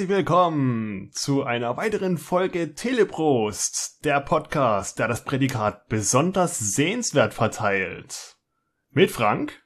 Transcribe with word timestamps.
Herzlich 0.00 0.16
willkommen 0.16 1.10
zu 1.12 1.44
einer 1.44 1.76
weiteren 1.76 2.16
Folge 2.16 2.74
Teleprost, 2.74 4.02
der 4.02 4.22
Podcast, 4.22 4.98
der 4.98 5.08
das 5.08 5.24
Prädikat 5.24 5.88
besonders 5.88 6.58
sehenswert 6.58 7.34
verteilt. 7.34 8.38
Mit 8.88 9.10
Frank. 9.10 9.62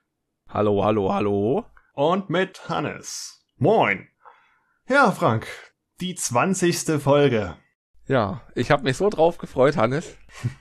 Hallo, 0.48 0.84
hallo, 0.84 1.12
hallo. 1.12 1.66
Und 1.92 2.30
mit 2.30 2.68
Hannes. 2.68 3.46
Moin. 3.58 4.08
Ja, 4.88 5.12
Frank, 5.12 5.46
die 6.00 6.16
zwanzigste 6.16 6.98
Folge. 6.98 7.56
Ja, 8.08 8.42
ich 8.56 8.72
habe 8.72 8.82
mich 8.82 8.96
so 8.96 9.08
drauf 9.10 9.38
gefreut, 9.38 9.76
Hannes. 9.76 10.16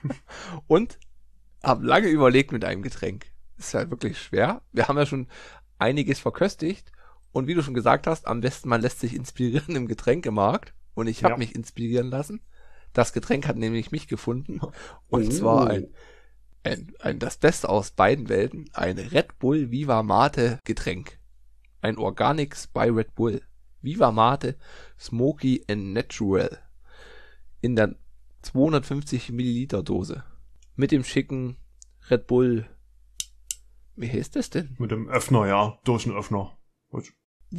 Und 0.68 1.00
habe 1.64 1.84
lange 1.84 2.06
überlegt 2.06 2.52
mit 2.52 2.64
einem 2.64 2.82
Getränk. 2.82 3.26
Ist 3.56 3.74
ja 3.74 3.90
wirklich 3.90 4.22
schwer. 4.22 4.62
Wir 4.70 4.86
haben 4.86 4.98
ja 4.98 5.04
schon 5.06 5.26
einiges 5.80 6.20
verköstigt. 6.20 6.92
Und 7.34 7.48
wie 7.48 7.54
du 7.54 7.64
schon 7.64 7.74
gesagt 7.74 8.06
hast, 8.06 8.28
am 8.28 8.40
besten 8.40 8.68
man 8.68 8.80
lässt 8.80 9.00
sich 9.00 9.12
inspirieren 9.12 9.74
im 9.76 9.88
Getränkemarkt. 9.88 10.72
Und 10.94 11.08
ich 11.08 11.24
habe 11.24 11.32
ja. 11.32 11.38
mich 11.38 11.54
inspirieren 11.54 12.06
lassen. 12.06 12.40
Das 12.92 13.12
Getränk 13.12 13.48
hat 13.48 13.56
nämlich 13.56 13.90
mich 13.90 14.06
gefunden. 14.06 14.60
Und 15.08 15.26
oh. 15.26 15.30
zwar 15.30 15.68
ein, 15.68 15.88
ein, 16.62 16.94
ein, 17.00 17.18
das 17.18 17.36
Beste 17.36 17.68
aus 17.68 17.90
beiden 17.90 18.28
Welten. 18.28 18.70
Ein 18.72 18.98
Red 18.98 19.40
Bull 19.40 19.72
Viva 19.72 20.04
Mate 20.04 20.60
Getränk. 20.64 21.18
Ein 21.80 21.98
Organics 21.98 22.68
by 22.68 22.88
Red 22.88 23.16
Bull. 23.16 23.42
Viva 23.82 24.12
Mate 24.12 24.56
Smoky 24.96 25.64
and 25.68 25.92
Natural. 25.92 26.60
In 27.60 27.74
der 27.74 27.96
250 28.42 29.32
Milliliter 29.32 29.82
Dose. 29.82 30.22
Mit 30.76 30.92
dem 30.92 31.02
schicken 31.02 31.56
Red 32.10 32.28
Bull. 32.28 32.66
Wie 33.96 34.08
heißt 34.08 34.36
das 34.36 34.50
denn? 34.50 34.76
Mit 34.78 34.92
dem 34.92 35.08
Öffner, 35.08 35.48
ja. 35.48 35.80
Dosenöffner. 35.82 36.56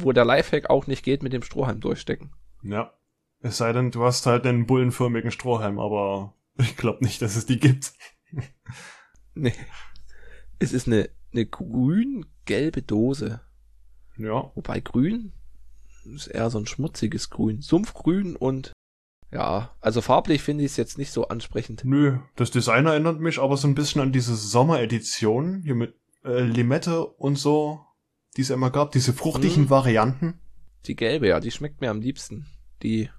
Wo 0.02 0.12
der 0.12 0.24
Lifehack 0.24 0.70
auch 0.70 0.86
nicht 0.86 1.04
geht 1.04 1.22
mit 1.22 1.32
dem 1.32 1.42
Strohhalm 1.42 1.80
durchstecken. 1.80 2.32
Ja. 2.62 2.92
Es 3.40 3.58
sei 3.58 3.72
denn, 3.72 3.90
du 3.90 4.04
hast 4.04 4.26
halt 4.26 4.44
den 4.44 4.66
bullenförmigen 4.66 5.30
Strohhalm, 5.30 5.78
aber 5.78 6.34
ich 6.58 6.76
glaube 6.76 7.04
nicht, 7.04 7.22
dass 7.22 7.36
es 7.36 7.46
die 7.46 7.58
gibt. 7.58 7.92
nee. 9.34 9.52
Es 10.58 10.72
ist 10.72 10.86
eine, 10.86 11.10
eine 11.32 11.46
grün-gelbe 11.46 12.82
Dose. 12.82 13.40
Ja. 14.16 14.50
Wobei 14.54 14.80
grün 14.80 15.32
ist 16.14 16.28
eher 16.28 16.50
so 16.50 16.58
ein 16.58 16.66
schmutziges 16.66 17.30
Grün. 17.30 17.60
Sumpfgrün 17.60 18.36
und 18.36 18.72
ja, 19.32 19.74
also 19.80 20.00
farblich 20.00 20.42
finde 20.42 20.64
ich 20.64 20.70
es 20.70 20.76
jetzt 20.76 20.98
nicht 20.98 21.10
so 21.10 21.28
ansprechend. 21.28 21.84
Nö, 21.84 22.18
das 22.36 22.50
Design 22.50 22.86
erinnert 22.86 23.20
mich 23.20 23.38
aber 23.38 23.56
so 23.56 23.66
ein 23.66 23.74
bisschen 23.74 24.00
an 24.00 24.12
diese 24.12 24.36
Sommeredition 24.36 25.62
hier 25.62 25.74
mit 25.74 25.94
äh, 26.24 26.42
Limette 26.42 27.04
und 27.04 27.36
so 27.36 27.85
die 28.36 28.42
es 28.42 28.50
immer 28.50 28.70
gab, 28.70 28.92
diese 28.92 29.12
fruchtigen 29.12 29.64
hm. 29.64 29.70
Varianten. 29.70 30.40
Die 30.86 30.94
gelbe, 30.94 31.28
ja, 31.28 31.40
die 31.40 31.50
schmeckt 31.50 31.80
mir 31.80 31.90
am 31.90 32.00
liebsten. 32.00 32.46
Die 32.82 33.10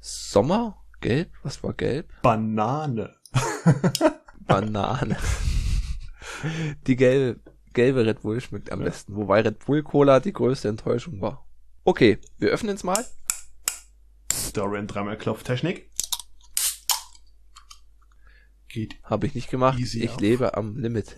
Sommergelb? 0.00 1.32
Was 1.42 1.62
war 1.62 1.72
gelb? 1.72 2.12
Banane. 2.22 3.16
Banane. 4.40 5.16
Die 6.86 6.96
gelbe, 6.96 7.40
gelbe 7.72 8.04
Red 8.04 8.22
Bull 8.22 8.40
schmeckt 8.40 8.70
am 8.70 8.80
ja. 8.80 8.86
besten, 8.86 9.14
wobei 9.14 9.40
Red 9.40 9.64
Bull 9.64 9.82
Cola 9.82 10.20
die 10.20 10.32
größte 10.32 10.68
Enttäuschung 10.68 11.20
war. 11.20 11.46
Okay, 11.84 12.18
wir 12.38 12.50
öffnen 12.50 12.76
es 12.76 12.84
mal. 12.84 13.04
Dorian 14.52 14.86
dreimal 14.86 15.16
Klopftechnik. 15.16 15.90
Geht. 18.68 18.96
Habe 19.02 19.26
ich 19.26 19.34
nicht 19.34 19.50
gemacht. 19.50 19.78
ich 19.78 20.10
auf. 20.10 20.20
lebe 20.20 20.56
am 20.56 20.76
Limit. 20.76 21.16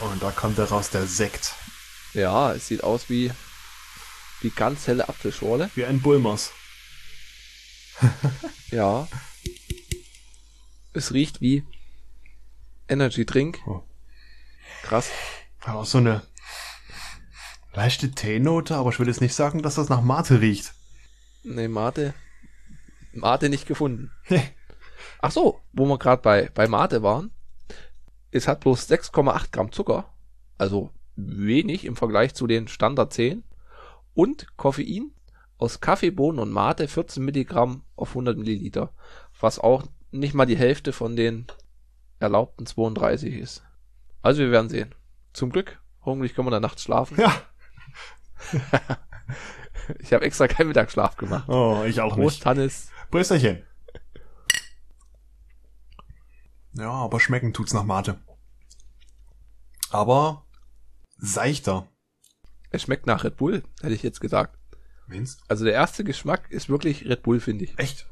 Und 0.00 0.22
da 0.22 0.30
kommt 0.30 0.58
daraus 0.58 0.90
der 0.90 1.06
Sekt. 1.06 1.54
Ja, 2.14 2.52
es 2.52 2.68
sieht 2.68 2.82
aus 2.82 3.10
wie, 3.10 3.30
wie 4.40 4.50
ganz 4.50 4.86
helle 4.86 5.08
Apfelschorle. 5.08 5.70
Wie 5.74 5.84
ein 5.84 6.00
Bulmers. 6.00 6.52
ja. 8.70 9.06
Es 10.94 11.12
riecht 11.12 11.40
wie 11.40 11.64
Energy 12.88 13.26
Drink. 13.26 13.58
Oh. 13.66 13.82
Krass. 14.82 15.10
Auch 15.66 15.84
so 15.84 15.98
eine 15.98 16.22
leichte 17.74 18.10
Teenote, 18.10 18.76
aber 18.76 18.90
ich 18.90 18.98
würde 18.98 19.10
jetzt 19.10 19.20
nicht 19.20 19.34
sagen, 19.34 19.62
dass 19.62 19.74
das 19.74 19.90
nach 19.90 20.00
Mate 20.00 20.40
riecht. 20.40 20.72
Nee, 21.42 21.68
Mate. 21.68 22.14
Mate 23.12 23.50
nicht 23.50 23.66
gefunden. 23.66 24.10
Ach 25.20 25.30
so, 25.30 25.60
wo 25.72 25.84
wir 25.84 25.98
gerade 25.98 26.22
bei, 26.22 26.50
bei 26.54 26.66
Mate 26.66 27.02
waren 27.02 27.30
es 28.30 28.48
hat 28.48 28.60
bloß 28.60 28.88
6,8 28.88 29.52
Gramm 29.52 29.72
Zucker, 29.72 30.12
also 30.58 30.90
wenig 31.16 31.84
im 31.84 31.96
Vergleich 31.96 32.34
zu 32.34 32.46
den 32.46 32.68
Standard 32.68 33.12
10 33.12 33.44
und 34.14 34.56
Koffein 34.56 35.12
aus 35.58 35.80
Kaffee, 35.80 36.10
Bohnen 36.10 36.38
und 36.38 36.50
Mate 36.50 36.88
14 36.88 37.24
Milligramm 37.24 37.82
auf 37.96 38.10
100 38.10 38.36
Milliliter, 38.38 38.92
was 39.38 39.58
auch 39.58 39.84
nicht 40.10 40.34
mal 40.34 40.46
die 40.46 40.56
Hälfte 40.56 40.92
von 40.92 41.16
den 41.16 41.46
erlaubten 42.18 42.66
32 42.66 43.34
ist. 43.34 43.62
Also 44.22 44.40
wir 44.40 44.50
werden 44.50 44.68
sehen. 44.68 44.94
Zum 45.32 45.50
Glück, 45.50 45.80
hoffentlich 46.02 46.34
können 46.34 46.46
wir 46.48 46.52
da 46.52 46.60
nachts 46.60 46.82
schlafen. 46.82 47.18
Ja. 47.20 47.32
ich 49.98 50.12
habe 50.12 50.24
extra 50.24 50.48
keinen 50.48 50.68
Mittagsschlaf 50.68 51.16
gemacht. 51.16 51.48
Oh, 51.48 51.84
ich 51.86 52.00
auch 52.00 52.14
Prost, 52.14 52.38
nicht. 52.38 52.46
Hannes. 52.46 52.90
Prösterchen. 53.10 53.62
Ja, 56.74 56.90
aber 56.90 57.20
schmecken 57.20 57.52
tut's 57.52 57.72
nach 57.72 57.84
Mate. 57.84 58.20
Aber 59.90 60.46
seichter. 61.16 61.88
Es 62.70 62.82
schmeckt 62.82 63.06
nach 63.06 63.24
Red 63.24 63.36
Bull, 63.36 63.62
hätte 63.80 63.94
ich 63.94 64.02
jetzt 64.02 64.20
gesagt. 64.20 64.56
Meinst 65.08 65.42
Also 65.48 65.64
der 65.64 65.74
erste 65.74 66.04
Geschmack 66.04 66.50
ist 66.50 66.68
wirklich 66.68 67.04
Red 67.06 67.22
Bull, 67.22 67.40
finde 67.40 67.64
ich. 67.64 67.78
Echt? 67.78 68.06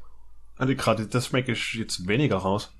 Also 0.57 0.75
gerade 0.75 1.07
das 1.07 1.27
schmecke 1.27 1.53
ich 1.53 1.73
jetzt 1.75 2.07
weniger 2.07 2.37
raus. 2.37 2.73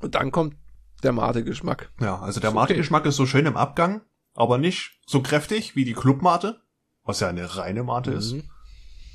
Und 0.00 0.14
dann 0.14 0.30
kommt 0.30 0.56
der 1.02 1.12
Mate-Geschmack. 1.12 1.90
Ja, 2.00 2.18
also 2.20 2.40
der 2.40 2.50
Mate-Geschmack 2.50 3.06
ist 3.06 3.16
so 3.16 3.24
schön 3.24 3.46
im 3.46 3.56
Abgang, 3.56 4.02
aber 4.34 4.58
nicht 4.58 5.00
so 5.06 5.22
kräftig 5.22 5.74
wie 5.76 5.86
die 5.86 5.94
Club-Mate, 5.94 6.60
was 7.04 7.20
ja 7.20 7.28
eine 7.28 7.56
reine 7.56 7.82
Mate 7.82 8.10
mhm. 8.10 8.16
ist. 8.18 8.34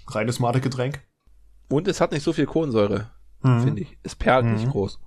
Reines 0.08 0.40
Mate-Getränk. 0.40 1.02
Und 1.70 1.88
es 1.88 2.02
hat 2.02 2.12
nicht 2.12 2.24
so 2.24 2.34
viel 2.34 2.48
Kohlensäure, 2.48 3.12
mhm. 3.42 3.62
finde 3.62 3.82
ich. 3.84 3.98
Es 4.02 4.16
perlt 4.16 4.46
mhm. 4.46 4.54
nicht 4.56 4.70
groß. 4.70 5.00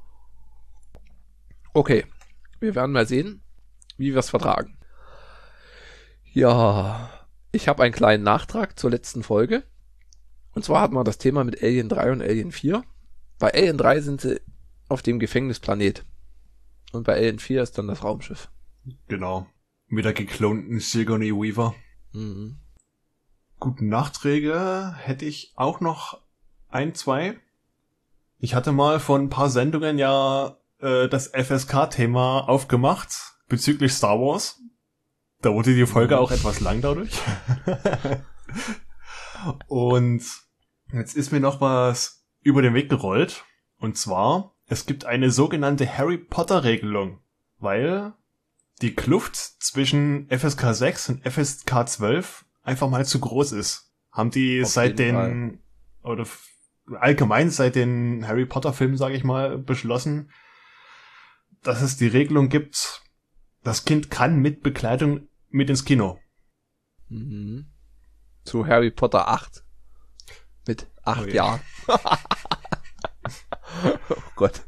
Okay, 1.78 2.04
wir 2.58 2.74
werden 2.74 2.90
mal 2.90 3.06
sehen, 3.06 3.40
wie 3.98 4.10
wir 4.10 4.18
es 4.18 4.30
vertragen. 4.30 4.76
Ja, 6.24 7.08
ich 7.52 7.68
habe 7.68 7.84
einen 7.84 7.94
kleinen 7.94 8.24
Nachtrag 8.24 8.76
zur 8.76 8.90
letzten 8.90 9.22
Folge. 9.22 9.62
Und 10.54 10.64
zwar 10.64 10.80
hatten 10.80 10.94
wir 10.94 11.04
das 11.04 11.18
Thema 11.18 11.44
mit 11.44 11.62
Alien 11.62 11.88
3 11.88 12.10
und 12.10 12.20
Alien 12.20 12.50
4. 12.50 12.82
Bei 13.38 13.54
Alien 13.54 13.78
3 13.78 14.00
sind 14.00 14.20
sie 14.20 14.40
auf 14.88 15.02
dem 15.02 15.20
Gefängnisplanet. 15.20 16.04
Und 16.90 17.04
bei 17.04 17.14
Alien 17.14 17.38
4 17.38 17.62
ist 17.62 17.78
dann 17.78 17.86
das 17.86 18.02
Raumschiff. 18.02 18.50
Genau. 19.06 19.46
Mit 19.86 20.04
der 20.04 20.14
geklonten 20.14 20.80
Sigourney 20.80 21.30
Weaver. 21.30 21.76
Mhm. 22.10 22.58
Guten 23.60 23.88
Nachträge 23.88 24.96
hätte 24.98 25.26
ich 25.26 25.52
auch 25.54 25.78
noch 25.78 26.20
ein, 26.70 26.96
zwei. 26.96 27.38
Ich 28.40 28.56
hatte 28.56 28.72
mal 28.72 28.98
vor 28.98 29.16
ein 29.16 29.30
paar 29.30 29.48
Sendungen 29.48 29.96
ja 29.96 30.57
äh, 30.80 31.08
das 31.08 31.28
FSK-Thema 31.28 32.48
aufgemacht 32.48 33.10
bezüglich 33.48 33.92
Star 33.92 34.18
Wars. 34.18 34.60
Da 35.40 35.52
wurde 35.52 35.74
die 35.74 35.86
Folge 35.86 36.16
mhm. 36.16 36.20
auch 36.20 36.30
etwas 36.30 36.60
lang 36.60 36.80
dadurch. 36.80 37.10
Und 39.68 40.22
jetzt 40.92 41.16
ist 41.16 41.32
mir 41.32 41.40
noch 41.40 41.60
was 41.60 42.24
über 42.42 42.62
den 42.62 42.74
Weg 42.74 42.88
gerollt. 42.88 43.44
Und 43.78 43.96
zwar, 43.96 44.56
es 44.66 44.86
gibt 44.86 45.04
eine 45.04 45.30
sogenannte 45.30 45.98
Harry 45.98 46.18
Potter 46.18 46.64
Regelung, 46.64 47.20
weil 47.58 48.12
die 48.82 48.94
Kluft 48.94 49.36
zwischen 49.36 50.28
FSK 50.30 50.74
6 50.74 51.08
und 51.10 51.28
FSK 51.28 51.88
12 51.88 52.44
einfach 52.62 52.88
mal 52.88 53.04
zu 53.04 53.20
groß 53.20 53.52
ist. 53.52 53.92
Haben 54.10 54.30
die 54.30 54.62
Auf 54.62 54.70
seit 54.70 54.98
den, 54.98 55.60
Fall. 56.02 56.04
oder 56.12 56.26
allgemein 56.98 57.50
seit 57.50 57.76
den 57.76 58.26
Harry 58.26 58.46
Potter 58.46 58.72
Filmen, 58.72 58.96
sage 58.96 59.14
ich 59.14 59.24
mal, 59.24 59.58
beschlossen, 59.58 60.30
dass 61.68 61.82
es 61.82 61.98
die 61.98 62.06
Regelung 62.06 62.48
gibt, 62.48 63.02
das 63.62 63.84
Kind 63.84 64.10
kann 64.10 64.38
mit 64.38 64.62
Begleitung 64.62 65.28
mit 65.50 65.68
ins 65.68 65.84
Kino. 65.84 66.18
Mhm. 67.08 67.70
Zu 68.44 68.66
Harry 68.66 68.90
Potter 68.90 69.28
8. 69.28 69.64
Mit 70.66 70.86
8 71.04 71.20
oh, 71.20 71.26
ja. 71.26 71.34
Jahren. 71.34 71.60
oh 74.08 74.22
Gott. 74.34 74.62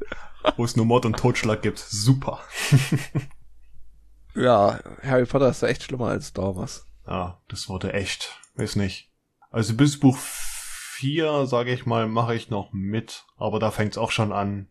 Wo 0.58 0.64
es 0.64 0.76
nur 0.76 0.84
Mord 0.84 1.06
und 1.06 1.16
Totschlag 1.16 1.62
gibt. 1.62 1.78
Super. 1.78 2.40
ja, 4.34 4.78
Harry 5.02 5.24
Potter 5.24 5.48
ist 5.48 5.62
echt 5.62 5.84
schlimmer 5.84 6.08
als 6.08 6.26
Star 6.26 6.54
Wars. 6.54 6.84
Ja, 7.06 7.40
das 7.48 7.70
wurde 7.70 7.94
echt. 7.94 8.38
Weiß 8.56 8.76
nicht. 8.76 9.10
Also 9.50 9.74
bis 9.74 9.98
Buch 9.98 10.18
4, 10.18 11.46
sage 11.46 11.72
ich 11.72 11.86
mal, 11.86 12.08
mache 12.08 12.34
ich 12.34 12.50
noch 12.50 12.74
mit. 12.74 13.24
Aber 13.38 13.58
da 13.58 13.70
fängt 13.70 13.92
es 13.92 13.98
auch 13.98 14.10
schon 14.10 14.32
an, 14.32 14.68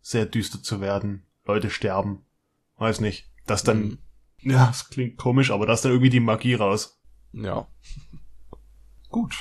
sehr 0.00 0.26
düster 0.26 0.60
zu 0.60 0.80
werden. 0.80 1.27
Leute 1.48 1.70
sterben. 1.70 2.24
Weiß 2.76 3.00
nicht. 3.00 3.30
Dass 3.46 3.64
dann 3.64 3.80
mhm. 3.80 3.98
Ja, 4.42 4.68
das 4.68 4.88
klingt 4.88 5.16
komisch, 5.16 5.50
aber 5.50 5.66
da 5.66 5.72
ist 5.72 5.84
dann 5.84 5.92
irgendwie 5.92 6.10
die 6.10 6.20
Magie 6.20 6.54
raus. 6.54 7.00
Ja. 7.32 7.66
Gut. 9.08 9.36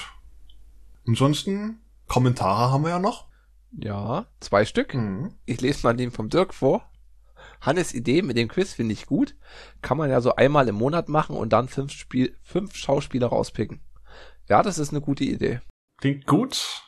Ansonsten, 1.05 1.81
Kommentare 2.07 2.71
haben 2.71 2.83
wir 2.83 2.89
ja 2.89 2.99
noch. 2.99 3.27
Ja, 3.71 4.27
zwei 4.39 4.65
Stück. 4.65 4.93
Mhm. 4.93 5.35
Ich 5.45 5.61
lese 5.61 5.83
mal 5.83 5.95
den 5.95 6.11
vom 6.11 6.29
Dirk 6.29 6.53
vor. 6.53 6.89
Hannes 7.61 7.93
Idee 7.93 8.21
mit 8.21 8.37
dem 8.37 8.47
Quiz 8.47 8.73
finde 8.73 8.93
ich 8.93 9.05
gut. 9.05 9.35
Kann 9.81 9.97
man 9.97 10.09
ja 10.09 10.21
so 10.21 10.35
einmal 10.35 10.67
im 10.67 10.75
Monat 10.75 11.09
machen 11.09 11.35
und 11.35 11.53
dann 11.53 11.67
fünf, 11.67 11.91
Spiel 11.91 12.35
fünf 12.41 12.75
Schauspieler 12.75 13.27
rauspicken. 13.27 13.81
Ja, 14.47 14.63
das 14.63 14.77
ist 14.77 14.89
eine 14.89 15.01
gute 15.01 15.23
Idee. 15.23 15.61
Klingt 15.97 16.25
gut. 16.25 16.83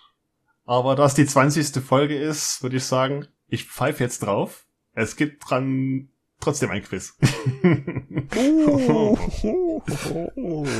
Aber 0.66 0.96
da 0.96 1.06
es 1.06 1.16
die 1.16 1.26
20. 1.26 1.84
Folge 1.84 2.18
ist, 2.18 2.62
würde 2.62 2.78
ich 2.78 2.86
sagen, 2.86 3.28
ich 3.48 3.66
pfeife 3.66 4.04
jetzt 4.04 4.20
drauf. 4.20 4.68
Es 4.94 5.16
gibt 5.16 5.50
dran 5.50 6.10
trotzdem 6.40 6.72
ein 6.72 6.84
Quiz. 6.84 7.18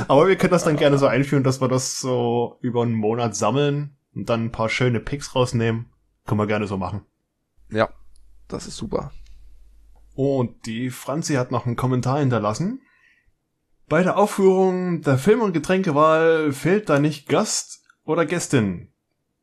Aber 0.08 0.28
wir 0.28 0.36
können 0.36 0.52
das 0.52 0.64
dann 0.64 0.76
gerne 0.76 0.98
so 0.98 1.06
einführen, 1.06 1.44
dass 1.44 1.60
wir 1.60 1.68
das 1.68 2.00
so 2.00 2.58
über 2.60 2.82
einen 2.82 2.94
Monat 2.94 3.36
sammeln 3.36 3.96
und 4.14 4.28
dann 4.28 4.46
ein 4.46 4.52
paar 4.52 4.68
schöne 4.68 5.00
Picks 5.00 5.34
rausnehmen. 5.34 5.86
Können 6.26 6.40
wir 6.40 6.46
gerne 6.46 6.66
so 6.66 6.76
machen. 6.76 7.02
Ja, 7.70 7.90
das 8.48 8.66
ist 8.66 8.76
super. 8.76 9.12
Und 10.14 10.66
die 10.66 10.90
Franzi 10.90 11.34
hat 11.34 11.50
noch 11.50 11.66
einen 11.66 11.76
Kommentar 11.76 12.18
hinterlassen. 12.18 12.80
Bei 13.88 14.02
der 14.02 14.16
Aufführung 14.16 15.02
der 15.02 15.18
Film- 15.18 15.42
und 15.42 15.52
Getränkewahl 15.52 16.52
fehlt 16.52 16.88
da 16.88 16.98
nicht 16.98 17.28
Gast 17.28 17.82
oder 18.04 18.26
Gästin. 18.26 18.92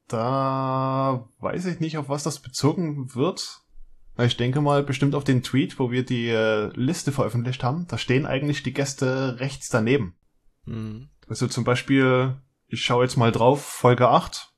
Da 0.08 1.28
weiß 1.40 1.66
ich 1.66 1.80
nicht, 1.80 1.98
auf 1.98 2.08
was 2.10 2.24
das 2.24 2.40
bezogen 2.40 3.14
wird. 3.14 3.62
Ich 4.20 4.38
denke 4.38 4.62
mal 4.62 4.84
bestimmt 4.84 5.14
auf 5.14 5.24
den 5.24 5.44
Tweet, 5.44 5.80
wo 5.80 5.92
wir 5.92 6.04
die 6.04 6.30
äh, 6.30 6.72
Liste 6.74 7.12
veröffentlicht 7.12 7.64
haben. 7.64 7.86
Da 7.88 7.98
stehen 7.98 8.26
eigentlich 8.26 8.64
die 8.64 8.74
Gäste 8.74 9.40
rechts 9.40 9.70
daneben. 9.70 10.16
Mhm. 10.66 11.10
Also 11.28 11.48
zum 11.48 11.64
Beispiel, 11.64 12.36
ich 12.68 12.82
schaue 12.82 13.04
jetzt 13.04 13.18
mal 13.18 13.32
drauf, 13.32 13.64
Folge 13.64 14.08
8. 14.08 14.54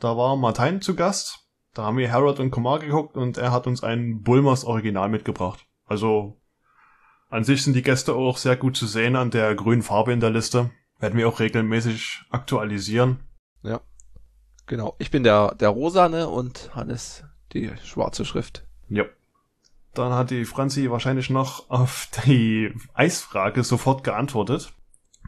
Da 0.00 0.16
war 0.16 0.36
Martin 0.36 0.80
zu 0.80 0.96
Gast. 0.96 1.46
Da 1.72 1.84
haben 1.84 1.98
wir 1.98 2.10
Harold 2.10 2.40
und 2.40 2.50
Kumar 2.50 2.78
geguckt 2.78 3.16
und 3.16 3.38
er 3.38 3.52
hat 3.52 3.66
uns 3.66 3.84
ein 3.84 4.22
Bulmers 4.22 4.64
Original 4.64 5.08
mitgebracht. 5.08 5.66
Also 5.84 6.40
an 7.28 7.44
sich 7.44 7.62
sind 7.62 7.74
die 7.74 7.82
Gäste 7.82 8.14
auch 8.14 8.38
sehr 8.38 8.56
gut 8.56 8.76
zu 8.76 8.86
sehen 8.86 9.14
an 9.14 9.30
der 9.30 9.54
grünen 9.54 9.82
Farbe 9.82 10.12
in 10.12 10.20
der 10.20 10.30
Liste. 10.30 10.70
Werden 10.98 11.18
wir 11.18 11.28
auch 11.28 11.38
regelmäßig 11.38 12.22
aktualisieren. 12.30 13.20
Ja. 13.62 13.80
Genau. 14.66 14.96
Ich 14.98 15.10
bin 15.10 15.22
der, 15.22 15.54
der 15.54 15.68
Rosane 15.68 16.28
und 16.28 16.74
Hannes 16.74 17.24
die 17.52 17.70
schwarze 17.84 18.24
Schrift. 18.24 18.65
Ja. 18.88 19.04
Dann 19.94 20.12
hat 20.12 20.30
die 20.30 20.44
Franzi 20.44 20.90
wahrscheinlich 20.90 21.30
noch 21.30 21.70
auf 21.70 22.08
die 22.26 22.74
Eisfrage 22.94 23.64
sofort 23.64 24.04
geantwortet. 24.04 24.72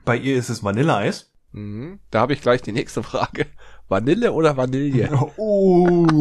Bei 0.05 0.17
ihr 0.17 0.37
ist 0.37 0.51
es 0.51 0.63
Vanilleeis. 0.63 1.33
Mhm. 1.53 2.01
Da 2.11 2.21
habe 2.21 2.35
ich 2.35 2.43
gleich 2.43 2.61
die 2.63 2.73
nächste 2.73 3.03
Frage. 3.03 3.47
Vanille 3.89 4.33
oder 4.33 4.57
Vanille? 4.57 5.09
Oh. 5.37 6.07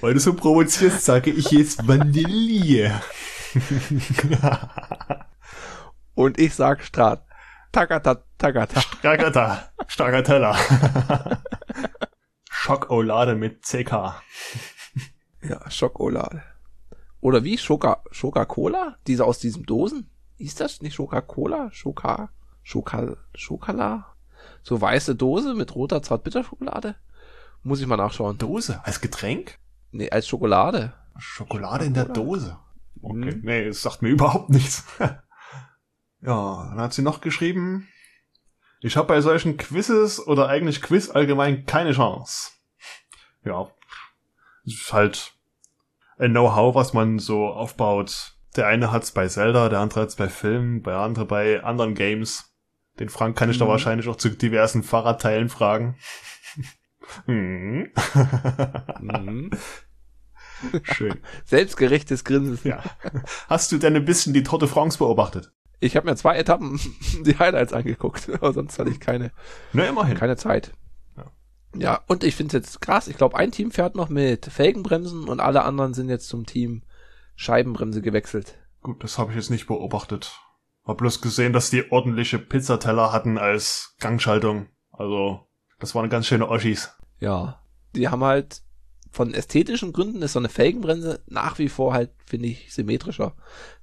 Weil 0.00 0.14
du 0.14 0.20
so 0.20 0.34
provozierst, 0.34 1.04
sage 1.04 1.30
ich 1.30 1.50
jetzt 1.50 1.86
Vanille. 1.86 3.00
Und 6.14 6.38
ich 6.38 6.54
sag 6.54 6.82
Strat. 6.84 7.24
Tagata, 7.72 8.22
tagata. 8.38 8.80
Stragata. 8.80 9.70
Stragateller. 9.86 10.56
Schokolade 12.66 13.36
mit 13.36 13.62
CK. 13.62 14.14
Ja, 15.42 15.70
Schokolade. 15.70 16.42
Oder 17.20 17.44
wie? 17.44 17.56
Schoka, 17.56 18.02
Schoka-Cola? 18.10 18.96
Diese 19.06 19.24
aus 19.24 19.38
diesem 19.38 19.64
Dosen? 19.64 20.10
Ist 20.38 20.58
das 20.58 20.82
nicht 20.82 20.94
Schoka-Cola? 20.94 21.70
Schoka, 21.70 22.30
Schoka, 22.64 23.16
Schokala? 23.36 24.16
So 24.64 24.80
weiße 24.80 25.14
Dose 25.14 25.54
mit 25.54 25.76
roter 25.76 26.02
Zartbitterschokolade? 26.02 26.96
Muss 27.62 27.80
ich 27.80 27.86
mal 27.86 27.96
nachschauen. 27.96 28.38
Dose 28.38 28.84
als 28.84 29.00
Getränk? 29.00 29.60
Nee, 29.92 30.10
als 30.10 30.26
Schokolade. 30.26 30.94
Schokolade 31.16 31.84
in 31.84 31.94
der 31.94 32.06
Dose. 32.06 32.58
Okay. 33.00 33.36
Mhm. 33.36 33.40
Nee, 33.44 33.66
es 33.66 33.82
sagt 33.82 34.02
mir 34.02 34.08
überhaupt 34.08 34.50
nichts. 34.50 34.82
ja, 34.98 35.20
dann 36.22 36.80
hat 36.80 36.92
sie 36.92 37.02
noch 37.02 37.20
geschrieben, 37.20 37.86
ich 38.80 38.96
habe 38.96 39.06
bei 39.06 39.20
solchen 39.20 39.56
Quizzes 39.56 40.26
oder 40.26 40.48
eigentlich 40.48 40.82
Quiz 40.82 41.10
allgemein 41.10 41.64
keine 41.66 41.92
Chance. 41.92 42.55
Ja, 43.46 43.68
es 44.66 44.74
ist 44.74 44.92
halt 44.92 45.32
ein 46.18 46.32
Know-how, 46.32 46.74
was 46.74 46.92
man 46.92 47.18
so 47.18 47.46
aufbaut. 47.46 48.34
Der 48.56 48.66
eine 48.66 48.90
hat's 48.92 49.12
bei 49.12 49.28
Zelda, 49.28 49.68
der 49.68 49.78
andere 49.80 50.00
hat's 50.02 50.16
bei 50.16 50.28
Filmen, 50.28 50.82
der 50.82 50.98
andere 50.98 51.24
bei 51.26 51.62
anderen 51.62 51.94
Games. 51.94 52.52
Den 52.98 53.08
Frank 53.10 53.36
kann 53.38 53.50
ich 53.50 53.58
da 53.58 53.66
Mhm. 53.66 53.68
wahrscheinlich 53.70 54.08
auch 54.08 54.16
zu 54.16 54.30
diversen 54.30 54.82
Fahrradteilen 54.82 55.48
fragen. 55.48 55.96
hm. 57.26 57.92
Mhm. 59.00 59.50
Schön. 60.84 61.20
Selbstgerechtes 61.44 62.24
Grinsen. 62.24 62.58
Ja. 62.64 62.82
Hast 63.48 63.70
du 63.72 63.78
denn 63.78 63.94
ein 63.94 64.04
bisschen 64.06 64.32
die 64.32 64.42
Tour 64.42 64.58
de 64.58 64.68
France 64.68 64.96
beobachtet? 64.98 65.52
Ich 65.80 65.94
habe 65.96 66.06
mir 66.08 66.16
zwei 66.16 66.36
Etappen 66.38 66.80
die 67.26 67.38
Highlights 67.38 67.74
angeguckt, 67.74 68.28
aber 68.30 68.52
sonst 68.54 68.78
hatte 68.78 68.90
ich 68.90 68.98
keine, 69.00 69.32
Na, 69.74 69.84
immerhin. 69.84 70.16
keine 70.16 70.36
Zeit. 70.36 70.72
Ja. 71.80 72.02
Und 72.06 72.24
ich 72.24 72.36
finde 72.36 72.56
es 72.56 72.64
jetzt 72.64 72.80
krass. 72.80 73.08
Ich 73.08 73.16
glaube, 73.16 73.36
ein 73.36 73.52
Team 73.52 73.70
fährt 73.70 73.94
noch 73.94 74.08
mit 74.08 74.46
Felgenbremsen 74.46 75.28
und 75.28 75.40
alle 75.40 75.64
anderen 75.64 75.94
sind 75.94 76.08
jetzt 76.08 76.28
zum 76.28 76.46
Team 76.46 76.82
Scheibenbremse 77.34 78.02
gewechselt. 78.02 78.58
Gut, 78.82 79.02
das 79.02 79.18
habe 79.18 79.30
ich 79.30 79.36
jetzt 79.36 79.50
nicht 79.50 79.66
beobachtet. 79.66 80.40
Hab 80.84 80.98
bloß 80.98 81.20
gesehen, 81.20 81.52
dass 81.52 81.70
die 81.70 81.90
ordentliche 81.90 82.38
Pizzateller 82.38 83.12
hatten 83.12 83.38
als 83.38 83.96
Gangschaltung. 83.98 84.68
Also, 84.92 85.40
das 85.80 85.94
waren 85.94 86.08
ganz 86.08 86.26
schöne 86.26 86.48
Oschis. 86.48 86.94
Ja, 87.18 87.60
die 87.94 88.08
haben 88.08 88.22
halt 88.22 88.62
von 89.10 89.32
ästhetischen 89.34 89.92
Gründen 89.92 90.22
ist 90.22 90.34
so 90.34 90.38
eine 90.38 90.50
Felgenbremse 90.50 91.22
nach 91.26 91.58
wie 91.58 91.70
vor 91.70 91.94
halt, 91.94 92.10
finde 92.26 92.48
ich, 92.48 92.72
symmetrischer. 92.72 93.34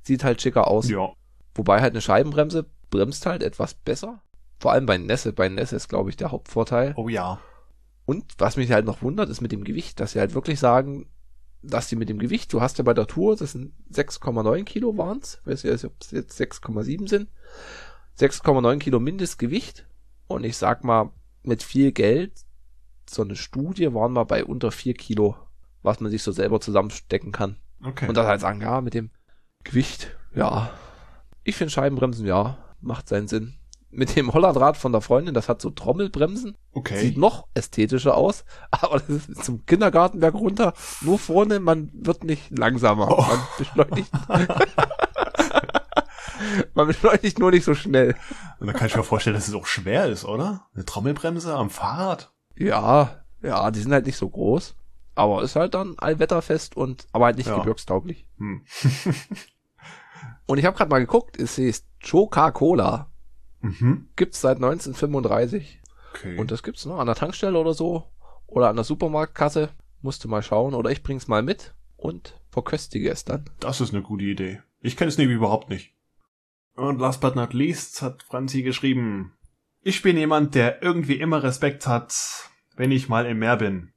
Sieht 0.03 0.23
halt 0.23 0.41
schicker 0.41 0.67
aus. 0.67 0.89
Ja. 0.89 1.11
Wobei 1.55 1.81
halt 1.81 1.93
eine 1.93 2.01
Scheibenbremse 2.01 2.67
bremst 2.91 3.25
halt 3.25 3.41
etwas 3.41 3.73
besser. 3.73 4.21
Vor 4.59 4.71
allem 4.71 4.85
bei 4.85 4.97
Nässe. 4.97 5.33
Bei 5.33 5.49
Nässe 5.49 5.75
ist, 5.75 5.89
glaube 5.89 6.11
ich, 6.11 6.17
der 6.17 6.31
Hauptvorteil. 6.31 6.93
Oh 6.95 7.09
ja. 7.09 7.39
Und 8.05 8.33
was 8.37 8.57
mich 8.57 8.71
halt 8.71 8.85
noch 8.85 9.01
wundert, 9.01 9.29
ist 9.29 9.41
mit 9.41 9.51
dem 9.51 9.63
Gewicht, 9.63 9.99
dass 9.99 10.11
sie 10.11 10.19
halt 10.19 10.33
wirklich 10.33 10.59
sagen, 10.59 11.09
dass 11.61 11.87
sie 11.87 11.95
mit 11.95 12.09
dem 12.09 12.19
Gewicht, 12.19 12.51
du 12.51 12.61
hast 12.61 12.77
ja 12.77 12.83
bei 12.83 12.93
der 12.93 13.07
Tour, 13.07 13.37
das 13.37 13.53
sind 13.53 13.73
6,9 13.91 14.65
Kilo 14.65 14.97
waren's, 14.97 15.41
weiß 15.45 15.63
ich 15.63 15.85
ob 15.85 15.93
es 16.01 16.11
jetzt 16.11 16.39
6,7 16.39 17.07
sind, 17.07 17.29
6,9 18.19 18.79
Kilo 18.79 18.99
Mindestgewicht. 18.99 19.87
Und 20.27 20.43
ich 20.43 20.57
sag 20.57 20.83
mal, 20.83 21.11
mit 21.43 21.63
viel 21.63 21.91
Geld, 21.91 22.33
so 23.09 23.21
eine 23.21 23.35
Studie 23.35 23.93
waren 23.93 24.13
wir 24.13 24.25
bei 24.25 24.43
unter 24.43 24.71
4 24.71 24.93
Kilo, 24.93 25.37
was 25.81 25.99
man 25.99 26.11
sich 26.11 26.23
so 26.23 26.31
selber 26.31 26.59
zusammenstecken 26.59 27.31
kann. 27.31 27.57
Okay. 27.83 28.07
Und 28.07 28.17
dann 28.17 28.27
halt 28.27 28.41
sagen, 28.41 28.61
ja, 28.61 28.81
mit 28.81 28.93
dem 28.93 29.11
Gewicht, 29.63 30.17
ja. 30.33 30.71
Ich 31.43 31.55
finde 31.55 31.71
Scheibenbremsen, 31.71 32.25
ja, 32.25 32.57
macht 32.81 33.07
seinen 33.07 33.27
Sinn. 33.27 33.55
Mit 33.95 34.15
dem 34.15 34.33
Hollandrad 34.33 34.75
von 34.75 34.91
der 34.91 35.01
Freundin, 35.01 35.35
das 35.35 35.47
hat 35.49 35.61
so 35.61 35.69
Trommelbremsen. 35.69 36.57
okay. 36.71 36.99
Sieht 36.99 37.17
noch 37.17 37.47
ästhetischer 37.53 38.17
aus, 38.17 38.43
aber 38.71 38.99
das 38.99 39.27
ist 39.29 39.45
zum 39.45 39.65
Kindergartenberg 39.65 40.33
runter. 40.33 40.73
Nur 41.01 41.19
vorne, 41.19 41.59
man 41.59 41.91
wird 41.93 42.23
nicht 42.23 42.57
langsamer. 42.57 43.09
Oh. 43.11 43.21
Man 43.21 43.39
beschleunigt. 43.57 44.11
man 46.73 46.87
beschleunigt 46.87 47.39
nur 47.39 47.51
nicht 47.51 47.63
so 47.65 47.75
schnell. 47.75 48.15
Und 48.59 48.67
da 48.67 48.73
kann 48.73 48.87
ich 48.87 48.95
mir 48.95 49.03
vorstellen, 49.03 49.35
dass 49.35 49.47
es 49.47 49.53
auch 49.53 49.65
schwer 49.67 50.07
ist, 50.07 50.25
oder? 50.25 50.65
Eine 50.73 50.85
Trommelbremse 50.85 51.53
am 51.53 51.69
Fahrrad? 51.69 52.31
Ja, 52.55 53.23
ja, 53.41 53.71
die 53.71 53.79
sind 53.79 53.93
halt 53.93 54.05
nicht 54.05 54.17
so 54.17 54.29
groß. 54.29 54.75
Aber 55.15 55.43
ist 55.43 55.55
halt 55.55 55.75
dann 55.75 55.95
allwetterfest 55.99 56.75
und 56.75 57.07
aber 57.11 57.25
halt 57.25 57.37
nicht 57.37 57.47
Ja. 57.47 57.57
gebirgstauglich. 57.57 58.25
Hm. 58.39 58.65
Und 60.47 60.57
ich 60.57 60.65
habe 60.65 60.75
gerade 60.75 60.89
mal 60.89 60.99
geguckt, 60.99 61.39
es 61.39 61.57
ist 61.57 61.85
Coca-Cola. 62.09 63.09
Mhm. 63.63 64.09
Gibt's 64.15 64.41
seit 64.41 64.57
1935. 64.57 65.81
Okay. 66.11 66.37
Und 66.37 66.51
das 66.51 66.61
gibt's 66.61 66.85
noch 66.85 66.99
an 66.99 67.07
der 67.07 67.15
Tankstelle 67.15 67.57
oder 67.57 67.73
so. 67.73 68.05
Oder 68.45 68.69
an 68.69 68.75
der 68.75 68.85
Supermarktkasse. 68.85 69.69
Musste 70.01 70.27
mal 70.27 70.43
schauen. 70.43 70.75
Oder 70.75 70.91
ich 70.91 71.01
bring's 71.01 71.27
mal 71.27 71.41
mit 71.41 71.73
und 71.95 72.39
verköstige 72.51 73.09
es 73.09 73.25
dann. 73.25 73.45
das 73.59 73.81
ist 73.81 73.93
eine 73.93 74.03
gute 74.03 74.25
Idee. 74.25 74.61
Ich 74.81 74.97
kenne 74.97 75.09
es 75.09 75.17
nämlich 75.17 75.37
überhaupt 75.37 75.69
nicht. 75.69 75.95
Und 76.75 76.99
last 76.99 77.21
but 77.21 77.35
not 77.35 77.53
least 77.53 78.01
hat 78.01 78.23
Franzi 78.23 78.63
geschrieben, 78.63 79.33
ich 79.81 80.01
bin 80.01 80.17
jemand, 80.17 80.55
der 80.55 80.81
irgendwie 80.81 81.15
immer 81.15 81.43
Respekt 81.43 81.87
hat, 81.87 82.13
wenn 82.75 82.91
ich 82.91 83.09
mal 83.09 83.25
im 83.25 83.39
Meer 83.39 83.57
bin. 83.57 83.93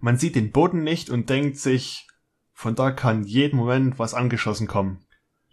Man 0.00 0.16
sieht 0.16 0.34
den 0.34 0.50
Boden 0.50 0.82
nicht 0.82 1.10
und 1.10 1.30
denkt 1.30 1.56
sich, 1.56 2.08
von 2.52 2.74
da 2.74 2.90
kann 2.90 3.24
jeden 3.24 3.56
Moment 3.56 3.98
was 3.98 4.14
angeschossen 4.14 4.66
kommen. 4.66 5.04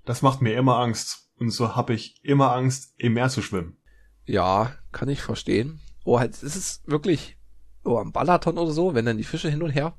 Das 0.05 0.21
macht 0.21 0.41
mir 0.41 0.55
immer 0.55 0.77
Angst. 0.77 1.26
Und 1.39 1.51
so 1.51 1.75
habe 1.75 1.93
ich 1.93 2.19
immer 2.23 2.53
Angst, 2.53 2.93
im 2.97 3.13
Meer 3.13 3.29
zu 3.29 3.41
schwimmen. 3.41 3.77
Ja, 4.25 4.73
kann 4.91 5.09
ich 5.09 5.21
verstehen. 5.21 5.79
Oh, 6.03 6.19
halt, 6.19 6.31
es 6.33 6.55
ist 6.55 6.87
wirklich, 6.87 7.37
oh, 7.83 7.97
am 7.97 8.11
Balaton 8.11 8.57
oder 8.57 8.71
so, 8.71 8.93
wenn 8.93 9.05
dann 9.05 9.17
die 9.17 9.23
Fische 9.23 9.49
hin 9.49 9.61
und 9.61 9.69
her 9.71 9.95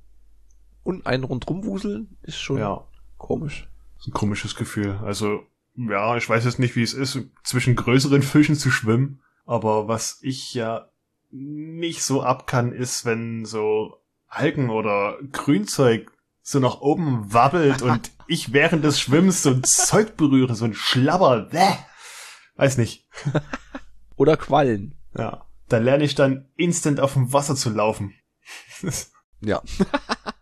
und 0.82 1.06
einen 1.06 1.24
rundrum 1.24 1.64
wuseln, 1.64 2.16
ist 2.22 2.38
schon 2.38 2.58
Ja. 2.58 2.86
komisch. 3.16 3.68
Das 3.96 4.06
ist 4.06 4.08
ein 4.08 4.14
komisches 4.14 4.54
Gefühl. 4.54 4.98
Also, 5.04 5.42
ja, 5.76 6.16
ich 6.16 6.28
weiß 6.28 6.44
jetzt 6.44 6.58
nicht, 6.58 6.76
wie 6.76 6.82
es 6.82 6.94
ist, 6.94 7.18
zwischen 7.44 7.76
größeren 7.76 8.22
Fischen 8.22 8.56
zu 8.56 8.70
schwimmen. 8.70 9.20
Aber 9.46 9.88
was 9.88 10.18
ich 10.22 10.54
ja 10.54 10.90
nicht 11.30 12.02
so 12.02 12.22
ab 12.22 12.46
kann, 12.46 12.72
ist, 12.72 13.04
wenn 13.04 13.44
so 13.44 13.96
Algen 14.26 14.70
oder 14.70 15.18
Grünzeug 15.32 16.10
so 16.48 16.60
nach 16.60 16.80
oben 16.80 17.30
wabbelt 17.30 17.82
und 17.82 18.10
ich 18.26 18.54
während 18.54 18.82
des 18.82 18.98
Schwimmens 18.98 19.42
so 19.42 19.50
ein 19.50 19.64
Zeug 19.64 20.16
berühre, 20.16 20.54
so 20.54 20.64
ein 20.64 20.72
Schlabber. 20.72 21.42
Bäh. 21.50 21.74
Weiß 22.56 22.78
nicht. 22.78 23.06
Oder 24.16 24.38
Quallen. 24.38 24.94
Ja. 25.14 25.44
Da 25.68 25.76
lerne 25.76 26.04
ich 26.04 26.14
dann 26.14 26.48
instant 26.56 27.00
auf 27.00 27.12
dem 27.12 27.34
Wasser 27.34 27.54
zu 27.54 27.68
laufen. 27.68 28.14
Ja. 29.42 29.60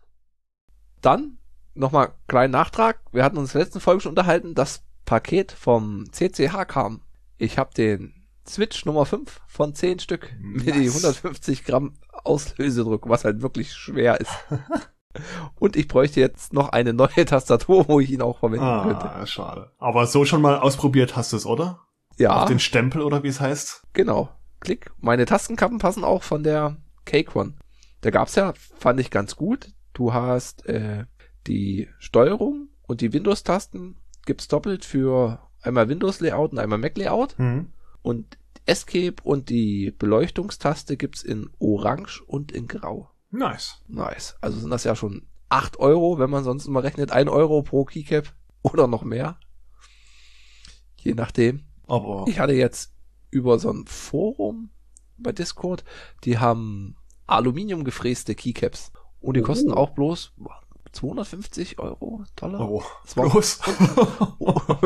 Dann 1.01 1.39
nochmal 1.73 2.13
kleinen 2.29 2.53
Nachtrag. 2.53 3.01
Wir 3.11 3.25
hatten 3.25 3.37
uns 3.37 3.53
in 3.53 3.59
der 3.59 3.65
letzten 3.65 3.81
Folge 3.81 4.01
schon 4.01 4.11
unterhalten, 4.11 4.55
das 4.55 4.83
Paket 5.03 5.51
vom 5.51 6.05
CCH 6.13 6.65
kam. 6.67 7.01
Ich 7.37 7.57
habe 7.57 7.73
den 7.73 8.25
Switch 8.47 8.85
Nummer 8.85 9.05
5 9.05 9.41
von 9.47 9.75
10 9.75 9.99
Stück 9.99 10.33
mit 10.39 10.67
die 10.67 10.87
150 10.87 11.65
Gramm 11.65 11.95
Auslösedruck, 12.13 13.09
was 13.09 13.25
halt 13.25 13.41
wirklich 13.41 13.73
schwer 13.73 14.21
ist. 14.21 14.31
Und 15.55 15.75
ich 15.75 15.87
bräuchte 15.87 16.19
jetzt 16.19 16.53
noch 16.53 16.69
eine 16.69 16.93
neue 16.93 17.09
Tastatur, 17.25 17.87
wo 17.87 17.99
ich 17.99 18.11
ihn 18.11 18.21
auch 18.21 18.39
verwenden 18.39 18.65
ah, 18.65 18.83
könnte. 18.83 19.27
schade. 19.27 19.71
Aber 19.77 20.07
so 20.07 20.25
schon 20.25 20.41
mal 20.41 20.59
ausprobiert 20.59 21.15
hast 21.15 21.33
du 21.33 21.37
es, 21.37 21.45
oder? 21.45 21.81
Ja, 22.17 22.41
Auf 22.41 22.49
den 22.49 22.59
Stempel 22.59 23.01
oder 23.01 23.23
wie 23.23 23.27
es 23.27 23.39
heißt? 23.39 23.83
genau. 23.93 24.29
Klick. 24.59 24.89
Meine 24.99 25.25
Tastenkappen 25.25 25.77
passen 25.77 26.03
auch 26.03 26.23
von 26.23 26.41
der 26.41 26.77
Cake 27.05 27.37
One. 27.37 27.53
Da 28.01 28.09
gab's 28.09 28.33
ja, 28.33 28.53
fand 28.79 28.99
ich 28.99 29.11
ganz 29.11 29.35
gut. 29.35 29.69
Du 29.93 30.13
hast 30.13 30.65
äh, 30.65 31.05
die 31.45 31.87
Steuerung 31.99 32.69
und 32.87 33.01
die 33.01 33.13
Windows-Tasten 33.13 33.97
gibt's 34.25 34.47
doppelt 34.47 34.83
für 34.83 35.39
einmal 35.61 35.89
Windows-Layout 35.89 36.53
und 36.53 36.59
einmal 36.59 36.79
Mac-Layout. 36.79 37.37
Hm. 37.37 37.71
Und 38.01 38.39
Escape 38.65 39.15
und 39.23 39.49
die 39.49 39.91
Beleuchtungstaste 39.97 40.97
gibt's 40.97 41.23
in 41.23 41.49
Orange 41.59 42.21
und 42.25 42.51
in 42.51 42.67
Grau. 42.67 43.09
Nice. 43.29 43.81
Nice. 43.87 44.35
Also 44.41 44.59
sind 44.59 44.69
das 44.69 44.83
ja 44.83 44.95
schon 44.95 45.27
8 45.49 45.77
Euro, 45.79 46.19
wenn 46.19 46.29
man 46.29 46.43
sonst 46.43 46.65
immer 46.65 46.83
rechnet, 46.83 47.11
1 47.11 47.29
Euro 47.29 47.61
pro 47.61 47.85
Keycap 47.85 48.33
oder 48.61 48.87
noch 48.87 49.03
mehr. 49.03 49.39
Je 50.97 51.13
nachdem. 51.13 51.65
Aber 51.87 52.25
Ich 52.27 52.39
hatte 52.39 52.53
jetzt 52.53 52.93
über 53.29 53.59
so 53.59 53.71
ein 53.71 53.85
Forum 53.87 54.69
bei 55.17 55.31
Discord, 55.31 55.83
die 56.23 56.37
haben 56.37 56.95
Aluminium 57.25 57.83
gefräste 57.83 58.35
Keycaps. 58.35 58.91
Und 59.19 59.35
die 59.35 59.41
kosten 59.41 59.71
Oh. 59.71 59.75
auch 59.77 59.89
bloß 59.91 60.33
250 60.91 61.79
Euro, 61.79 62.23
Dollar. 62.35 62.69
oh, 62.69 62.83
bloß. 63.15 63.59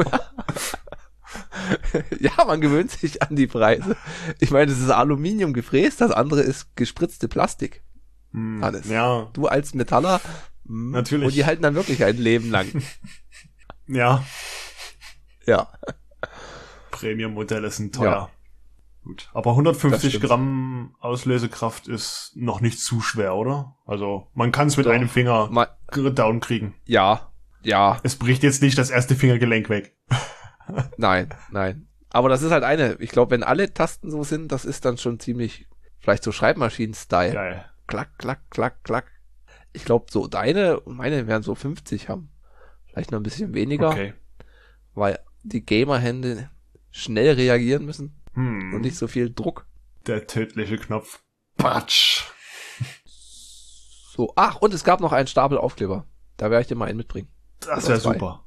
ja, 2.19 2.45
man 2.45 2.62
gewöhnt 2.62 2.91
sich 2.91 3.21
an 3.21 3.36
die 3.36 3.48
Preise. 3.48 3.95
Ich 4.39 4.51
meine, 4.51 4.71
es 4.71 4.79
ist 4.79 4.89
Aluminium 4.89 5.53
gefräst, 5.53 6.01
das 6.01 6.12
andere 6.12 6.41
ist 6.41 6.75
gespritzte 6.75 7.27
Plastik. 7.27 7.83
Hm, 8.31 8.63
Alles. 8.63 8.89
Ja, 8.89 9.29
Du 9.33 9.47
als 9.47 9.73
Metaller. 9.73 10.21
mm, 10.65 10.91
Natürlich. 10.91 11.27
Und 11.27 11.35
die 11.35 11.45
halten 11.45 11.63
dann 11.63 11.75
wirklich 11.75 12.03
ein 12.03 12.17
Leben 12.17 12.50
lang. 12.51 12.67
ja. 13.88 14.23
ja. 15.45 15.67
Premium-Modelle 16.91 17.69
sind 17.71 17.95
teuer. 17.95 18.11
Ja. 18.11 18.29
Gut. 19.03 19.29
Aber 19.33 19.51
150 19.51 20.09
stimmt. 20.13 20.25
Gramm 20.25 20.95
Auslösekraft 21.00 21.88
ist 21.88 22.33
noch 22.35 22.61
nicht 22.61 22.79
zu 22.79 23.01
schwer, 23.01 23.35
oder? 23.35 23.75
Also, 23.85 24.27
man 24.35 24.51
kann 24.51 24.67
es 24.67 24.77
mit 24.77 24.85
Doch. 24.85 24.91
einem 24.91 25.09
Finger 25.09 25.50
Mal, 25.50 25.67
down 26.13 26.39
kriegen. 26.39 26.75
ja. 26.85 27.27
Ja. 27.63 28.00
Es 28.01 28.15
bricht 28.15 28.41
jetzt 28.41 28.63
nicht 28.63 28.75
das 28.79 28.89
erste 28.89 29.13
Fingergelenk 29.15 29.69
weg. 29.69 29.95
Nein, 30.97 31.29
nein. 31.51 31.88
Aber 32.09 32.27
das 32.27 32.41
ist 32.41 32.50
halt 32.50 32.63
eine. 32.63 32.95
Ich 33.00 33.11
glaube, 33.11 33.29
wenn 33.31 33.43
alle 33.43 33.71
Tasten 33.71 34.09
so 34.09 34.23
sind, 34.23 34.51
das 34.51 34.65
ist 34.65 34.83
dann 34.83 34.97
schon 34.97 35.19
ziemlich, 35.19 35.67
vielleicht 36.00 36.23
so 36.23 36.31
Schreibmaschinen-Style. 36.31 37.33
Geil. 37.33 37.65
Klack, 37.91 38.17
klack, 38.17 38.50
klack, 38.50 38.83
klack. 38.83 39.12
Ich 39.74 39.86
glaube, 39.86 40.05
so 40.10 40.27
deine 40.27 40.79
und 40.79 40.95
meine 40.98 41.27
werden 41.27 41.43
so 41.43 41.55
50 41.55 42.10
haben. 42.10 42.31
Vielleicht 42.88 43.12
noch 43.12 43.19
ein 43.19 43.24
bisschen 43.24 43.53
weniger, 43.53 43.89
Okay. 43.89 44.13
weil 44.93 45.19
die 45.43 45.63
Gamerhände 45.65 46.50
schnell 46.89 47.33
reagieren 47.36 47.86
müssen 47.86 48.21
Hm. 48.33 48.74
und 48.74 48.81
nicht 48.81 48.98
so 48.98 49.07
viel 49.07 49.33
Druck. 49.33 49.65
Der 50.07 50.25
tödliche 50.27 50.77
Knopf. 50.77 51.21
Patsch. 51.57 52.24
So, 54.13 54.33
ach, 54.36 54.57
und 54.57 54.74
es 54.74 54.83
gab 54.83 55.00
noch 55.00 55.13
einen 55.13 55.27
Stapel 55.27 55.57
Aufkleber. 55.57 56.05
Da 56.38 56.50
werde 56.50 56.62
ich 56.62 56.67
dir 56.67 56.75
mal 56.75 56.86
einen 56.89 56.98
mitbringen. 56.98 57.29
Das 57.62 57.88
wäre 57.88 58.00
super. 58.00 58.45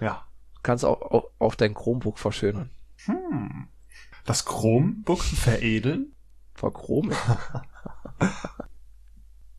Ja. 0.00 0.26
Du 0.56 0.60
kannst 0.62 0.84
auch, 0.84 1.00
auch 1.00 1.30
auf 1.38 1.56
dein 1.56 1.74
Chromebook 1.74 2.18
verschönern. 2.18 2.70
Hm. 3.04 3.68
Das 4.24 4.44
Chromebook 4.44 5.22
veredeln? 5.22 6.14
Verchromen. 6.54 7.14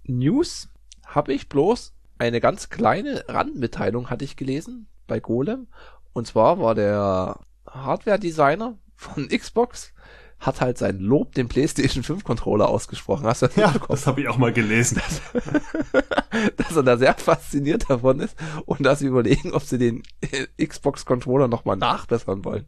News 0.08 0.70
habe 1.06 1.34
ich 1.34 1.50
bloß 1.50 1.94
eine 2.18 2.42
ganz 2.42 2.70
kleine 2.70 3.24
Randmitteilung 3.28 4.10
hatte 4.10 4.26
ich 4.26 4.36
gelesen 4.36 4.88
bei 5.06 5.20
Golem. 5.20 5.68
Und 6.14 6.28
zwar 6.28 6.60
war 6.60 6.76
der 6.76 7.40
Hardware-Designer 7.70 8.78
von 8.96 9.28
Xbox 9.30 9.94
hat 10.40 10.62
halt 10.62 10.78
sein 10.78 11.00
Lob 11.00 11.34
dem 11.34 11.48
PlayStation 11.48 12.04
5 12.04 12.24
Controller 12.24 12.70
ausgesprochen. 12.70 13.26
Hast 13.26 13.42
du 13.42 13.48
das 13.48 13.56
Ja, 13.56 13.74
das 13.88 14.06
habe 14.06 14.22
ich 14.22 14.28
auch 14.28 14.38
mal 14.38 14.54
gelesen. 14.54 15.02
dass 16.58 16.76
er 16.76 16.84
da 16.84 16.98
sehr 16.98 17.16
fasziniert 17.16 17.90
davon 17.90 18.20
ist 18.20 18.36
und 18.66 18.84
dass 18.84 19.00
sie 19.00 19.08
überlegen, 19.08 19.54
ob 19.54 19.64
sie 19.64 19.80
den 19.80 20.04
Xbox 20.64 21.06
Controller 21.06 21.48
nochmal 21.48 21.78
nachbessern 21.78 22.46
wollen. 22.46 22.68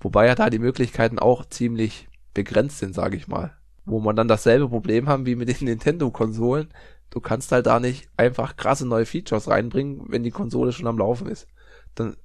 Wobei 0.00 0.26
ja 0.26 0.34
da 0.34 0.50
die 0.50 0.58
Möglichkeiten 0.58 1.18
auch 1.18 1.46
ziemlich 1.46 2.08
begrenzt 2.34 2.78
sind, 2.78 2.94
sage 2.94 3.16
ich 3.16 3.26
mal. 3.26 3.56
Wo 3.84 4.00
man 4.00 4.16
dann 4.16 4.28
dasselbe 4.28 4.68
Problem 4.68 5.08
haben 5.08 5.26
wie 5.26 5.36
mit 5.36 5.48
den 5.48 5.66
Nintendo-Konsolen. 5.68 6.68
Du 7.10 7.20
kannst 7.20 7.52
halt 7.52 7.66
da 7.66 7.78
nicht 7.78 8.08
einfach 8.16 8.56
krasse 8.56 8.86
neue 8.86 9.06
Features 9.06 9.48
reinbringen, 9.48 10.06
wenn 10.08 10.22
die 10.22 10.30
Konsole 10.30 10.72
schon 10.72 10.86
am 10.86 10.98
Laufen 10.98 11.28
ist. 11.28 11.46
Dann 11.94 12.16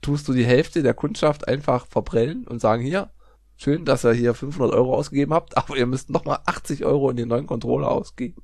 tust 0.00 0.26
du 0.28 0.32
die 0.32 0.44
Hälfte 0.44 0.82
der 0.82 0.94
Kundschaft 0.94 1.48
einfach 1.48 1.86
verprellen 1.86 2.46
und 2.46 2.60
sagen, 2.60 2.82
hier, 2.82 3.10
schön, 3.56 3.84
dass 3.84 4.04
ihr 4.04 4.12
hier 4.12 4.32
500 4.32 4.74
Euro 4.74 4.94
ausgegeben 4.94 5.34
habt, 5.34 5.56
aber 5.58 5.76
ihr 5.76 5.86
müsst 5.86 6.08
nochmal 6.08 6.38
80 6.46 6.84
Euro 6.84 7.10
in 7.10 7.16
den 7.16 7.28
neuen 7.28 7.46
Controller 7.46 7.90
ausgeben 7.90 8.42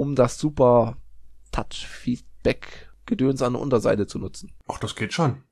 um 0.00 0.14
das 0.14 0.38
super 0.38 0.96
Touch-Feedback-Gedöns 1.52 3.42
an 3.42 3.52
der 3.52 3.60
Unterseite 3.60 4.06
zu 4.06 4.18
nutzen. 4.18 4.52
Ach, 4.66 4.78
das 4.78 4.96
geht 4.96 5.12
schon. 5.12 5.42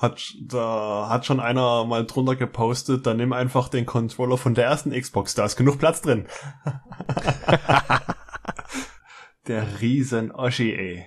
Hat, 0.00 0.34
da 0.40 1.08
hat 1.10 1.26
schon 1.26 1.40
einer 1.40 1.84
mal 1.84 2.06
drunter 2.06 2.34
gepostet, 2.34 3.06
dann 3.06 3.18
nimm 3.18 3.34
einfach 3.34 3.68
den 3.68 3.84
Controller 3.84 4.38
von 4.38 4.54
der 4.54 4.64
ersten 4.64 4.98
Xbox, 4.98 5.34
da 5.34 5.44
ist 5.44 5.56
genug 5.56 5.78
Platz 5.78 6.00
drin. 6.00 6.26
der 9.46 9.82
riesen 9.82 10.32
Oschi, 10.32 10.72
ey. 10.72 11.06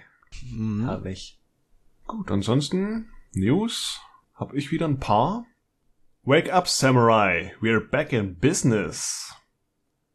Mhm. 0.52 0.86
Herrlich. 0.86 1.40
Gut, 2.06 2.30
ansonsten 2.30 3.10
News 3.34 4.00
hab 4.36 4.54
ich 4.54 4.72
wieder 4.72 4.88
ein 4.88 5.00
paar. 5.00 5.48
Wake 6.22 6.54
up 6.54 6.68
Samurai, 6.68 7.52
we're 7.62 7.80
back 7.80 8.14
in 8.14 8.38
business. 8.38 9.34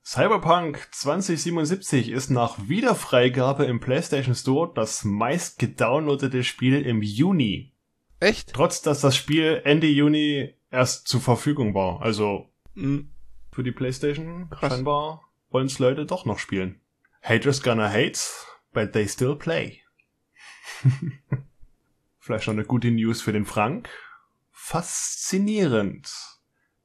Cyberpunk 0.05 0.89
2077 0.93 2.11
ist 2.11 2.31
nach 2.31 2.57
Wiederfreigabe 2.69 3.65
im 3.65 3.81
PlayStation 3.81 4.35
Store 4.35 4.71
das 4.73 5.05
meist 5.05 5.59
gedownloadete 5.59 6.45
Spiel 6.45 6.81
im 6.81 7.03
Juni. 7.03 7.73
Echt? 8.21 8.53
Trotz 8.53 8.83
dass 8.83 9.01
das 9.01 9.17
Spiel 9.17 9.61
Ende 9.65 9.87
Juni 9.87 10.55
erst 10.71 11.09
zur 11.09 11.21
Verfügung 11.21 11.75
war. 11.75 12.03
Also 12.03 12.51
Mhm. 12.75 13.11
für 13.53 13.63
die 13.63 13.73
PlayStation 13.73 14.49
Krass. 14.51 14.73
scheinbar 14.73 15.23
wollen 15.51 15.67
es 15.67 15.79
Leute 15.79 16.05
doch 16.07 16.25
noch 16.25 16.39
spielen. 16.39 16.81
Haters 17.23 17.63
gonna 17.63 17.89
hate, 17.89 18.19
but 18.73 18.93
they 18.93 19.09
still 19.09 19.35
play. 19.37 19.81
Vielleicht 22.19 22.47
noch 22.47 22.55
eine 22.55 22.65
gute 22.65 22.91
News 22.91 23.23
für 23.23 23.33
den 23.33 23.47
Frank. 23.47 23.89
Faszinierend. 24.51 26.11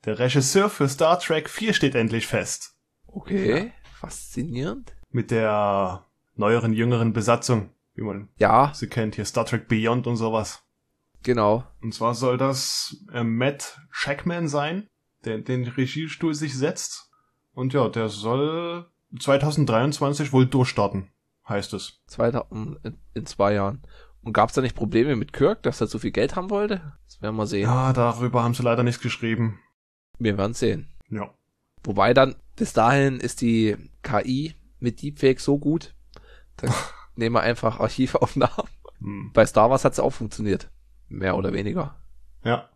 Der 0.05 0.17
Regisseur 0.19 0.69
für 0.69 0.87
Star 0.87 1.19
Trek 1.19 1.49
4 1.49 1.73
steht 1.73 1.95
endlich 1.95 2.27
fest. 2.27 2.75
Okay, 3.07 3.71
faszinierend. 3.99 4.93
Mit 5.11 5.31
der 5.31 6.05
neueren, 6.35 6.73
jüngeren 6.73 7.13
Besatzung, 7.13 7.69
wie 7.95 8.01
man 8.01 8.29
Ja, 8.37 8.71
sie 8.73 8.87
kennt. 8.87 9.15
Hier 9.15 9.25
Star 9.25 9.45
Trek 9.45 9.67
Beyond 9.67 10.07
und 10.07 10.15
sowas. 10.15 10.62
Genau. 11.23 11.63
Und 11.81 11.93
zwar 11.93 12.13
soll 12.13 12.37
das 12.37 12.97
äh, 13.11 13.23
Matt 13.23 13.79
Shackman 13.91 14.47
sein, 14.47 14.87
der 15.25 15.39
den 15.39 15.67
Regiestuhl 15.67 16.33
sich 16.33 16.57
setzt. 16.57 17.11
Und 17.53 17.73
ja, 17.73 17.89
der 17.89 18.09
soll 18.09 18.87
2023 19.19 20.33
wohl 20.33 20.45
durchstarten, 20.45 21.09
heißt 21.47 21.73
es. 21.73 22.01
2000, 22.07 22.79
in, 22.83 22.97
in 23.13 23.25
zwei 23.25 23.53
Jahren. 23.53 23.81
Und 24.21 24.33
gab 24.33 24.49
es 24.49 24.55
da 24.55 24.61
nicht 24.61 24.75
Probleme 24.75 25.15
mit 25.15 25.33
Kirk, 25.33 25.63
dass 25.63 25.81
er 25.81 25.87
zu 25.87 25.99
viel 25.99 26.11
Geld 26.11 26.35
haben 26.35 26.49
wollte? 26.49 26.93
Das 27.05 27.21
werden 27.21 27.35
wir 27.35 27.45
sehen. 27.45 27.63
Ja, 27.63 27.91
darüber 27.93 28.43
haben 28.43 28.53
sie 28.53 28.63
leider 28.63 28.83
nichts 28.83 29.01
geschrieben. 29.01 29.59
Wir 30.17 30.37
werden 30.37 30.53
sehen. 30.53 30.87
Ja. 31.09 31.33
Wobei 31.83 32.13
dann, 32.13 32.35
bis 32.55 32.71
dahin 32.73 33.19
ist 33.19 33.41
die 33.41 33.75
KI 34.01 34.55
mit 34.79 35.01
Deepfake 35.01 35.41
so 35.41 35.57
gut, 35.59 35.93
dann 36.57 36.73
nehmen 37.15 37.35
wir 37.35 37.41
einfach 37.41 37.79
Archivaufnahmen 37.79 38.69
Hm. 39.03 39.31
Bei 39.33 39.45
Star 39.45 39.69
Wars 39.69 39.85
hat's 39.85 39.99
auch 39.99 40.11
funktioniert. 40.11 40.69
Mehr 41.07 41.35
oder 41.37 41.53
weniger. 41.53 41.95
Ja. 42.43 42.69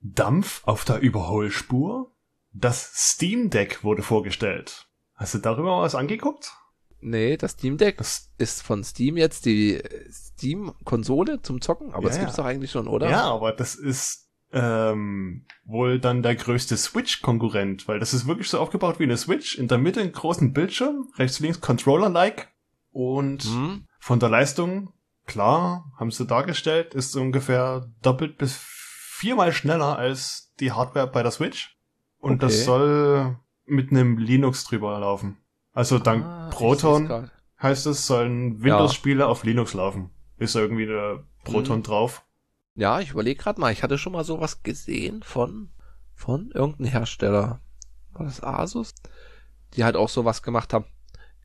Dampf 0.00 0.62
auf 0.64 0.84
der 0.84 0.98
Überholspur? 1.00 2.10
Das 2.52 2.92
Steam 2.94 3.50
Deck 3.50 3.84
wurde 3.84 4.02
vorgestellt. 4.02 4.88
Hast 5.14 5.34
du 5.34 5.38
darüber 5.38 5.76
mal 5.76 5.82
was 5.82 5.94
angeguckt? 5.94 6.52
Nee, 7.00 7.36
das 7.36 7.52
Steam 7.52 7.78
Deck 7.78 7.98
Das, 7.98 8.30
ist 8.38 8.62
von 8.62 8.84
Steam 8.84 9.16
jetzt 9.16 9.44
die 9.46 9.80
Steam-Konsole 10.10 11.42
zum 11.42 11.60
Zocken, 11.60 11.92
aber 11.92 12.04
Ja, 12.04 12.08
das 12.10 12.18
gibt's 12.18 12.36
ja. 12.36 12.42
doch 12.42 12.48
eigentlich 12.48 12.70
schon, 12.70 12.88
oder? 12.88 13.10
ja, 13.10 13.22
aber 13.24 13.52
das 13.52 13.74
ist 13.74 14.28
ähm, 14.52 15.46
wohl 15.64 15.98
dann 15.98 16.22
der 16.22 16.36
größte 16.36 16.76
Switch-Konkurrent, 16.76 17.88
weil 17.88 17.98
das 17.98 18.12
ist 18.14 18.26
wirklich 18.26 18.48
so 18.48 18.58
aufgebaut 18.60 18.98
wie 18.98 19.04
eine 19.04 19.16
Switch. 19.16 19.56
In 19.56 19.66
der 19.68 19.78
Mitte 19.78 20.00
einen 20.00 20.12
großen 20.12 20.52
Bildschirm, 20.52 21.08
rechts, 21.16 21.40
links 21.40 21.60
Controller-like 21.60 22.52
und 22.92 23.44
Hm? 23.44 23.86
von 23.98 24.20
der 24.20 24.28
Leistung, 24.28 24.92
klar, 25.26 25.92
haben 25.98 26.10
sie 26.10 26.26
dargestellt, 26.26 26.94
ist 26.94 27.16
ungefähr 27.16 27.88
doppelt 28.02 28.38
bis 28.38 28.56
viermal 28.56 29.52
schneller 29.52 29.96
als 29.98 30.52
die 30.60 30.72
Hardware 30.72 31.06
bei 31.06 31.22
der 31.22 31.30
Switch. 31.32 31.76
Und 32.18 32.34
Okay. 32.42 32.46
das 32.46 32.64
soll 32.64 33.38
mit 33.66 33.90
einem 33.90 34.18
Linux 34.18 34.64
drüber 34.64 34.98
laufen. 35.00 35.38
Also 35.72 35.98
dank 35.98 36.24
Ah, 36.24 36.50
Proton 36.52 37.30
heißt 37.60 37.86
es, 37.86 38.06
sollen 38.06 38.62
Windows-Spiele 38.62 39.26
auf 39.26 39.44
Linux 39.44 39.74
laufen. 39.74 40.10
Ist 40.38 40.54
irgendwie 40.56 40.86
der 40.86 41.24
Proton 41.44 41.78
Mhm. 41.78 41.82
drauf. 41.84 42.24
Ja, 42.74 43.00
ich 43.00 43.10
überlege 43.10 43.40
gerade 43.40 43.60
mal, 43.60 43.72
ich 43.72 43.82
hatte 43.82 43.98
schon 43.98 44.12
mal 44.12 44.24
sowas 44.24 44.62
gesehen 44.62 45.22
von, 45.22 45.70
von 46.14 46.50
irgendeinem 46.52 46.90
Hersteller. 46.90 47.60
War 48.12 48.24
das 48.26 48.42
Asus? 48.42 48.94
Die 49.74 49.84
halt 49.84 49.96
auch 49.96 50.08
sowas 50.08 50.42
gemacht 50.42 50.72
haben. 50.72 50.84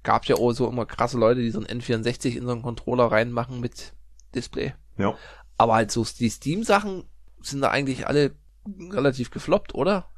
Gab 0.07 0.25
ja 0.25 0.37
auch 0.37 0.53
so 0.53 0.69
immer 0.69 0.85
krasse 0.85 1.17
Leute, 1.17 1.41
die 1.41 1.51
so 1.51 1.59
ein 1.59 1.81
N64 1.81 2.37
in 2.37 2.45
so 2.45 2.53
einen 2.53 2.61
Controller 2.61 3.11
reinmachen 3.11 3.59
mit 3.59 3.91
Display. 4.33 4.73
Ja. 4.97 5.15
Aber 5.57 5.73
halt 5.73 5.91
so 5.91 6.05
die 6.17 6.29
Steam-Sachen 6.29 7.03
sind 7.41 7.59
da 7.59 7.71
eigentlich 7.71 8.07
alle 8.07 8.33
relativ 8.89 9.31
gefloppt, 9.31 9.75
oder? 9.75 10.09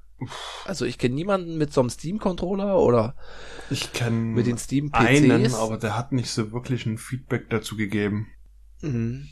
Also 0.65 0.85
ich 0.85 0.99
kenne 0.99 1.15
niemanden 1.15 1.57
mit 1.57 1.73
so 1.73 1.81
einem 1.81 1.89
Steam-Controller 1.89 2.77
oder 2.77 3.15
Ich 3.71 3.91
kenne 3.91 4.15
mit 4.15 4.45
den 4.45 4.59
Steam-PCs. 4.59 5.07
einen, 5.07 5.55
aber 5.55 5.77
der 5.77 5.97
hat 5.97 6.11
nicht 6.11 6.29
so 6.29 6.51
wirklich 6.51 6.85
ein 6.85 6.99
Feedback 6.99 7.49
dazu 7.49 7.75
gegeben. 7.75 8.27
Mhm. 8.81 9.27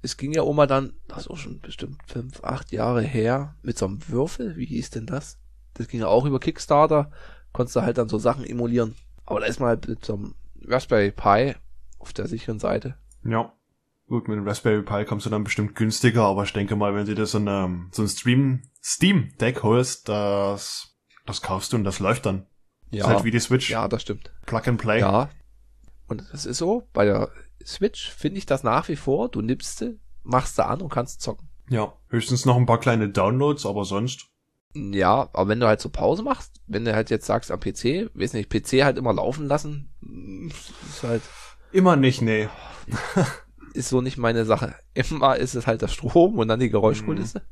Es 0.00 0.16
ging 0.16 0.32
ja 0.32 0.40
Oma 0.40 0.66
dann, 0.66 0.94
das 1.06 1.18
ist 1.18 1.28
auch 1.28 1.36
schon 1.36 1.60
bestimmt 1.60 1.98
fünf, 2.06 2.42
acht 2.42 2.72
Jahre 2.72 3.02
her, 3.02 3.56
mit 3.60 3.76
so 3.76 3.84
einem 3.84 4.08
Würfel. 4.08 4.56
Wie 4.56 4.64
hieß 4.64 4.88
denn 4.88 5.04
das? 5.04 5.36
Das 5.74 5.86
ging 5.86 6.00
ja 6.00 6.06
auch 6.06 6.24
über 6.24 6.40
Kickstarter. 6.40 7.10
Konntest 7.52 7.76
du 7.76 7.82
halt 7.82 7.98
dann 7.98 8.08
so 8.08 8.18
Sachen 8.18 8.46
emulieren. 8.46 8.94
Aber 9.28 9.40
da 9.40 9.46
ist 9.46 9.60
man 9.60 9.68
halt 9.68 9.86
mit 9.86 10.04
so 10.06 10.14
einem 10.14 10.34
Raspberry 10.66 11.10
Pi 11.10 11.54
auf 11.98 12.14
der 12.14 12.26
sicheren 12.28 12.58
Seite. 12.58 12.96
Ja. 13.24 13.52
Gut, 14.06 14.26
mit 14.26 14.38
dem 14.38 14.48
Raspberry 14.48 14.82
Pi 14.82 15.04
kommst 15.04 15.26
du 15.26 15.30
dann 15.30 15.44
bestimmt 15.44 15.74
günstiger, 15.74 16.22
aber 16.22 16.44
ich 16.44 16.54
denke 16.54 16.76
mal, 16.76 16.94
wenn 16.94 17.04
du 17.04 17.14
dir 17.14 17.26
so, 17.26 17.36
eine, 17.36 17.88
so 17.92 18.00
ein 18.02 18.08
Stream, 18.08 18.62
Steam 18.82 19.34
Deck 19.38 19.62
holst, 19.62 20.08
das, 20.08 20.96
das 21.26 21.42
kaufst 21.42 21.74
du 21.74 21.76
und 21.76 21.84
das 21.84 21.98
läuft 21.98 22.24
dann. 22.24 22.46
Ja, 22.90 23.04
Ist 23.04 23.08
halt 23.10 23.24
wie 23.24 23.30
die 23.30 23.38
Switch. 23.38 23.68
ja, 23.68 23.86
das 23.86 24.00
stimmt. 24.00 24.32
Plug 24.46 24.62
and 24.66 24.80
Play. 24.80 25.00
Ja. 25.00 25.28
Und 26.06 26.24
das 26.32 26.46
ist 26.46 26.56
so, 26.56 26.88
bei 26.94 27.04
der 27.04 27.30
Switch 27.62 28.10
finde 28.10 28.38
ich 28.38 28.46
das 28.46 28.62
nach 28.62 28.88
wie 28.88 28.96
vor. 28.96 29.28
Du 29.28 29.42
nimmst 29.42 29.76
sie, 29.76 30.00
machst 30.22 30.56
sie 30.56 30.64
an 30.64 30.80
und 30.80 30.88
kannst 30.88 31.20
zocken. 31.20 31.50
ja. 31.68 31.92
Höchstens 32.08 32.46
noch 32.46 32.56
ein 32.56 32.64
paar 32.64 32.80
kleine 32.80 33.10
Downloads, 33.10 33.66
aber 33.66 33.84
sonst. 33.84 34.28
Ja, 34.92 35.28
aber 35.32 35.48
wenn 35.48 35.60
du 35.60 35.66
halt 35.66 35.80
so 35.80 35.88
Pause 35.88 36.22
machst, 36.22 36.60
wenn 36.66 36.84
du 36.84 36.94
halt 36.94 37.10
jetzt 37.10 37.26
sagst 37.26 37.50
am 37.50 37.60
PC, 37.60 38.10
weiß 38.14 38.32
nicht, 38.34 38.50
PC 38.50 38.84
halt 38.84 38.98
immer 38.98 39.12
laufen 39.12 39.46
lassen, 39.46 39.92
ist 40.88 41.02
halt, 41.02 41.22
Immer 41.72 41.96
nicht, 41.96 42.22
nee. 42.22 42.48
ist 43.74 43.90
so 43.90 44.00
nicht 44.00 44.16
meine 44.16 44.44
Sache. 44.44 44.74
Immer 44.94 45.36
ist 45.36 45.54
es 45.54 45.66
halt 45.66 45.82
der 45.82 45.88
Strom 45.88 46.38
und 46.38 46.48
dann 46.48 46.60
die 46.60 46.70
Geräuschkulisse. 46.70 47.42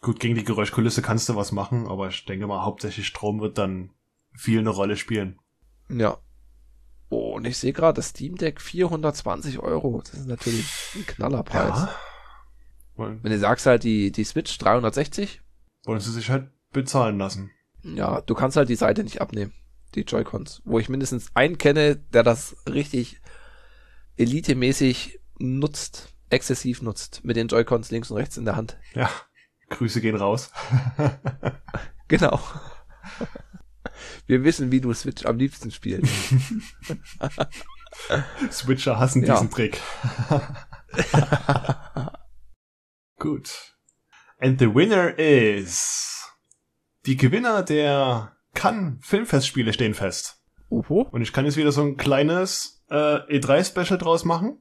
Gut, 0.00 0.20
gegen 0.20 0.36
die 0.36 0.44
Geräuschkulisse 0.44 1.02
kannst 1.02 1.28
du 1.28 1.34
was 1.34 1.50
machen, 1.50 1.88
aber 1.88 2.08
ich 2.08 2.24
denke 2.24 2.46
mal, 2.46 2.64
hauptsächlich 2.64 3.06
Strom 3.06 3.40
wird 3.40 3.58
dann 3.58 3.90
viel 4.32 4.60
eine 4.60 4.70
Rolle 4.70 4.96
spielen. 4.96 5.40
Ja. 5.90 6.18
Oh, 7.10 7.36
und 7.36 7.46
ich 7.46 7.58
sehe 7.58 7.72
gerade, 7.72 7.96
das 7.96 8.10
Steam 8.10 8.36
Deck 8.36 8.60
420 8.60 9.58
Euro. 9.58 10.02
Das 10.02 10.14
ist 10.14 10.28
natürlich 10.28 10.66
ein 10.94 11.06
Knallerpreis. 11.06 11.88
Wollen, 12.94 13.22
Wenn 13.22 13.32
du 13.32 13.38
sagst 13.38 13.66
halt 13.66 13.82
die, 13.82 14.12
die 14.12 14.24
Switch 14.24 14.56
360, 14.58 15.40
wollen 15.84 16.00
sie 16.00 16.12
sich 16.12 16.30
halt 16.30 16.50
bezahlen 16.72 17.18
lassen. 17.18 17.50
ja, 17.82 18.20
du 18.20 18.34
kannst 18.34 18.56
halt 18.56 18.68
die 18.68 18.74
Seite 18.76 19.02
nicht 19.04 19.20
abnehmen. 19.20 19.52
Die 19.94 20.02
Joy-Cons. 20.02 20.62
Wo 20.64 20.78
ich 20.78 20.88
mindestens 20.88 21.30
einen 21.34 21.58
kenne, 21.58 21.96
der 21.96 22.22
das 22.22 22.56
richtig 22.68 23.20
elitemäßig 24.16 25.18
nutzt, 25.38 26.14
exzessiv 26.30 26.82
nutzt, 26.82 27.24
mit 27.24 27.36
den 27.36 27.48
Joy-Cons 27.48 27.90
links 27.90 28.10
und 28.10 28.18
rechts 28.18 28.36
in 28.36 28.44
der 28.44 28.56
Hand. 28.56 28.76
Ja. 28.94 29.10
Grüße 29.70 30.00
gehen 30.00 30.16
raus. 30.16 30.50
Genau. 32.08 32.40
Wir 34.26 34.42
wissen, 34.42 34.70
wie 34.72 34.80
du 34.80 34.94
Switch 34.94 35.26
am 35.26 35.36
liebsten 35.36 35.70
spielst. 35.70 36.10
Switcher 38.50 38.98
hassen 38.98 39.22
Ja. 39.24 39.34
diesen 39.34 39.50
Trick. 39.50 39.78
Gut. 43.18 43.74
And 44.40 44.58
the 44.58 44.74
winner 44.74 45.18
is. 45.18 46.17
Die 47.08 47.16
Gewinner 47.16 47.62
der 47.62 48.36
Cannes 48.52 48.98
Filmfestspiele 49.00 49.72
stehen 49.72 49.94
fest. 49.94 50.42
Oho. 50.68 51.08
Und 51.10 51.22
ich 51.22 51.32
kann 51.32 51.46
jetzt 51.46 51.56
wieder 51.56 51.72
so 51.72 51.80
ein 51.80 51.96
kleines 51.96 52.84
äh, 52.90 52.94
E3-Special 53.38 53.96
draus 53.98 54.26
machen 54.26 54.58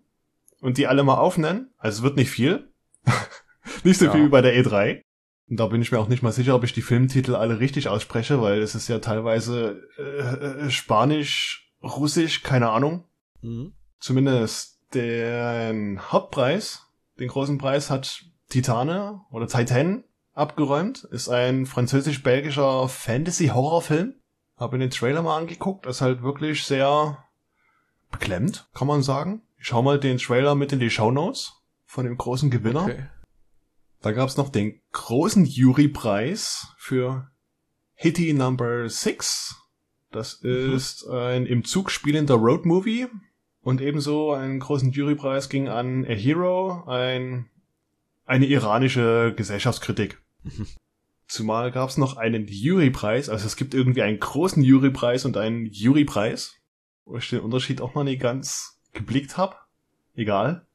und 0.61 0.77
die 0.77 0.87
alle 0.87 1.03
mal 1.03 1.17
aufnennen. 1.17 1.73
Also 1.77 1.97
es 1.97 2.03
wird 2.03 2.15
nicht 2.15 2.29
viel. 2.31 2.71
nicht 3.83 3.99
so 3.99 4.05
Ja. 4.05 4.13
viel 4.13 4.23
wie 4.23 4.29
bei 4.29 4.39
der 4.39 4.55
E3. 4.55 5.01
Und 5.49 5.59
da 5.59 5.67
bin 5.67 5.81
ich 5.81 5.91
mir 5.91 5.99
auch 5.99 6.07
nicht 6.07 6.23
mal 6.23 6.31
sicher, 6.31 6.55
ob 6.55 6.63
ich 6.63 6.71
die 6.71 6.81
Filmtitel 6.81 7.35
alle 7.35 7.59
richtig 7.59 7.89
ausspreche, 7.89 8.41
weil 8.41 8.61
es 8.61 8.75
ist 8.75 8.87
ja 8.87 8.99
teilweise 8.99 9.81
äh, 9.97 10.67
äh, 10.67 10.69
Spanisch, 10.69 11.69
Russisch, 11.83 12.43
keine 12.43 12.69
Ahnung. 12.69 13.03
Mhm. 13.41 13.73
Zumindest 13.99 14.79
den 14.93 15.99
Hauptpreis, 16.13 16.87
den 17.19 17.27
großen 17.27 17.57
Preis 17.57 17.89
hat 17.89 18.23
Titane 18.47 19.19
oder 19.31 19.47
Titan 19.47 20.05
abgeräumt. 20.37 21.03
Ist 21.05 21.29
ein 21.29 21.65
französisch-belgischer 21.65 22.87
Fantasy-Horrorfilm. 22.87 24.13
Habe 24.57 24.77
den 24.79 24.89
Trailer 24.89 25.21
mal 25.21 25.37
angeguckt. 25.37 25.85
Ist 25.85 26.01
halt 26.01 26.21
wirklich 26.23 26.63
sehr 26.65 27.23
beklemmt, 28.11 28.69
kann 28.73 28.87
man 28.87 29.03
sagen. 29.03 29.41
Ich 29.59 29.67
schau 29.67 29.81
mal 29.81 29.99
den 29.99 30.17
Trailer 30.17 30.55
mit 30.55 30.71
in 30.71 30.79
die 30.79 30.89
Shownotes 30.89 31.53
von 31.85 32.05
dem 32.05 32.17
großen 32.17 32.49
Gewinner. 32.49 32.83
Okay. 32.83 33.05
Da 34.01 34.11
gab's 34.11 34.37
noch 34.37 34.49
den 34.49 34.79
großen 34.93 35.45
Jurypreis 35.45 36.73
für 36.77 37.29
Hitty 37.95 38.33
Number 38.33 38.87
6. 38.89 39.55
Das 40.11 40.41
Mhm. 40.43 40.73
ist 40.73 41.07
ein 41.07 41.45
im 41.45 41.63
Zug 41.65 41.91
spielender 41.91 42.35
Roadmovie. 42.35 43.07
Und 43.61 43.81
ebenso 43.81 44.31
einen 44.31 44.59
großen 44.59 44.91
Jurypreis 44.91 45.49
ging 45.49 45.67
an 45.67 46.05
A 46.05 46.13
Hero, 46.13 46.85
ein, 46.87 47.49
eine 48.25 48.45
iranische 48.45 49.33
Gesellschaftskritik. 49.35 50.21
Zumal 51.27 51.71
gab's 51.71 51.97
noch 51.97 52.15
einen 52.15 52.47
Jurypreis, 52.47 53.27
also 53.29 53.45
es 53.45 53.57
gibt 53.57 53.73
irgendwie 53.73 54.01
einen 54.01 54.19
großen 54.19 54.63
Jurypreis 54.63 55.25
und 55.25 55.35
einen 55.35 55.65
Jurypreis, 55.65 56.55
wo 57.03 57.17
ich 57.17 57.29
den 57.29 57.41
Unterschied 57.41 57.81
auch 57.81 57.95
noch 57.95 58.05
nie 58.05 58.17
ganz 58.17 58.79
geblickt 58.93 59.37
hab. 59.37 59.67
Egal. 60.15 60.65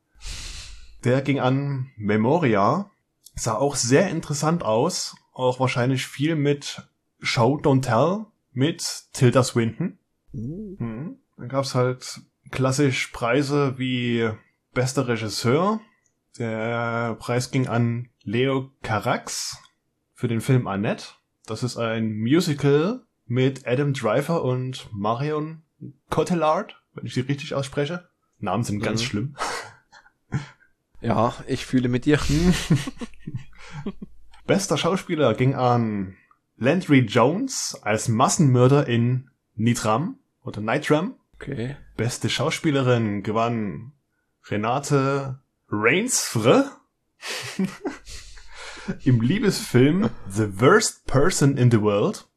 Der 1.05 1.23
ging 1.23 1.41
an 1.41 1.91
Memoria, 1.97 2.91
sah 3.35 3.55
auch 3.55 3.77
sehr 3.77 4.11
interessant 4.11 4.63
aus, 4.63 5.17
auch 5.33 5.59
wahrscheinlich 5.59 6.07
viel 6.07 6.37
mit 6.37 6.83
Show 7.21 7.57
Don't 7.57 7.83
Tell 7.83 8.27
mit 8.53 9.05
Tilda 9.13 9.43
Swinton. 9.43 9.99
Uh. 10.35 10.77
Mhm. 10.79 11.19
Dann 11.37 11.49
gab's 11.49 11.75
halt 11.75 12.21
klassisch 12.51 13.09
Preise 13.09 13.79
wie 13.79 14.31
bester 14.75 15.09
Regisseur. 15.09 15.81
Der 16.39 17.17
Preis 17.19 17.51
ging 17.51 17.69
an 17.69 18.09
Leo 18.25 18.71
Carax 18.83 19.59
für 20.15 20.29
den 20.29 20.41
Film 20.41 20.67
Annette. 20.67 21.07
Das 21.47 21.63
ist 21.63 21.77
ein 21.77 22.17
Musical 22.19 23.05
mit 23.27 23.67
Adam 23.67 23.93
Driver 23.95 24.43
und 24.45 24.89
Marion 24.93 25.63
Cotillard, 26.11 26.81
wenn 26.95 27.07
ich 27.07 27.15
sie 27.15 27.21
richtig 27.21 27.55
ausspreche. 27.55 28.09
Namen 28.39 28.63
sind 28.65 28.81
ganz 28.83 29.03
Mhm. 29.03 29.07
schlimm. 29.07 29.37
Ja, 31.05 31.35
ich 31.49 31.67
fühle 31.67 31.89
mit 31.89 32.05
dir. 32.05 32.21
Bester 34.47 34.79
Schauspieler 34.79 35.35
ging 35.35 35.57
an 35.57 36.17
Landry 36.57 37.01
Jones 37.01 37.77
als 37.83 38.07
Massenmörder 38.07 38.87
in 38.87 39.29
Nitram 39.57 40.19
oder 40.45 40.61
Nitram. 40.61 41.17
Okay. 41.35 41.77
Beste 41.97 42.31
Schauspielerin 42.31 43.25
gewann 43.25 43.95
Renate 44.49 45.41
Rainsfre 45.69 46.71
im 49.05 49.21
Liebesfilm 49.21 50.11
The 50.29 50.61
Worst 50.61 51.07
Person 51.07 51.57
in 51.57 51.71
the 51.71 51.81
World. 51.81 52.29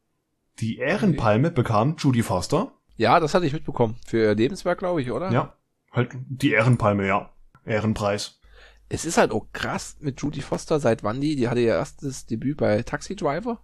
Die 0.59 0.77
Ehrenpalme 0.77 1.51
bekam 1.51 1.95
Judy 1.97 2.23
Foster. 2.23 2.71
Ja, 2.95 3.19
das 3.19 3.33
hatte 3.33 3.45
ich 3.45 3.53
mitbekommen. 3.53 3.97
Für 4.05 4.17
ihr 4.17 4.35
Lebenswerk, 4.35 4.79
glaube 4.79 5.01
ich, 5.01 5.11
oder? 5.11 5.31
Ja, 5.31 5.55
halt 5.91 6.11
die 6.29 6.51
Ehrenpalme, 6.51 7.05
ja. 7.05 7.29
Ehrenpreis. 7.65 8.39
Es 8.87 9.05
ist 9.05 9.17
halt 9.17 9.31
auch 9.31 9.47
krass 9.51 9.97
mit 9.99 10.21
Judy 10.21 10.41
Foster, 10.41 10.79
seit 10.79 11.03
wann 11.03 11.19
die, 11.19 11.35
die 11.35 11.49
hatte 11.49 11.59
ihr 11.59 11.73
erstes 11.73 12.25
Debüt 12.25 12.57
bei 12.57 12.83
Taxi 12.83 13.15
Driver. 13.15 13.61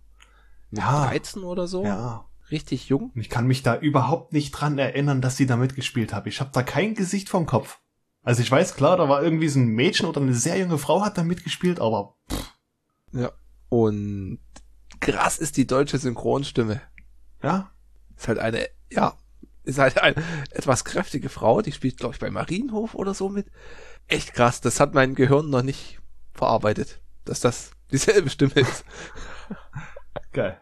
Ja. 0.72 1.08
13 1.08 1.44
oder 1.44 1.68
so. 1.68 1.84
Ja. 1.84 2.26
Richtig 2.50 2.90
jung. 2.90 3.12
Ich 3.16 3.30
kann 3.30 3.48
mich 3.48 3.64
da 3.64 3.78
überhaupt 3.78 4.34
nicht 4.34 4.52
dran 4.52 4.78
erinnern, 4.78 5.22
dass 5.22 5.38
sie 5.38 5.46
da 5.46 5.56
mitgespielt 5.56 6.14
hat. 6.14 6.28
Ich 6.28 6.42
habe 6.42 6.50
da 6.52 6.64
kein 6.64 6.96
Gesicht 6.96 7.30
vom 7.30 7.46
Kopf. 7.46 7.80
Also 8.24 8.42
ich 8.42 8.52
weiß 8.52 8.76
klar, 8.76 8.98
da 8.98 9.08
war 9.08 9.24
irgendwie 9.24 9.48
so 9.48 9.60
ein 9.60 9.68
Mädchen 9.68 10.08
oder 10.08 10.22
eine 10.22 10.34
sehr 10.34 10.60
junge 10.60 10.78
Frau 10.78 11.02
hat 11.02 11.18
da 11.18 11.24
mitgespielt, 11.24 11.80
aber 11.80 12.18
Ja. 13.14 13.32
Und 13.70 14.40
krass 15.00 15.38
ist 15.38 15.58
die 15.58 15.68
deutsche 15.68 15.98
Synchronstimme. 15.98 16.82
ja, 17.42 17.72
Ist 18.18 18.28
halt 18.28 18.40
eine, 18.40 18.68
ja, 18.92 19.16
ist 19.64 19.80
halt 19.80 20.00
eine 20.00 20.16
etwas 20.52 20.86
kräftige 20.86 21.30
Frau, 21.30 21.62
die 21.62 21.72
spielt, 21.72 21.98
glaube 21.98 22.14
ich, 22.16 22.20
bei 22.20 22.30
Marienhof 22.30 22.96
oder 22.96 23.14
so 23.14 23.30
mit. 23.30 23.48
Echt 24.08 24.34
krass, 24.34 24.62
das 24.62 24.80
hat 24.80 24.94
mein 24.94 25.16
Gehirn 25.16 25.50
noch 25.50 25.64
nicht 25.64 26.00
verarbeitet, 26.34 27.02
dass 27.26 27.40
das 27.40 27.72
dieselbe 27.92 28.30
Stimme 28.30 28.54
ist. 28.56 28.86
geil. 30.34 30.60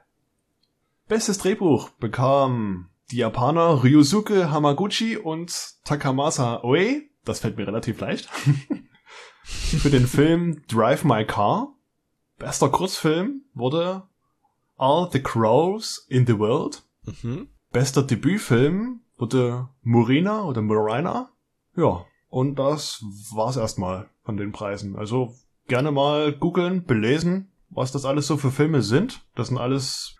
Bestes 1.07 1.39
Drehbuch 1.39 1.89
bekam 1.91 2.89
die 3.11 3.17
Japaner 3.17 3.83
Ryusuke 3.83 4.51
Hamaguchi 4.51 5.17
und 5.17 5.51
Takamasa 5.83 6.61
Oe. 6.63 7.01
Das 7.25 7.39
fällt 7.39 7.57
mir 7.57 7.65
relativ 7.65 7.99
leicht. 7.99 8.29
Für 9.43 9.89
den 9.89 10.05
Film 10.05 10.61
Drive 10.67 11.03
My 11.03 11.25
Car. 11.25 11.73
Bester 12.39 12.69
Kurzfilm 12.69 13.41
wurde 13.53 14.03
All 14.77 15.09
the 15.11 15.21
Crows 15.21 16.05
in 16.07 16.25
the 16.25 16.39
World. 16.39 16.83
Mhm. 17.03 17.49
Bester 17.71 18.01
Debütfilm 18.01 19.01
wurde 19.17 19.67
Murina 19.83 20.43
oder 20.43 20.61
Murina. 20.61 21.29
Ja, 21.75 22.05
und 22.29 22.57
das 22.57 23.03
war's 23.33 23.57
erstmal 23.57 24.09
von 24.23 24.37
den 24.37 24.53
Preisen. 24.53 24.95
Also 24.95 25.35
gerne 25.67 25.91
mal 25.91 26.31
googeln, 26.31 26.85
belesen, 26.85 27.51
was 27.69 27.91
das 27.91 28.05
alles 28.05 28.27
so 28.27 28.37
für 28.37 28.51
Filme 28.51 28.81
sind. 28.81 29.21
Das 29.35 29.49
sind 29.49 29.57
alles 29.57 30.15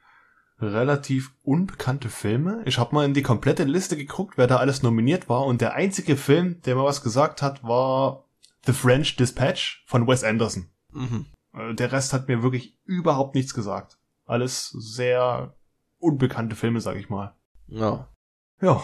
relativ 0.60 1.32
unbekannte 1.44 2.10
Filme. 2.10 2.62
Ich 2.66 2.78
habe 2.78 2.94
mal 2.94 3.06
in 3.06 3.14
die 3.14 3.22
komplette 3.22 3.64
Liste 3.64 3.96
geguckt, 3.96 4.38
wer 4.38 4.48
da 4.48 4.58
alles 4.58 4.84
nominiert 4.84 5.30
war. 5.30 5.46
Und 5.46 5.62
der 5.62 5.74
einzige 5.74 6.18
Film, 6.18 6.62
der 6.66 6.76
mir 6.76 6.84
was 6.84 7.02
gesagt 7.02 7.42
hat, 7.42 7.64
war 7.64 8.26
The 8.66 8.74
French 8.74 9.16
Dispatch 9.16 9.86
von 9.88 10.06
Wes 10.06 10.26
Anderson. 10.26 10.70
Mhm. 10.92 11.26
Äh, 11.54 11.74
Der 11.76 11.92
Rest 11.92 12.14
hat 12.14 12.28
mir 12.28 12.44
wirklich 12.44 12.78
überhaupt 12.86 13.36
nichts 13.36 13.54
gesagt. 13.54 13.98
Alles 14.26 14.70
sehr 14.70 15.56
unbekannte 15.98 16.56
Filme, 16.56 16.82
sag 16.82 16.96
ich 16.98 17.10
mal. 17.10 17.36
Ja. 17.68 18.10
Ja. 18.62 18.82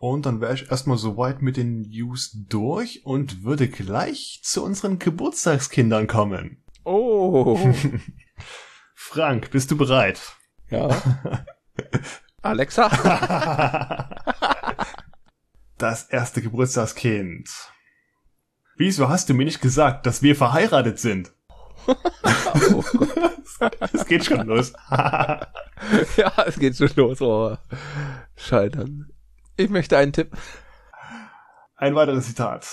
Und 0.00 0.26
dann 0.26 0.40
wäre 0.40 0.54
ich 0.54 0.70
erstmal 0.70 0.96
soweit 0.98 1.42
mit 1.42 1.56
den 1.56 1.82
News 1.82 2.30
durch 2.48 3.04
und 3.04 3.42
würde 3.42 3.68
gleich 3.68 4.40
zu 4.44 4.64
unseren 4.64 4.98
Geburtstagskindern 4.98 6.06
kommen. 6.06 6.62
Oh. 6.84 7.58
Frank, 8.94 9.50
bist 9.50 9.70
du 9.70 9.76
bereit? 9.76 10.20
ja. 10.70 10.88
Alexa? 12.42 12.88
Das 15.78 16.04
erste 16.10 16.42
Geburtstagskind. 16.42 17.48
Wieso 18.76 19.08
hast 19.08 19.28
du 19.28 19.34
mir 19.34 19.44
nicht 19.44 19.60
gesagt, 19.60 20.06
dass 20.06 20.22
wir 20.22 20.34
verheiratet 20.34 20.98
sind? 20.98 21.32
Oh. 21.88 22.84
Es 23.92 24.06
geht 24.06 24.24
schon 24.24 24.46
los. 24.46 24.72
Ja, 26.16 26.32
es 26.46 26.58
geht 26.58 26.76
schon 26.76 26.90
los. 26.96 27.20
Oh. 27.20 27.56
Scheitern. 28.36 29.12
Ich 29.56 29.70
möchte 29.70 29.96
einen 29.96 30.12
Tipp. 30.12 30.36
Ein 31.76 31.94
weiteres 31.94 32.26
Zitat. 32.26 32.66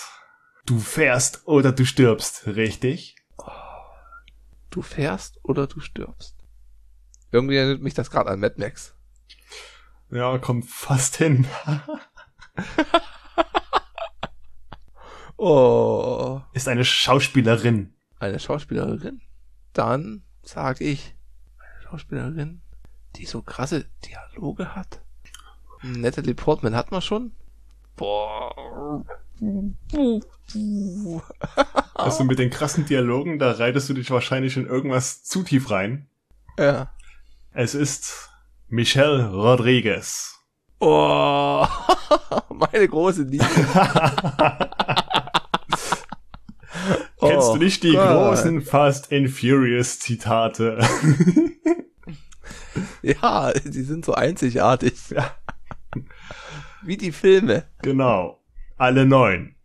Du 0.65 0.79
fährst 0.79 1.47
oder 1.47 1.71
du 1.71 1.85
stirbst, 1.85 2.47
richtig? 2.47 3.15
Du 4.69 4.81
fährst 4.81 5.39
oder 5.43 5.67
du 5.67 5.79
stirbst. 5.79 6.35
Irgendwie 7.31 7.57
erinnert 7.57 7.81
mich 7.81 7.93
das 7.93 8.09
gerade 8.11 8.29
an 8.31 8.39
Mad 8.39 8.55
Max. 8.57 8.95
Ja, 10.11 10.37
kommt 10.37 10.69
fast 10.69 11.15
hin. 11.17 11.47
Oh. 15.37 16.41
Ist 16.53 16.67
eine 16.67 16.85
Schauspielerin. 16.85 17.93
Eine 18.19 18.39
Schauspielerin. 18.39 19.21
Dann 19.73 20.23
sag 20.41 20.81
ich, 20.81 21.15
eine 21.57 21.83
Schauspielerin, 21.83 22.61
die 23.15 23.25
so 23.25 23.41
krasse 23.41 23.85
Dialoge 24.05 24.75
hat. 24.75 25.01
Natalie 25.81 26.33
Portman 26.33 26.75
hat 26.75 26.91
man 26.91 27.01
schon. 27.01 27.33
Boah. 27.95 29.03
Also 31.93 32.23
mit 32.23 32.39
den 32.39 32.49
krassen 32.49 32.85
Dialogen, 32.85 33.39
da 33.39 33.51
reitest 33.51 33.89
du 33.89 33.93
dich 33.93 34.09
wahrscheinlich 34.11 34.57
in 34.57 34.65
irgendwas 34.65 35.23
zu 35.23 35.43
tief 35.43 35.69
rein. 35.71 36.07
Ja. 36.57 36.91
Es 37.51 37.75
ist 37.75 38.29
Michelle 38.67 39.29
Rodriguez. 39.31 40.39
Oh. 40.79 41.65
Meine 42.49 42.87
große 42.87 43.23
Liebe. 43.23 43.45
Kennst 47.29 47.49
Oh 47.49 47.53
du 47.57 47.63
nicht 47.63 47.83
die 47.83 47.91
Gott. 47.93 48.07
großen 48.07 48.61
Fast 48.61 49.11
and 49.13 49.29
Furious 49.29 49.99
Zitate? 49.99 50.79
Ja, 53.01 53.53
die 53.53 53.83
sind 53.83 54.03
so 54.03 54.13
einzigartig. 54.15 54.95
Ja. 55.09 55.31
Wie 56.83 56.97
die 56.97 57.11
Filme. 57.11 57.65
genau. 57.81 58.41
Alle 58.77 59.05
neun. 59.05 59.55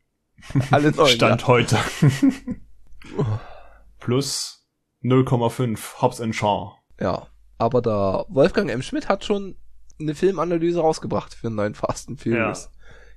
Alle 0.70 0.92
neun. 0.92 1.08
Stand 1.08 1.46
heute. 1.48 1.76
Plus 3.98 4.64
0,5 5.02 6.00
Hobbs 6.02 6.20
and 6.20 6.34
Shaw. 6.36 6.72
Ja. 7.00 7.06
ja. 7.12 7.26
Aber 7.58 7.82
der 7.82 8.24
Wolfgang 8.28 8.70
M. 8.70 8.82
Schmidt 8.82 9.08
hat 9.08 9.24
schon 9.24 9.56
eine 9.98 10.14
Filmanalyse 10.14 10.80
rausgebracht 10.80 11.34
für 11.34 11.48
einen 11.48 11.56
neuen 11.56 11.74
Fast 11.74 12.08
and 12.08 12.20
Furious. 12.20 12.70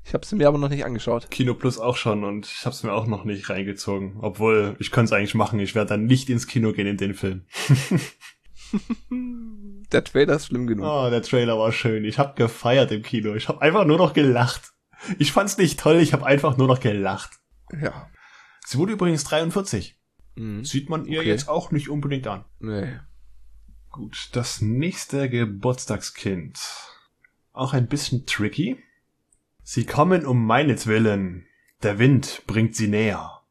Ich 0.05 0.13
habe 0.13 0.25
sie 0.25 0.35
mir 0.35 0.47
aber 0.47 0.57
noch 0.57 0.69
nicht 0.69 0.83
angeschaut. 0.85 1.31
Kino 1.31 1.53
Plus 1.53 1.79
auch 1.79 1.95
schon 1.95 2.23
und 2.23 2.45
ich 2.45 2.65
habe 2.65 2.75
es 2.75 2.83
mir 2.83 2.91
auch 2.93 3.07
noch 3.07 3.23
nicht 3.23 3.49
reingezogen. 3.49 4.17
Obwohl, 4.19 4.75
ich 4.79 4.91
könnte 4.91 5.05
es 5.05 5.13
eigentlich 5.13 5.33
machen. 5.35 5.59
Ich 5.59 5.75
werde 5.75 5.89
dann 5.89 6.05
nicht 6.05 6.29
ins 6.29 6.45
Kino 6.47 6.73
gehen 6.73 6.87
in 6.87 6.97
den 6.97 7.13
Film. 7.13 7.45
Der 9.91 10.03
Trailer 10.03 10.35
ist 10.35 10.47
schlimm 10.47 10.65
genug. 10.67 10.85
Oh, 10.85 11.09
der 11.09 11.21
Trailer 11.21 11.57
war 11.59 11.71
schön. 11.71 12.03
Ich 12.05 12.17
habe 12.17 12.33
gefeiert 12.35 12.91
im 12.91 13.03
Kino. 13.03 13.35
Ich 13.35 13.47
habe 13.47 13.61
einfach 13.61 13.85
nur 13.85 13.97
noch 13.97 14.13
gelacht. 14.13 14.73
Ich 15.19 15.31
fand's 15.31 15.57
nicht 15.57 15.79
toll, 15.79 15.97
ich 15.97 16.13
habe 16.13 16.25
einfach 16.25 16.57
nur 16.57 16.67
noch 16.67 16.79
gelacht. 16.79 17.31
Ja. 17.79 18.09
Sie 18.65 18.77
wurde 18.77 18.93
übrigens 18.93 19.23
43. 19.25 19.99
Mhm. 20.35 20.63
Sieht 20.65 20.89
man 20.89 21.05
ihr 21.05 21.19
Okay. 21.19 21.29
jetzt 21.29 21.47
auch 21.49 21.71
nicht 21.71 21.89
unbedingt 21.89 22.25
an. 22.27 22.45
Nee. 22.59 22.97
Gut, 23.91 24.29
das 24.31 24.61
nächste 24.61 25.29
Geburtstagskind. 25.29 26.59
Auch 27.51 27.73
ein 27.73 27.87
bisschen 27.87 28.25
tricky. 28.25 28.77
Sie 29.63 29.85
kommen 29.85 30.25
um 30.25 30.45
meinetwillen. 30.45 31.45
Der 31.81 31.99
Wind 31.99 32.43
bringt 32.47 32.75
sie 32.75 32.87
näher. 32.87 33.41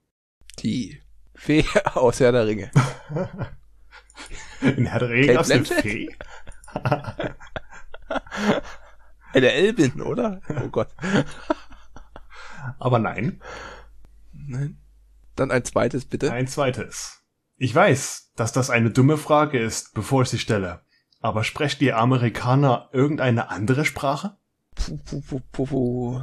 Die 0.60 1.00
Fee 1.34 1.64
aus 1.94 2.20
Herr 2.20 2.32
der 2.32 2.46
Ringe. 2.46 2.70
In 4.60 4.86
Herr 4.86 5.00
der 5.00 5.08
Ringe 5.08 5.34
gab's 5.34 5.50
eine? 5.50 5.64
Fee? 5.64 6.14
Eine 9.34 9.52
Elbin, 9.52 10.02
oder? 10.02 10.42
Oh 10.48 10.68
Gott. 10.68 10.88
Aber 12.78 12.98
nein, 12.98 13.40
Nein. 14.32 14.78
Dann 15.36 15.50
ein 15.50 15.64
zweites, 15.64 16.04
bitte. 16.04 16.30
ein 16.32 16.46
zweites. 16.46 17.22
Ich 17.56 17.74
weiß, 17.74 18.32
dass 18.36 18.52
das 18.52 18.68
eine 18.68 18.90
dumme 18.90 19.16
Frage 19.16 19.58
ist, 19.58 19.94
bevor 19.94 20.22
ich 20.22 20.28
sie 20.28 20.38
stelle. 20.38 20.82
Aber 21.20 21.44
sprecht 21.44 21.80
ihr 21.80 21.96
Amerikaner 21.96 22.90
irgendeine 22.92 23.48
andere 23.48 23.84
Sprache? 23.86 24.36
Puh, 24.74 24.98
puh, 25.04 25.40
puh, 25.52 25.66
puh. 25.66 26.22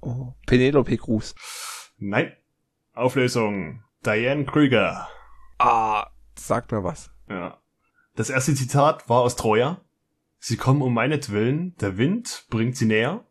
Oh. 0.00 0.34
Penelope 0.46 0.96
Cruz. 0.96 1.34
Nein. 1.98 2.32
Auflösung. 2.92 3.82
Diane 4.04 4.44
Krüger. 4.44 5.08
Ah, 5.58 6.06
sagt 6.38 6.72
mir 6.72 6.84
was. 6.84 7.10
Ja. 7.28 7.58
Das 8.14 8.30
erste 8.30 8.54
Zitat 8.54 9.08
war 9.08 9.20
aus 9.20 9.36
Troja. 9.36 9.80
Sie 10.38 10.56
kommen 10.56 10.82
um 10.82 10.94
meinetwillen, 10.94 11.74
der 11.76 11.96
Wind 11.98 12.46
bringt 12.50 12.76
sie 12.76 12.86
näher. 12.86 13.24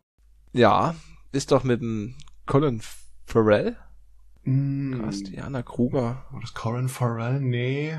Ja, 0.52 0.94
ist 1.32 1.50
doch 1.52 1.64
mit 1.64 1.80
dem 1.80 2.14
Colin 2.46 2.82
Farrell. 3.24 3.76
Mm, 4.44 5.00
Krass, 5.00 5.22
Diana 5.22 5.62
Kruger. 5.62 6.26
War 6.30 6.40
das 6.40 6.54
Colin 6.54 6.88
Farrell? 6.88 7.40
Nee. 7.40 7.98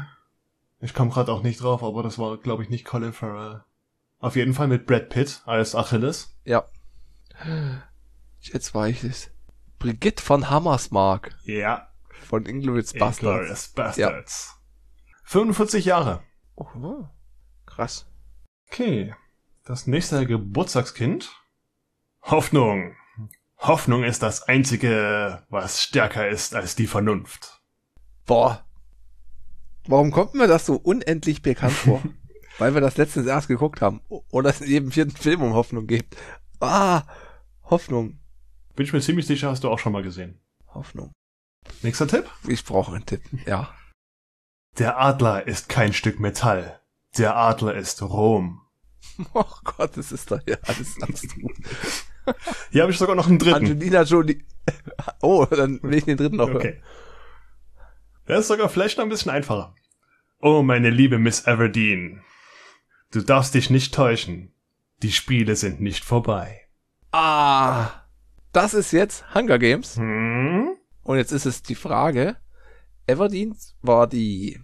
Ich 0.80 0.94
komme 0.94 1.12
gerade 1.12 1.32
auch 1.32 1.44
nicht 1.44 1.62
drauf, 1.62 1.84
aber 1.84 2.04
das 2.04 2.20
war, 2.20 2.38
glaube 2.38 2.64
ich, 2.64 2.70
nicht 2.70 2.86
Colin 2.86 3.14
Farrell. 3.14 3.64
Auf 4.20 4.36
jeden 4.36 4.54
Fall 4.54 4.68
mit 4.68 4.86
Brad 4.86 5.10
Pitt 5.10 5.42
als 5.46 5.76
Achilles. 5.76 6.36
Ja. 6.44 6.66
Jetzt 8.42 8.74
weiß 8.74 9.04
ich 9.04 9.12
es. 9.12 9.32
Brigitte 9.80 10.24
von 10.24 10.50
Hammersmark 10.50 11.36
Ja. 11.44 11.88
von 12.10 12.46
Inglourious 12.46 12.94
Basterds. 12.94 13.22
Inglourious 13.22 13.68
Bastards. 13.70 14.56
45 15.26 15.86
Jahre. 15.86 16.24
Oh, 16.56 17.06
krass. 17.66 18.08
Okay. 18.72 19.14
Das 19.66 19.86
nächste 19.86 20.26
Geburtstagskind. 20.26 21.30
Hoffnung. 22.24 22.96
Hoffnung 23.60 24.04
ist 24.04 24.24
das 24.24 24.44
Einzige, 24.44 25.46
was 25.50 25.82
stärker 25.82 26.28
ist 26.28 26.56
als 26.56 26.76
die 26.76 26.88
Vernunft. 26.88 27.62
Boah. 28.26 28.66
Warum 29.88 30.12
kommt 30.12 30.34
mir 30.34 30.48
das 30.48 30.66
so 30.66 30.76
unendlich 30.76 31.42
bekannt 31.44 31.74
vor? 31.74 32.02
Weil 32.58 32.74
wir 32.74 32.82
das 32.82 32.98
letztens 32.98 33.28
erst 33.28 33.48
geguckt 33.48 33.82
haben. 33.82 34.02
Oder 34.32 34.50
es 34.50 34.62
in 34.62 34.70
jedem 34.70 34.92
vierten 34.92 35.16
Film 35.16 35.42
um 35.42 35.54
Hoffnung 35.54 35.88
geht. 35.88 36.06
Ah, 36.60 37.04
Hoffnung. 37.64 38.20
Bin 38.76 38.86
ich 38.86 38.94
mir 38.94 39.02
ziemlich 39.02 39.28
sicher, 39.28 39.50
hast 39.50 39.64
du 39.64 39.70
auch 39.70 39.80
schon 39.80 39.94
mal 39.94 40.04
gesehen. 40.04 40.40
Hoffnung. 40.74 41.12
Nächster 41.82 42.08
Tipp? 42.08 42.26
Ich 42.48 42.64
brauche 42.64 42.96
einen 42.96 43.06
Tipp. 43.06 43.22
Ja. 43.46 43.74
Der 44.78 45.00
Adler 45.00 45.48
ist 45.48 45.70
kein 45.70 45.94
Stück 45.94 46.20
Metall. 46.20 46.80
Der 47.18 47.36
Adler 47.36 47.76
ist 47.76 48.02
Rom. 48.02 48.62
Oh 49.34 49.46
Gott, 49.64 49.98
das 49.98 50.12
ist 50.12 50.30
doch 50.30 50.42
ja 50.48 50.58
alles 50.64 51.02
abstrus. 51.02 52.06
Hier 52.70 52.84
habe 52.84 52.92
ich 52.92 53.00
sogar 53.00 53.16
noch 53.16 53.28
einen 53.28 53.40
dritten. 53.40 53.56
Angelina 53.56 54.04
Jolie. 54.04 54.46
Oh, 55.22 55.46
dann 55.46 55.82
will 55.82 55.96
ich 55.96 56.06
den 56.06 56.18
dritten 56.18 56.36
noch 56.36 56.50
hören. 56.50 56.58
Okay. 56.58 56.82
Der 58.28 58.40
ist 58.40 58.48
sogar 58.48 58.70
vielleicht 58.70 58.98
noch 58.98 59.06
ein 59.06 59.10
bisschen 59.10 59.32
einfacher. 59.32 59.74
Oh, 60.40 60.62
meine 60.62 60.90
liebe 60.90 61.18
Miss 61.18 61.48
Everdeen. 61.48 62.22
Du 63.18 63.24
darfst 63.24 63.56
dich 63.56 63.72
nicht 63.72 63.96
täuschen. 63.96 64.54
Die 65.02 65.12
Spiele 65.12 65.56
sind 65.56 65.82
nicht 65.82 66.06
vorbei. 66.06 66.68
Ah, 67.12 67.90
das 68.52 68.76
ist 68.76 68.92
jetzt 68.92 69.34
Hunger 69.34 69.58
Games. 69.58 69.96
Hm? 69.98 70.78
Und 71.02 71.18
jetzt 71.18 71.32
ist 71.32 71.48
es 71.48 71.64
die 71.64 71.74
Frage. 71.74 72.36
Everdeen 73.08 73.58
war 73.82 74.06
die, 74.06 74.62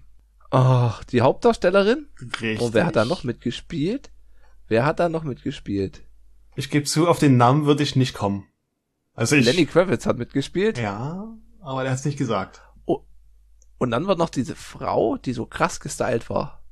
ach, 0.52 1.04
die 1.06 1.22
Hauptdarstellerin. 1.22 2.10
Richtig. 2.22 2.62
Und 2.62 2.76
wer 2.76 2.86
hat 2.86 2.96
da 2.96 3.06
noch 3.06 3.24
mitgespielt? 3.24 4.12
Wer 4.68 4.86
hat 4.86 5.00
da 5.00 5.10
noch 5.10 5.24
mitgespielt? 5.24 6.04
Ich 6.56 6.70
gebe 6.70 6.86
zu, 6.86 7.08
auf 7.08 7.18
den 7.18 7.38
Namen 7.38 7.66
würde 7.66 7.82
ich 7.82 7.96
nicht 7.96 8.14
kommen. 8.14 8.46
Also 9.16 9.36
ich. 9.36 9.46
Lenny 9.46 9.66
Kravitz 9.66 10.06
hat 10.06 10.20
mitgespielt. 10.20 10.78
Ja, 10.78 11.36
aber 11.60 11.82
der 11.82 11.92
hat's 11.92 12.06
nicht 12.06 12.20
gesagt. 12.20 12.62
Und 12.86 13.90
dann 13.90 14.06
war 14.06 14.16
noch 14.16 14.30
diese 14.30 14.56
Frau, 14.56 15.18
die 15.18 15.34
so 15.34 15.48
krass 15.48 15.80
gestylt 15.80 16.30
war. 16.30 16.63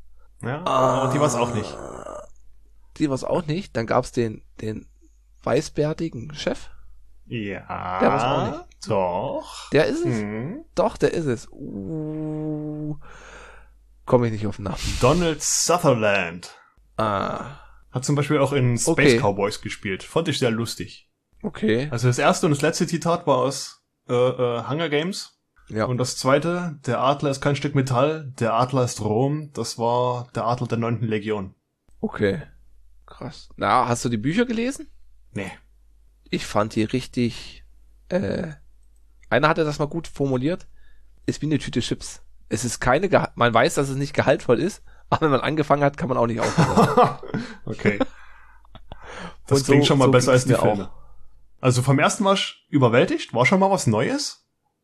Ja, 0.42 0.64
aber 0.66 1.14
die 1.14 1.20
war's 1.20 1.36
auch 1.36 1.54
nicht. 1.54 1.78
Die 2.98 3.10
war's 3.10 3.24
auch 3.24 3.46
nicht. 3.46 3.76
Dann 3.78 3.86
gab's 3.88 4.12
den, 4.12 4.44
den 4.62 4.88
weißbärtigen 5.44 6.34
Chef. 6.34 6.70
Ja. 7.26 8.00
Der 8.00 8.10
war's 8.10 8.24
auch 8.24 8.52
nicht. 8.52 8.66
Doch. 8.90 9.70
Der 9.70 9.86
ist 9.86 10.00
es. 10.06 10.20
Hm. 10.20 10.66
Doch, 10.76 10.98
der 10.98 11.14
ist 11.14 11.26
es. 11.26 11.48
Uh, 11.52 12.98
Komme 14.06 14.28
ich 14.28 14.34
nicht 14.34 14.48
auf 14.48 14.56
den 14.58 14.66
Namen. 14.66 14.98
Donald 15.00 15.42
Sutherland. 15.42 16.56
Ah, 16.98 17.60
Hat 17.92 18.04
zum 18.04 18.16
Beispiel 18.16 18.40
auch 18.40 18.52
in 18.54 18.78
Space 18.78 18.90
Okay. 18.90 19.18
Cowboys 19.20 19.62
gespielt. 19.62 20.04
Fand 20.04 20.28
ich 20.28 20.40
sehr 20.40 20.52
lustig. 20.52 21.10
okay. 21.44 21.88
Also 21.92 22.08
das 22.08 22.18
erste 22.18 22.48
und 22.48 22.52
das 22.52 22.62
letzte 22.62 22.88
Zitat 22.88 23.26
war 23.28 23.38
aus 23.38 23.84
äh, 24.10 24.14
äh, 24.14 24.64
Hunger 24.68 24.90
Games. 24.90 25.31
Ja. 25.72 25.86
Und 25.86 25.98
das 25.98 26.18
zweite, 26.18 26.80
der 26.86 27.00
Adler 27.00 27.32
ist 27.32 27.40
kein 27.42 27.56
Stück 27.56 27.76
Metall, 27.76 28.32
der 28.40 28.54
Adler 28.54 28.84
ist 28.84 29.02
Rom, 29.02 29.52
das 29.54 29.78
war 29.78 30.28
der 30.36 30.46
Adler 30.46 30.68
der 30.68 30.78
neunten 30.78 31.06
Legion. 31.08 31.56
Okay. 32.02 32.42
Krass. 33.06 33.50
Na, 33.56 33.88
hast 33.88 34.04
du 34.04 34.10
die 34.10 34.18
Bücher 34.18 34.46
gelesen? 34.46 34.88
Nee. 35.34 35.52
Ich 36.30 36.46
fand 36.46 36.76
die 36.76 36.84
richtig, 36.84 37.64
äh, 38.10 38.50
einer 39.30 39.48
hatte 39.48 39.64
das 39.64 39.80
mal 39.80 39.86
gut 39.88 40.08
formuliert. 40.08 40.68
Ist 41.26 41.42
wie 41.42 41.46
eine 41.46 41.60
Tüte 41.60 41.80
Chips. 41.82 42.22
Es 42.50 42.66
ist 42.66 42.80
keine, 42.82 43.08
Geha 43.08 43.32
man 43.36 43.54
weiß, 43.54 43.76
dass 43.76 43.88
es 43.90 43.96
nicht 43.96 44.14
gehaltvoll 44.14 44.60
ist, 44.60 44.84
aber 45.10 45.22
wenn 45.26 45.32
man 45.32 45.42
angefangen 45.42 45.84
hat, 45.84 45.96
kann 45.98 46.10
man 46.10 46.18
auch 46.18 46.28
nicht 46.28 46.42
aufhören. 46.42 47.18
okay. 47.66 48.00
Das 49.48 49.60
Und 49.60 49.66
so- 49.66 49.72
klingt 49.72 49.86
schon 49.86 50.00
mal 50.00 50.06
so 50.06 50.12
besser 50.12 50.32
als 50.32 50.46
die 50.46 50.54
Filme. 50.56 50.90
Also 51.62 51.82
vom 51.82 52.00
ersten 52.00 52.26
war 52.26 52.34
ich 52.34 52.66
überwältigt, 52.70 53.34
war 53.34 53.46
schon 53.46 53.60
mal 53.60 53.70
was 53.72 53.88
Neues. 53.88 54.41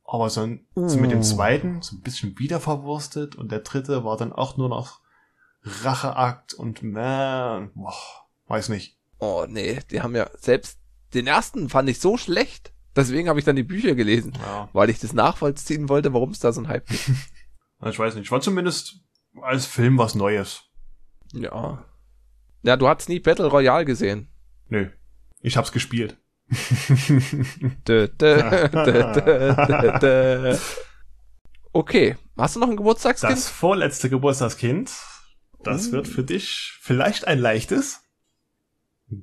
Aber 0.09 0.29
so, 0.29 0.41
ein, 0.41 0.65
so 0.75 0.97
mit 0.97 1.11
dem 1.11 1.19
Uh. 1.19 1.23
zweiten 1.23 1.81
so 1.81 1.97
ein 1.97 2.01
bisschen 2.01 2.39
wieder 2.39 2.61
verwurstet 2.61 3.35
und 3.35 3.51
der 3.51 3.59
dritte 3.59 4.05
war 4.05 4.15
dann 4.17 4.31
auch 4.31 4.55
nur 4.57 4.69
noch 4.69 5.01
Racheakt 5.63 6.53
und 6.53 6.81
man, 6.81 7.71
boah, 7.75 7.93
weiß 8.47 8.69
nicht. 8.69 8.97
Oh 9.19 9.45
nee, 9.49 9.79
die 9.91 10.01
haben 10.01 10.15
ja 10.15 10.29
selbst 10.37 10.79
den 11.13 11.27
ersten 11.27 11.69
fand 11.69 11.89
ich 11.89 11.99
so 11.99 12.17
schlecht. 12.17 12.71
Deswegen 12.95 13.29
habe 13.29 13.37
ich 13.39 13.45
dann 13.45 13.55
die 13.55 13.63
Bücher 13.63 13.95
gelesen, 13.95 14.33
Ja, 14.41 14.69
weil 14.73 14.89
ich 14.89 14.99
das 14.99 15.13
nachvollziehen 15.13 15.87
wollte, 15.89 16.13
warum 16.13 16.31
es 16.31 16.39
da 16.39 16.51
so 16.51 16.61
ein 16.61 16.67
Hype 16.67 16.87
gibt. 16.87 17.09
Ich 17.85 17.99
weiß 17.99 18.15
nicht. 18.15 18.31
War 18.31 18.41
zumindest 18.41 19.01
als 19.43 19.67
Film 19.67 19.99
was 19.99 20.15
Neues. 20.15 20.63
ja. 21.33 21.85
Ja, 22.63 22.75
du 22.75 22.87
hast 22.87 23.07
nie 23.07 23.19
Battle 23.19 23.45
Royale 23.45 23.85
gesehen. 23.85 24.29
Nö. 24.67 24.89
Ich 25.41 25.57
hab's 25.57 25.71
gespielt. 25.71 26.17
Dö, 27.87 28.07
dö, 28.07 28.41
dö. 30.01 30.57
Okay, 31.73 32.15
hast 32.37 32.55
du 32.55 32.59
noch 32.59 32.69
ein 32.69 32.77
Geburtstagskind? 32.77 33.33
Das 33.33 33.49
vorletzte 33.49 34.09
Geburtstagskind, 34.09 34.91
das 35.63 35.87
Uh. 35.87 35.91
wird 35.91 36.07
für 36.07 36.23
dich 36.23 36.77
vielleicht 36.81 37.27
ein 37.27 37.39
leichtes. 37.39 38.01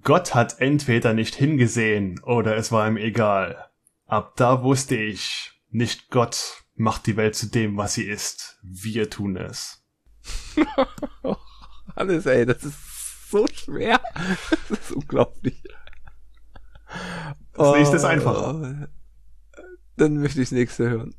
Gott 0.02 0.34
hat 0.34 0.60
entweder 0.60 1.14
nicht 1.14 1.34
hingesehen 1.34 2.20
oder 2.22 2.56
es 2.56 2.72
war 2.72 2.86
ihm 2.88 2.96
egal. 2.96 3.68
Ab 4.06 4.34
da 4.36 4.62
wusste 4.62 4.96
ich, 4.96 5.52
nicht 5.70 6.10
Gott 6.10 6.64
macht 6.74 7.06
die 7.06 7.16
Welt 7.16 7.34
zu 7.36 7.46
dem, 7.46 7.76
was 7.76 7.94
sie 7.94 8.04
ist. 8.04 8.58
Wir 8.62 9.10
tun 9.10 9.36
es. 9.36 9.82
Alles, 11.96 12.26
ey, 12.26 12.46
das 12.46 12.64
ist 12.64 13.30
so 13.30 13.46
schwer. 13.52 14.00
Das 14.68 14.78
ist 14.80 14.92
unglaublich. 14.92 15.62
Das 17.52 17.74
nächste 17.74 17.96
ist 17.96 18.04
Oh, 18.04 18.08
einfacher. 18.08 18.88
Dann 19.96 20.16
möchte 20.18 20.40
ich 20.40 20.48
das 20.48 20.56
nächste 20.58 20.90
hören. 20.90 21.14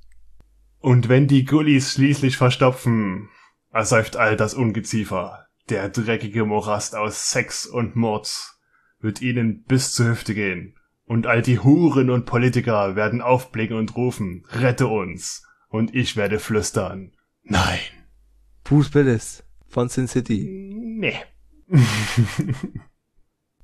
Und 0.80 1.10
wenn 1.10 1.28
die 1.28 1.46
Gullis 1.46 1.94
schließlich 1.94 2.38
verstopfen, 2.38 3.30
ersäuft 3.72 4.18
all 4.18 4.36
das 4.36 4.54
Ungeziefer. 4.54 5.48
Der 5.70 5.90
dreckige 5.90 6.46
Morast 6.46 6.96
aus 6.96 7.32
Sex 7.32 7.66
und 7.66 7.96
Mord 7.96 8.32
wird 9.00 9.22
ihnen 9.22 9.64
bis 9.64 9.94
zur 9.94 10.10
Hüfte 10.10 10.34
gehen. 10.34 10.76
Und 11.06 11.28
all 11.28 11.42
die 11.42 11.60
Huren 11.60 12.10
und 12.10 12.26
Politiker 12.26 12.96
werden 12.96 13.22
aufblicken 13.22 13.78
und 13.78 13.96
rufen, 13.96 14.46
rette 14.50 14.88
uns. 14.88 15.44
Und 15.70 15.94
ich 15.94 16.16
werde 16.16 16.40
flüstern, 16.40 17.12
nein. 17.44 17.80
Bruce 18.64 18.94
Willis 18.94 19.44
von 19.68 19.90
Sin 19.90 20.08
City. 20.08 20.72
Nee. 20.74 21.16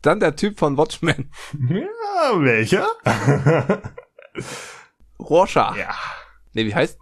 Dann 0.02 0.20
der 0.20 0.36
Typ 0.36 0.58
von 0.60 0.78
Watchmen. 0.78 1.32
Ja, 1.70 2.42
welcher? 2.42 2.88
Rorschach. 5.20 5.76
ja. 5.78 5.94
Nee, 6.54 6.66
wie 6.66 6.76
heißt? 6.76 7.00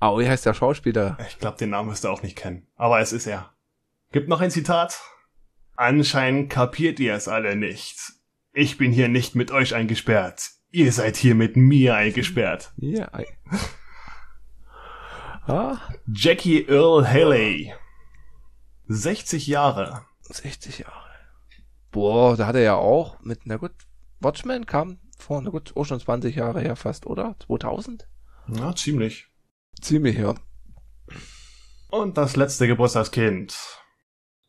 Ah, 0.00 0.16
wie 0.18 0.28
heißt 0.28 0.46
der 0.46 0.54
Schauspieler? 0.54 1.16
Ich 1.28 1.38
glaube, 1.38 1.56
den 1.58 1.70
Namen 1.70 1.90
wirst 1.90 2.04
du 2.04 2.08
auch 2.08 2.22
nicht 2.22 2.36
kennen. 2.36 2.66
Aber 2.76 3.00
es 3.00 3.12
ist 3.12 3.26
er. 3.26 3.52
Gibt 4.12 4.28
noch 4.28 4.40
ein 4.40 4.50
Zitat. 4.50 5.00
Anscheinend 5.76 6.50
kapiert 6.50 6.98
ihr 7.00 7.14
es 7.14 7.28
alle 7.28 7.56
nicht. 7.56 7.96
Ich 8.52 8.78
bin 8.78 8.92
hier 8.92 9.08
nicht 9.08 9.34
mit 9.34 9.50
euch 9.50 9.74
eingesperrt. 9.74 10.50
Ihr 10.70 10.92
seid 10.92 11.16
hier 11.16 11.34
mit 11.34 11.56
mir 11.56 11.94
eingesperrt. 11.94 12.72
Ja. 12.76 13.10
Ah, 15.46 15.78
Jackie 16.12 16.66
Earl 16.68 17.08
Haley. 17.08 17.72
60 18.88 19.46
Jahre. 19.46 20.04
60 20.22 20.80
Jahre. 20.80 21.07
Boah, 21.90 22.36
da 22.36 22.46
hat 22.46 22.54
er 22.54 22.62
ja 22.62 22.74
auch 22.74 23.20
mit, 23.20 23.40
na 23.44 23.56
gut, 23.56 23.72
Watchmen 24.20 24.66
kam 24.66 24.98
vor, 25.16 25.40
na 25.42 25.50
gut, 25.50 25.76
auch 25.76 25.84
schon 25.84 26.00
20 26.00 26.36
Jahre 26.36 26.60
her 26.60 26.76
fast, 26.76 27.06
oder? 27.06 27.36
2000? 27.46 28.08
Ja, 28.48 28.74
ziemlich. 28.74 29.26
Ziemlich 29.80 30.16
her. 30.16 30.34
Und 31.90 32.18
das 32.18 32.36
letzte 32.36 32.66
Geburtstagskind. 32.66 33.56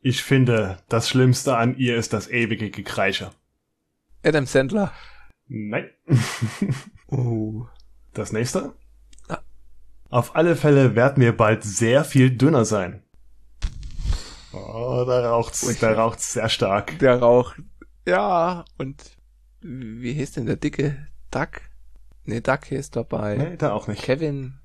Ich 0.02 0.24
finde, 0.24 0.78
das 0.88 1.10
Schlimmste 1.10 1.58
an 1.58 1.78
ihr 1.78 1.98
ist 1.98 2.14
das 2.14 2.30
ewige 2.30 2.70
Gekreische. 2.70 3.32
Adam 4.24 4.46
Sandler. 4.46 4.92
Nein. 5.48 5.90
Oh. 7.12 7.66
Das 8.14 8.32
nächste? 8.32 8.76
Ah. 9.28 9.40
Auf 10.10 10.36
alle 10.36 10.56
Fälle 10.56 10.96
werden 10.96 11.22
wir 11.22 11.36
bald 11.36 11.64
sehr 11.64 12.04
viel 12.04 12.30
dünner 12.30 12.66
sein. 12.66 13.02
Oh, 14.68 15.06
da 15.06 15.30
raucht's, 15.30 15.80
da 15.80 15.94
raucht's 15.94 16.34
sehr 16.34 16.50
stark. 16.50 16.98
Der 17.00 17.20
Rauch. 17.20 17.56
Ja, 18.06 18.66
und 18.78 19.18
wie 19.62 20.14
hieß 20.14 20.34
denn 20.34 20.46
der 20.46 20.56
dicke 20.56 21.08
Duck? 21.32 21.62
Nee, 22.26 22.42
Duck 22.42 22.66
hieß 22.66 22.92
dabei. 22.92 23.38
Nee, 23.38 23.58
da 23.58 23.72
auch 23.74 23.88
nicht. 23.88 24.02
Kevin. 24.02 24.60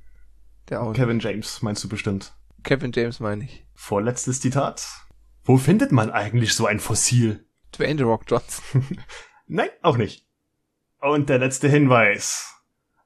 Der 0.69 0.83
auch. 0.83 0.93
Kevin 0.93 1.21
James 1.21 1.63
meinst 1.63 1.83
du 1.85 1.89
bestimmt. 1.89 2.35
Kevin 2.63 2.93
James 2.93 3.21
meine 3.21 3.45
ich. 3.45 3.67
Vorletztes 3.75 4.41
Zitat. 4.41 4.87
Wo 5.45 5.59
findet 5.59 5.93
man 5.93 6.11
eigentlich 6.11 6.55
so 6.55 6.67
ein 6.67 6.81
Fossil? 6.81 7.45
Dwayne 7.77 7.99
The 7.99 8.05
Rock 8.05 8.23
Johnson. 8.27 8.87
Nein, 9.47 9.69
auch 9.83 9.97
nicht. 9.97 10.27
Und 11.01 11.29
der 11.29 11.39
letzte 11.39 11.69
Hinweis. 11.69 12.55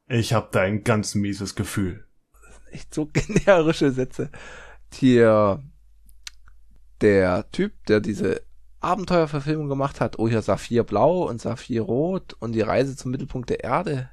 Ich 0.06 0.32
hab 0.32 0.52
da 0.52 0.62
ein 0.62 0.84
ganz 0.84 1.14
mieses 1.14 1.54
Gefühl. 1.54 2.06
Echt 2.70 2.94
so 2.94 3.06
generische 3.12 3.90
Sätze. 3.90 4.30
Hier, 4.92 5.62
der 7.00 7.50
Typ, 7.50 7.72
der 7.86 8.00
diese 8.00 8.42
Abenteuerverfilmung 8.80 9.68
gemacht 9.68 10.00
hat. 10.00 10.18
Oh, 10.18 10.28
hier 10.28 10.42
Saphir 10.42 10.84
Blau 10.84 11.28
und 11.28 11.40
Saphir 11.40 11.82
Rot 11.82 12.34
und 12.34 12.52
die 12.52 12.60
Reise 12.60 12.96
zum 12.96 13.10
Mittelpunkt 13.10 13.50
der 13.50 13.64
Erde. 13.64 14.10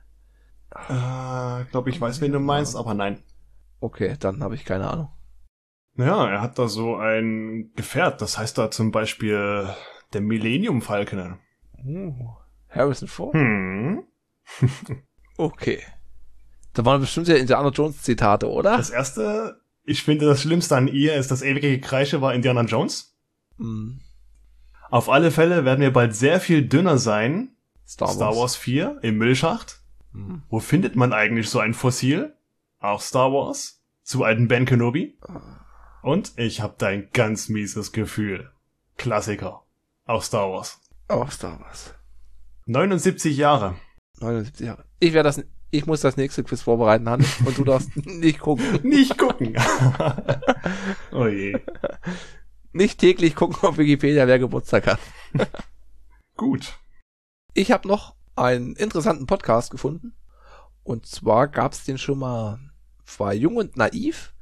Äh, 0.72 1.66
glaube 1.72 1.90
ich 1.90 2.02
weiß, 2.02 2.22
wen 2.22 2.32
du 2.32 2.40
meinst, 2.40 2.76
aber 2.76 2.94
nein. 2.94 3.24
Okay, 3.80 4.16
dann 4.20 4.44
habe 4.44 4.56
ich 4.56 4.66
keine 4.66 4.90
Ahnung. 4.90 5.10
Ja, 5.98 6.28
er 6.28 6.42
hat 6.42 6.60
da 6.60 6.68
so 6.68 6.98
ein 6.98 7.72
Gefährt, 7.76 8.22
das 8.22 8.38
heißt 8.38 8.58
da 8.58 8.70
zum 8.70 8.92
Beispiel 8.92 9.70
der 10.14 10.22
Millennium 10.22 10.82
Falcon. 10.82 11.40
Uh, 11.86 12.36
Harrison 12.70 13.08
Ford? 13.08 13.34
Hm. 13.34 14.04
Okay. 15.38 15.82
Da 16.74 16.86
waren 16.86 17.02
bestimmt 17.02 17.28
ja 17.28 17.36
Indiana 17.36 17.70
Jones 17.70 18.02
Zitate, 18.02 18.50
oder? 18.50 18.78
Das 18.78 18.90
erste, 18.90 19.62
ich 19.86 20.04
finde 20.04 20.26
das 20.26 20.42
Schlimmste 20.42 20.76
an 20.76 20.88
ihr 20.88 21.16
ist 21.16 21.32
das 21.32 21.42
ewige 21.42 21.70
Gekreische 21.70 22.22
war 22.22 22.34
Indiana 22.34 22.62
Jones. 22.62 23.16
Hm, 23.58 24.00
Auf 24.90 25.10
alle 25.10 25.32
Fälle 25.32 25.66
werden 25.66 25.82
wir 25.82 25.94
bald 25.94 26.16
sehr 26.16 26.40
viel 26.40 26.68
dünner 26.68 26.98
sein. 26.98 27.56
Star 27.88 28.08
Wars. 28.08 28.16
Star 28.16 28.36
Wars 28.36 28.56
4 28.56 29.00
im 29.04 29.18
Müllschacht. 29.18 29.82
Hm. 30.12 30.42
Wo 30.50 30.60
findet 30.60 30.96
man 30.96 31.14
eigentlich 31.14 31.50
so 31.50 31.60
ein 31.60 31.74
Fossil? 31.74 32.36
Auch 32.80 33.02
Star 33.02 33.32
Wars. 33.32 33.82
Zu 34.04 34.24
alten 34.24 34.48
Ben 34.48 34.66
Kenobi. 34.66 35.18
Und 36.02 36.34
ich 36.38 36.62
habe 36.62 36.76
da 36.78 36.88
ein 36.88 37.10
ganz 37.14 37.50
mieses 37.50 37.92
Gefühl. 37.92 38.52
Klassiker. 38.98 39.64
Auch 40.06 40.22
Star 40.24 40.52
Wars. 40.52 40.80
Auch 41.08 41.32
Star 41.32 41.60
Wars. 41.60 41.94
79 42.66 43.38
Jahre. 43.38 43.76
79 44.20 44.66
Jahre. 44.66 44.86
Ich 45.00 45.14
werde 45.14 45.30
das, 45.30 45.44
ich 45.76 45.86
muss 45.86 46.02
das 46.02 46.18
nächste 46.18 46.44
Quiz 46.44 46.62
vorbereiten, 46.62 47.10
Hannes, 47.10 47.40
und 47.46 47.58
du 47.58 47.64
darfst 47.64 47.96
nicht 48.06 48.40
gucken. 48.40 48.80
Nicht 48.84 49.18
gucken. 49.18 49.56
oh 51.12 51.28
je. 51.28 51.60
Nicht 52.72 53.00
täglich 53.00 53.36
gucken 53.36 53.58
auf 53.68 53.78
Wikipedia, 53.78 54.28
wer 54.28 54.40
Geburtstag 54.40 54.88
hat. 54.88 55.00
Gut. 56.38 56.78
Ich 57.54 57.72
habe 57.72 57.88
noch 57.88 58.16
einen 58.36 58.76
interessanten 58.76 59.28
Podcast 59.28 59.72
gefunden. 59.72 60.14
Und 60.84 61.06
zwar 61.06 61.48
gab's 61.48 61.84
den 61.86 61.98
schon 61.98 62.20
mal, 62.20 62.60
war 63.18 63.34
Jung 63.34 63.58
und 63.58 63.78
Naiv, 63.78 64.34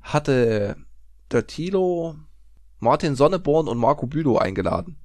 hatte 0.00 0.76
der 1.30 1.46
Thilo 1.46 2.16
Martin 2.78 3.14
Sonneborn 3.14 3.68
und 3.68 3.78
Marco 3.78 4.06
Bülow 4.06 4.38
eingeladen. 4.38 4.98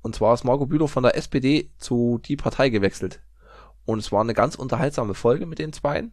Und 0.00 0.16
zwar 0.16 0.34
ist 0.34 0.44
Marco 0.44 0.66
Bülow 0.66 0.86
von 0.86 1.02
der 1.02 1.16
SPD 1.16 1.70
zu 1.78 2.20
die 2.24 2.36
Partei 2.36 2.70
gewechselt. 2.70 3.22
Und 3.84 3.98
es 3.98 4.12
war 4.12 4.20
eine 4.20 4.34
ganz 4.34 4.54
unterhaltsame 4.54 5.14
Folge 5.14 5.46
mit 5.46 5.58
den 5.58 5.72
Zweien. 5.72 6.12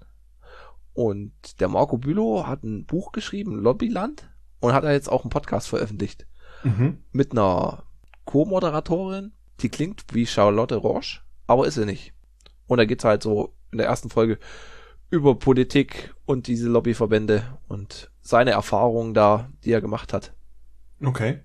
Und 0.93 1.59
der 1.59 1.67
Marco 1.67 1.97
Bülow 1.97 2.45
hat 2.47 2.63
ein 2.63 2.85
Buch 2.85 3.11
geschrieben, 3.11 3.59
Lobbyland, 3.59 4.29
und 4.59 4.73
hat 4.73 4.83
da 4.83 4.91
jetzt 4.91 5.09
auch 5.09 5.23
einen 5.23 5.29
Podcast 5.29 5.67
veröffentlicht 5.69 6.25
Mhm. 6.63 7.03
mit 7.11 7.31
einer 7.31 7.83
Co-Moderatorin, 8.25 9.31
die 9.61 9.69
klingt 9.69 10.03
wie 10.13 10.25
Charlotte 10.25 10.75
Roche, 10.75 11.21
aber 11.47 11.67
ist 11.67 11.75
sie 11.75 11.85
nicht. 11.85 12.13
Und 12.67 12.77
da 12.79 12.85
geht's 12.85 13.03
halt 13.05 13.23
so 13.23 13.55
in 13.71 13.77
der 13.77 13.87
ersten 13.87 14.09
Folge 14.09 14.39
über 15.09 15.39
Politik 15.39 16.13
und 16.25 16.47
diese 16.47 16.67
Lobbyverbände 16.67 17.57
und 17.67 18.11
seine 18.21 18.51
Erfahrungen 18.51 19.13
da, 19.13 19.49
die 19.63 19.71
er 19.71 19.81
gemacht 19.81 20.11
hat. 20.13 20.33
Okay. 21.03 21.43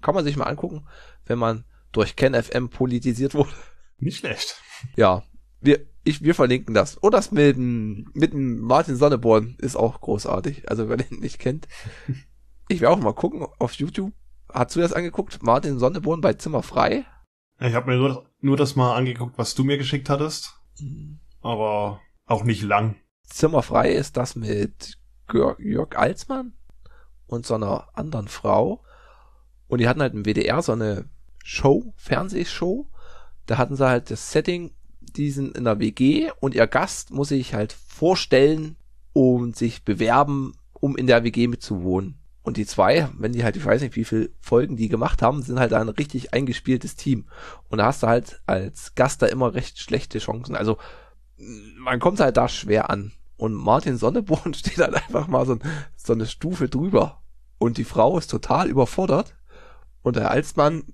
Kann 0.00 0.14
man 0.14 0.24
sich 0.24 0.36
mal 0.36 0.44
angucken, 0.44 0.86
wenn 1.26 1.38
man 1.38 1.64
durch 1.92 2.14
KenFM 2.16 2.68
politisiert 2.68 3.34
wurde. 3.34 3.50
Nicht 3.98 4.18
schlecht. 4.18 4.60
Ja, 4.96 5.22
wir, 5.64 5.86
ich, 6.04 6.22
wir 6.22 6.34
verlinken 6.34 6.74
das. 6.74 6.96
Und 6.96 7.12
das 7.12 7.32
mit, 7.32 7.56
mit 7.56 8.32
dem 8.32 8.60
Martin 8.60 8.96
Sonneborn 8.96 9.56
ist 9.58 9.76
auch 9.76 10.00
großartig. 10.00 10.70
Also 10.70 10.88
wer 10.88 10.96
den 10.96 11.20
nicht 11.20 11.38
kennt. 11.38 11.68
Ich 12.66 12.80
werde 12.80 12.94
auch 12.94 12.98
mal 12.98 13.12
gucken 13.12 13.46
auf 13.58 13.74
YouTube. 13.74 14.14
Hast 14.50 14.74
du 14.74 14.80
das 14.80 14.94
angeguckt? 14.94 15.42
Martin 15.42 15.78
Sonneborn 15.78 16.22
bei 16.22 16.32
Zimmer 16.32 16.62
frei? 16.62 17.04
Ich 17.60 17.74
habe 17.74 17.90
mir 17.90 17.98
nur, 17.98 18.24
nur 18.40 18.56
das 18.56 18.74
mal 18.74 18.96
angeguckt, 18.96 19.36
was 19.36 19.54
du 19.54 19.64
mir 19.64 19.76
geschickt 19.76 20.08
hattest. 20.08 20.58
Aber 21.42 22.00
auch 22.24 22.42
nicht 22.42 22.62
lang. 22.62 22.96
Zimmer 23.26 23.62
frei 23.62 23.92
ist 23.92 24.16
das 24.16 24.34
mit 24.34 24.96
Jörg, 25.30 25.58
Jörg 25.58 25.94
Alsmann 25.94 26.54
und 27.26 27.44
so 27.44 27.54
einer 27.54 27.88
anderen 27.92 28.28
Frau. 28.28 28.82
Und 29.66 29.80
die 29.80 29.88
hatten 29.88 30.00
halt 30.00 30.14
im 30.14 30.24
WDR 30.24 30.62
so 30.62 30.72
eine 30.72 31.08
Show, 31.42 31.92
Fernsehshow. 31.96 32.90
Da 33.46 33.58
hatten 33.58 33.76
sie 33.76 33.86
halt 33.86 34.10
das 34.10 34.32
Setting, 34.32 34.74
die 35.16 35.30
sind 35.30 35.56
in 35.56 35.64
der 35.64 35.78
WG 35.78 36.30
und 36.40 36.54
ihr 36.54 36.66
Gast 36.66 37.10
muss 37.10 37.28
sich 37.28 37.54
halt 37.54 37.72
vorstellen 37.72 38.76
und 39.12 39.56
sich 39.56 39.84
bewerben, 39.84 40.54
um 40.72 40.96
in 40.96 41.06
der 41.06 41.24
WG 41.24 41.46
mitzuwohnen. 41.46 42.18
Und 42.42 42.58
die 42.58 42.66
zwei, 42.66 43.08
wenn 43.16 43.32
die 43.32 43.42
halt, 43.42 43.56
ich 43.56 43.64
weiß 43.64 43.80
nicht, 43.80 43.96
wie 43.96 44.04
viele 44.04 44.28
Folgen 44.38 44.76
die 44.76 44.88
gemacht 44.88 45.22
haben, 45.22 45.40
sind 45.42 45.58
halt 45.58 45.72
ein 45.72 45.88
richtig 45.88 46.34
eingespieltes 46.34 46.94
Team. 46.94 47.24
Und 47.70 47.78
da 47.78 47.86
hast 47.86 48.02
du 48.02 48.06
halt 48.06 48.42
als 48.44 48.94
Gast 48.94 49.22
da 49.22 49.26
immer 49.26 49.54
recht 49.54 49.78
schlechte 49.78 50.18
Chancen. 50.18 50.54
Also 50.54 50.76
man 51.78 52.00
kommt 52.00 52.20
halt 52.20 52.36
da 52.36 52.48
schwer 52.48 52.90
an. 52.90 53.12
Und 53.36 53.54
Martin 53.54 53.96
Sonneborn 53.96 54.52
steht 54.54 54.78
halt 54.78 54.94
einfach 54.94 55.26
mal 55.26 55.46
so, 55.46 55.58
so 55.96 56.12
eine 56.12 56.26
Stufe 56.26 56.68
drüber. 56.68 57.22
Und 57.56 57.78
die 57.78 57.84
Frau 57.84 58.18
ist 58.18 58.30
total 58.30 58.68
überfordert. 58.68 59.34
Und 60.02 60.16
der 60.16 60.30
Alsmann 60.30 60.84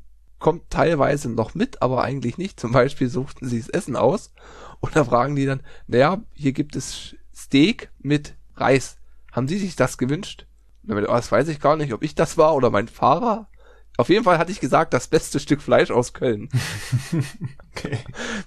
kommt 0.41 0.71
teilweise 0.71 1.29
noch 1.31 1.55
mit, 1.55 1.81
aber 1.83 2.03
eigentlich 2.03 2.39
nicht. 2.39 2.59
Zum 2.59 2.73
Beispiel 2.73 3.09
suchten 3.09 3.47
sie 3.47 3.59
das 3.59 3.69
Essen 3.69 3.95
aus. 3.95 4.33
Und 4.81 4.97
da 4.97 5.05
fragen 5.05 5.37
die 5.37 5.47
dann, 5.47 5.63
naja, 5.87 6.21
hier 6.35 6.53
gibt 6.53 6.75
es 6.75 7.15
Steak 7.35 7.91
mit 8.01 8.35
Reis. 8.57 8.97
Haben 9.31 9.47
Sie 9.47 9.59
sich 9.59 9.77
das 9.77 9.99
gewünscht? 9.99 10.47
Und 10.83 10.89
dann, 10.89 10.97
meinte, 10.97 11.11
oh, 11.11 11.15
das 11.15 11.31
weiß 11.31 11.49
ich 11.49 11.61
gar 11.61 11.77
nicht, 11.77 11.93
ob 11.93 12.03
ich 12.03 12.15
das 12.15 12.37
war 12.39 12.55
oder 12.55 12.71
mein 12.71 12.89
Fahrer. 12.89 13.49
Auf 13.97 14.09
jeden 14.09 14.25
Fall 14.25 14.39
hatte 14.39 14.51
ich 14.51 14.61
gesagt, 14.61 14.95
das 14.95 15.09
beste 15.09 15.39
Stück 15.39 15.61
Fleisch 15.61 15.91
aus 15.91 16.13
Köln. 16.13 16.49
Okay. 17.73 17.99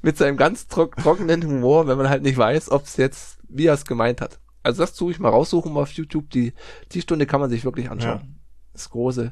mit 0.01 0.17
seinem 0.17 0.36
ganz 0.36 0.67
trock 0.67 0.97
trockenen 0.97 1.43
Humor, 1.45 1.88
wenn 1.88 1.97
man 1.97 2.10
halt 2.10 2.23
nicht 2.23 2.38
weiß, 2.38 2.69
ob 2.71 2.84
es 2.84 2.97
jetzt, 2.97 3.39
wie 3.47 3.67
er 3.67 3.73
es 3.73 3.86
gemeint 3.86 4.19
hat. 4.19 4.41
Also 4.63 4.84
das 4.84 4.93
tue 4.93 5.12
ich 5.12 5.19
mal 5.19 5.29
raussuchen 5.29 5.75
auf 5.77 5.91
YouTube. 5.91 6.29
Die, 6.29 6.53
die 6.91 7.01
Stunde 7.01 7.25
kann 7.25 7.39
man 7.39 7.49
sich 7.49 7.63
wirklich 7.63 7.89
anschauen. 7.89 8.19
Ja. 8.19 8.27
Das 8.73 8.82
ist 8.84 8.89
große, 8.89 9.32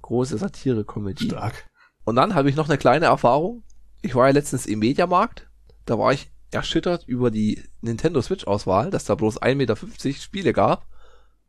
große 0.00 0.38
Satire-Comedy. 0.38 1.24
Stark. 1.24 1.68
Und 2.04 2.16
dann 2.16 2.34
habe 2.34 2.50
ich 2.50 2.56
noch 2.56 2.68
eine 2.68 2.78
kleine 2.78 3.06
Erfahrung. 3.06 3.62
Ich 4.00 4.14
war 4.14 4.26
ja 4.26 4.32
letztens 4.32 4.66
im 4.66 4.80
Mediamarkt. 4.80 5.48
Da 5.84 5.98
war 5.98 6.12
ich 6.12 6.30
erschüttert 6.50 7.04
über 7.06 7.30
die 7.30 7.62
Nintendo 7.80 8.20
Switch-Auswahl, 8.20 8.90
dass 8.90 9.04
da 9.04 9.14
bloß 9.14 9.40
1,50 9.40 9.54
Meter 9.54 9.76
Spiele 10.18 10.52
gab. 10.52 10.86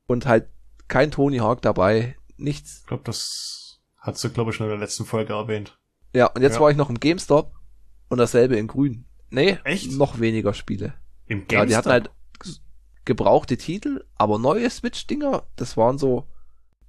Und 0.08 0.26
halt 0.26 0.48
kein 0.88 1.12
Tony 1.12 1.38
Hawk 1.38 1.62
dabei. 1.62 2.16
Nichts. 2.38 2.80
Ich 2.82 2.88
glaube, 2.88 3.04
das 3.06 3.80
hast 3.98 4.24
du, 4.24 4.30
glaube 4.30 4.52
ich, 4.52 4.58
schon 4.58 4.66
in 4.68 4.72
der 4.72 4.80
letzten 4.80 5.06
Folge 5.06 5.34
erwähnt. 5.34 5.78
Ja, 6.14 6.28
und 6.28 6.42
jetzt 6.42 6.56
Ja. 6.56 6.60
war 6.62 6.70
ich 6.72 6.78
noch 6.78 6.90
im 6.90 7.00
GameStop 7.00 7.54
und 8.10 8.18
dasselbe 8.18 8.58
in 8.58 8.68
grün. 8.68 9.06
Nee, 9.30 9.58
Echt? 9.64 9.92
noch 9.94 10.20
weniger 10.20 10.54
Spiele. 10.54 10.94
Im 11.26 11.40
Ja, 11.40 11.46
GameStop. 11.64 11.68
die 11.70 11.76
hatten 11.78 11.90
halt 11.90 12.12
gebrauchte 13.06 13.58
Titel, 13.58 14.06
aber 14.16 14.38
neue 14.40 14.70
Switch-Dinger, 14.70 15.44
das 15.56 15.76
waren 15.78 15.98
so 15.98 16.28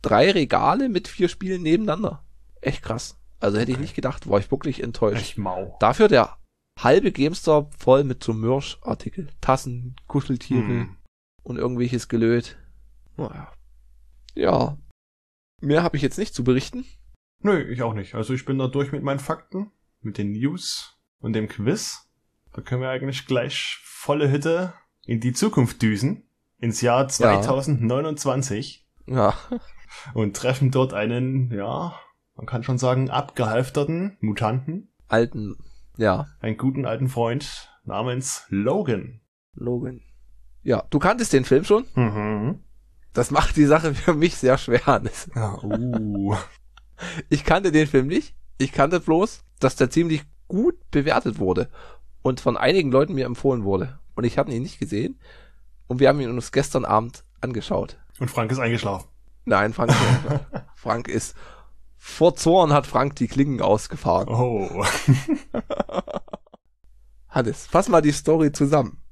drei 0.02 0.30
Regale 0.30 0.88
mit 0.88 1.08
vier 1.08 1.28
Spielen 1.28 1.62
nebeneinander. 1.62 2.24
Echt 2.60 2.82
krass. 2.82 3.16
Also 3.44 3.58
hätte 3.58 3.70
ich 3.72 3.76
Okay. 3.76 3.82
nicht 3.82 3.94
gedacht, 3.94 4.28
war 4.28 4.38
ich 4.38 4.50
wirklich 4.50 4.82
enttäuscht. 4.82 5.20
Echt 5.20 5.38
mau. 5.38 5.76
Dafür 5.80 6.08
der 6.08 6.38
halbe 6.80 7.12
GameStop 7.12 7.74
voll 7.74 8.02
mit 8.04 8.24
so 8.24 8.32
Mörsch-Artikel. 8.32 9.28
Tassen, 9.40 9.94
Kuscheltiere 10.06 10.62
Hm. 10.66 10.96
und 11.42 11.56
irgendwelches 11.58 12.08
Gelöt. 12.08 12.56
Naja. 13.16 13.52
Ja. 14.34 14.76
Mehr 15.60 15.82
habe 15.82 15.96
ich 15.96 16.02
jetzt 16.02 16.18
nicht 16.18 16.34
zu 16.34 16.42
berichten. 16.42 16.84
Nö, 17.42 17.60
ich 17.70 17.82
auch 17.82 17.94
nicht. 17.94 18.14
Also 18.14 18.32
ich 18.34 18.44
bin 18.44 18.58
da 18.58 18.66
durch 18.66 18.90
mit 18.92 19.02
meinen 19.02 19.20
Fakten, 19.20 19.70
mit 20.00 20.18
den 20.18 20.32
News 20.32 20.98
und 21.20 21.34
dem 21.34 21.46
Quiz. 21.48 22.08
Da 22.52 22.62
können 22.62 22.80
wir 22.82 22.88
eigentlich 22.90 23.26
gleich 23.26 23.78
volle 23.84 24.30
Hütte 24.30 24.72
in 25.06 25.20
die 25.20 25.32
Zukunft 25.32 25.82
düsen. 25.82 26.26
Ins 26.58 26.80
Jahr 26.80 27.06
2029. 27.08 28.86
Ja. 29.06 29.34
Und 30.14 30.34
treffen 30.36 30.70
dort 30.70 30.92
einen, 30.94 31.50
ja, 31.52 31.98
man 32.36 32.46
kann 32.46 32.62
schon 32.62 32.78
sagen, 32.78 33.10
abgehalfterten 33.10 34.16
Mutanten. 34.20 34.88
Alten, 35.08 35.56
ja, 35.96 36.26
Einen 36.40 36.56
guten 36.56 36.86
alten 36.86 37.08
Freund 37.08 37.70
namens 37.84 38.46
Logan. 38.48 39.20
Logan. 39.54 40.00
Ja, 40.62 40.84
du 40.90 40.98
kanntest 40.98 41.32
den 41.32 41.44
Film 41.44 41.64
schon? 41.64 41.84
Mhm. 41.94 42.60
Das 43.12 43.30
macht 43.30 43.56
die 43.56 43.66
Sache 43.66 43.94
für 43.94 44.14
mich 44.14 44.36
sehr 44.36 44.58
schwer, 44.58 44.86
Hannes. 44.86 45.30
Ja, 45.34 45.62
uh. 45.62 46.34
Ich 47.28 47.44
kannte 47.44 47.72
den 47.72 47.86
Film 47.86 48.06
nicht. 48.06 48.36
Ich 48.56 48.72
kannte 48.72 49.00
bloß, 49.00 49.44
dass 49.58 49.76
der 49.76 49.90
ziemlich 49.90 50.24
gut 50.46 50.76
bewertet 50.90 51.38
wurde 51.38 51.68
und 52.22 52.40
von 52.40 52.56
einigen 52.56 52.90
Leuten 52.90 53.14
mir 53.14 53.26
empfohlen 53.26 53.64
wurde. 53.64 53.98
Und 54.14 54.24
ich 54.24 54.38
habe 54.38 54.52
ihn 54.52 54.62
nicht 54.62 54.78
gesehen. 54.78 55.18
Und 55.86 55.98
wir 56.00 56.08
haben 56.08 56.20
ihn 56.20 56.30
uns 56.30 56.52
gestern 56.52 56.84
Abend 56.84 57.24
angeschaut. 57.40 57.98
Und 58.20 58.30
Frank 58.30 58.50
ist 58.52 58.58
eingeschlafen. 58.58 59.08
Nein, 59.44 59.72
Frank, 59.72 59.92
Frank 60.74 61.08
ist 61.08 61.36
vor 62.06 62.36
Zorn 62.36 62.72
hat 62.74 62.86
Frank 62.86 63.16
die 63.16 63.26
Klingen 63.26 63.62
ausgefahren. 63.62 64.28
Oh. 64.28 64.84
Hannes, 67.28 67.66
fass 67.66 67.88
mal 67.88 68.02
die 68.02 68.12
Story 68.12 68.52
zusammen. 68.52 69.02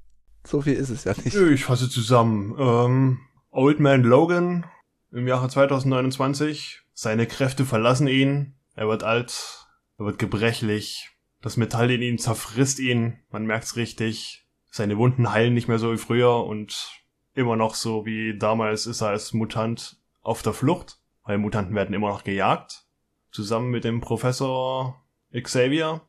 So 0.45 0.61
viel 0.61 0.75
ist 0.75 0.91
es 0.91 1.05
ja 1.05 1.15
nicht. 1.25 1.35
Ich 1.35 1.65
fasse 1.65 1.89
zusammen. 1.89 2.55
Ähm, 2.59 3.21
Old 3.51 3.81
Man 3.81 4.03
Logan 4.03 4.67
im 5.11 5.27
Jahre 5.27 5.49
2029. 5.49 6.83
Seine 6.93 7.27
Kräfte 7.27 7.65
verlassen 7.65 8.07
ihn 8.07 8.55
Er 8.75 8.87
wird 8.89 9.03
alt, 9.03 9.67
er 9.99 10.05
wird 10.05 10.19
gebrechlich, 10.19 11.11
das 11.41 11.57
Metall 11.57 11.91
in 11.91 12.03
ihm 12.03 12.19
zerfrisst 12.19 12.79
ihn, 12.79 13.19
man 13.31 13.47
merkt's 13.47 13.75
richtig. 13.75 14.47
Seine 14.71 14.99
Wunden 14.99 15.33
heilen 15.33 15.55
nicht 15.55 15.67
mehr 15.67 15.79
so 15.79 15.93
wie 15.93 15.99
früher 15.99 16.45
und 16.45 16.93
immer 17.33 17.57
noch 17.57 17.75
so 17.75 18.05
wie 18.05 18.39
damals 18.39 18.87
ist 18.87 19.01
er 19.01 19.09
als 19.09 19.33
Mutant 19.33 19.97
auf 20.21 20.43
der 20.43 20.53
Flucht, 20.53 20.99
weil 21.25 21.39
Mutanten 21.39 21.75
werden 21.75 21.95
immer 21.95 22.11
noch 22.11 22.23
gejagt. 22.23 22.82
Zusammen 23.33 23.71
mit 23.71 23.85
dem 23.85 24.01
Professor 24.01 25.03
Xavier, 25.33 26.03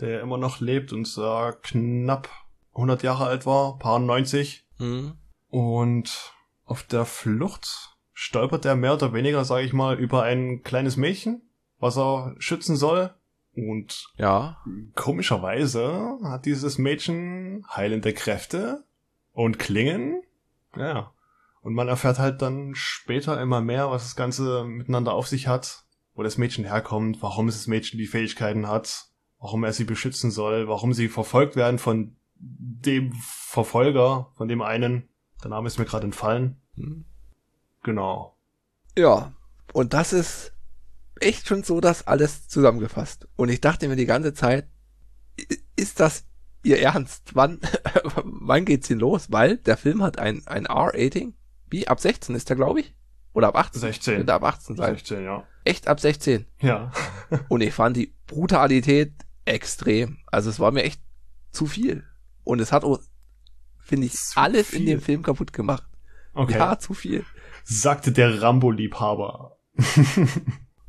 der 0.00 0.20
immer 0.20 0.38
noch 0.38 0.60
lebt 0.60 0.92
und 0.92 1.06
äh, 1.18 1.52
knapp 1.62 2.28
100 2.74 3.02
Jahre 3.02 3.26
alt 3.26 3.46
war, 3.46 3.78
paar 3.78 3.98
90. 3.98 4.64
Mhm. 4.78 5.14
Und 5.48 6.32
auf 6.64 6.82
der 6.84 7.04
Flucht 7.04 7.96
stolpert 8.12 8.64
er 8.64 8.76
mehr 8.76 8.94
oder 8.94 9.12
weniger, 9.12 9.44
sage 9.44 9.64
ich 9.64 9.72
mal, 9.72 9.98
über 9.98 10.22
ein 10.22 10.62
kleines 10.62 10.96
Mädchen, 10.96 11.42
was 11.78 11.96
er 11.98 12.34
schützen 12.38 12.76
soll. 12.76 13.12
Und 13.56 14.06
Ja. 14.16 14.58
komischerweise 14.94 16.18
hat 16.22 16.44
dieses 16.46 16.78
Mädchen 16.78 17.66
heilende 17.74 18.12
Kräfte 18.14 18.84
und 19.32 19.58
Klingen. 19.58 20.22
Ja. 20.76 21.12
Und 21.62 21.74
man 21.74 21.88
erfährt 21.88 22.18
halt 22.18 22.40
dann 22.42 22.74
später 22.74 23.40
immer 23.40 23.60
mehr, 23.60 23.90
was 23.90 24.04
das 24.04 24.16
Ganze 24.16 24.64
miteinander 24.64 25.12
auf 25.12 25.26
sich 25.26 25.46
hat, 25.48 25.84
wo 26.20 26.22
das 26.22 26.36
Mädchen 26.36 26.66
herkommt, 26.66 27.22
warum 27.22 27.46
das 27.46 27.66
Mädchen 27.66 27.96
die 27.96 28.06
Fähigkeiten 28.06 28.68
hat, 28.68 29.06
warum 29.38 29.64
er 29.64 29.72
sie 29.72 29.84
beschützen 29.84 30.30
soll, 30.30 30.68
warum 30.68 30.92
sie 30.92 31.08
verfolgt 31.08 31.56
werden 31.56 31.78
von 31.78 32.14
dem 32.34 33.14
Verfolger, 33.14 34.30
von 34.36 34.46
dem 34.46 34.60
einen. 34.60 35.08
Der 35.42 35.48
Name 35.48 35.66
ist 35.66 35.78
mir 35.78 35.86
gerade 35.86 36.04
entfallen. 36.04 36.60
Mhm. 36.76 37.06
Genau. 37.82 38.36
Ja. 38.98 39.32
Und 39.72 39.94
das 39.94 40.12
ist 40.12 40.52
echt 41.20 41.48
schon 41.48 41.62
so 41.62 41.80
das 41.80 42.06
alles 42.06 42.48
zusammengefasst. 42.48 43.26
Und 43.36 43.48
ich 43.48 43.62
dachte 43.62 43.88
mir 43.88 43.96
die 43.96 44.04
ganze 44.04 44.34
Zeit, 44.34 44.68
ist 45.74 46.00
das 46.00 46.26
ihr 46.62 46.82
Ernst? 46.82 47.34
Wann, 47.34 47.60
wann 48.24 48.66
geht's 48.66 48.88
denn 48.88 48.98
los? 48.98 49.32
Weil 49.32 49.56
der 49.56 49.78
Film 49.78 50.02
hat 50.02 50.18
ein, 50.18 50.46
ein 50.46 50.66
R-Rating. 50.66 51.32
Wie? 51.70 51.88
Ab 51.88 51.98
16 51.98 52.34
ist 52.34 52.50
der, 52.50 52.56
glaube 52.56 52.80
ich? 52.80 52.94
Oder 53.32 53.48
ab 53.48 53.56
18? 53.56 53.80
16. 53.80 54.16
Könnte 54.16 54.34
ab 54.34 54.44
18 54.44 54.76
sein. 54.76 54.94
16, 54.94 55.24
ja. 55.24 55.44
Echt 55.64 55.86
ab 55.88 56.00
16. 56.00 56.46
Ja. 56.60 56.90
Und 57.48 57.60
ich 57.60 57.72
fand 57.72 57.96
die 57.96 58.14
Brutalität 58.26 59.12
extrem. 59.44 60.18
Also 60.26 60.50
es 60.50 60.58
war 60.58 60.70
mir 60.72 60.82
echt 60.82 61.00
zu 61.52 61.66
viel. 61.66 62.04
Und 62.44 62.60
es 62.60 62.72
hat 62.72 62.84
auch, 62.84 62.98
finde 63.78 64.06
ich, 64.06 64.14
Zu 64.14 64.38
alles 64.40 64.72
in 64.72 64.78
viel? 64.78 64.86
dem 64.86 65.00
Film 65.00 65.22
kaputt 65.22 65.52
gemacht. 65.52 65.86
Okay. 66.32 66.54
Ja, 66.58 66.78
zu 66.78 66.94
viel. 66.94 67.24
Sagte 67.64 68.12
der 68.12 68.40
Rambo-Liebhaber. 68.42 69.56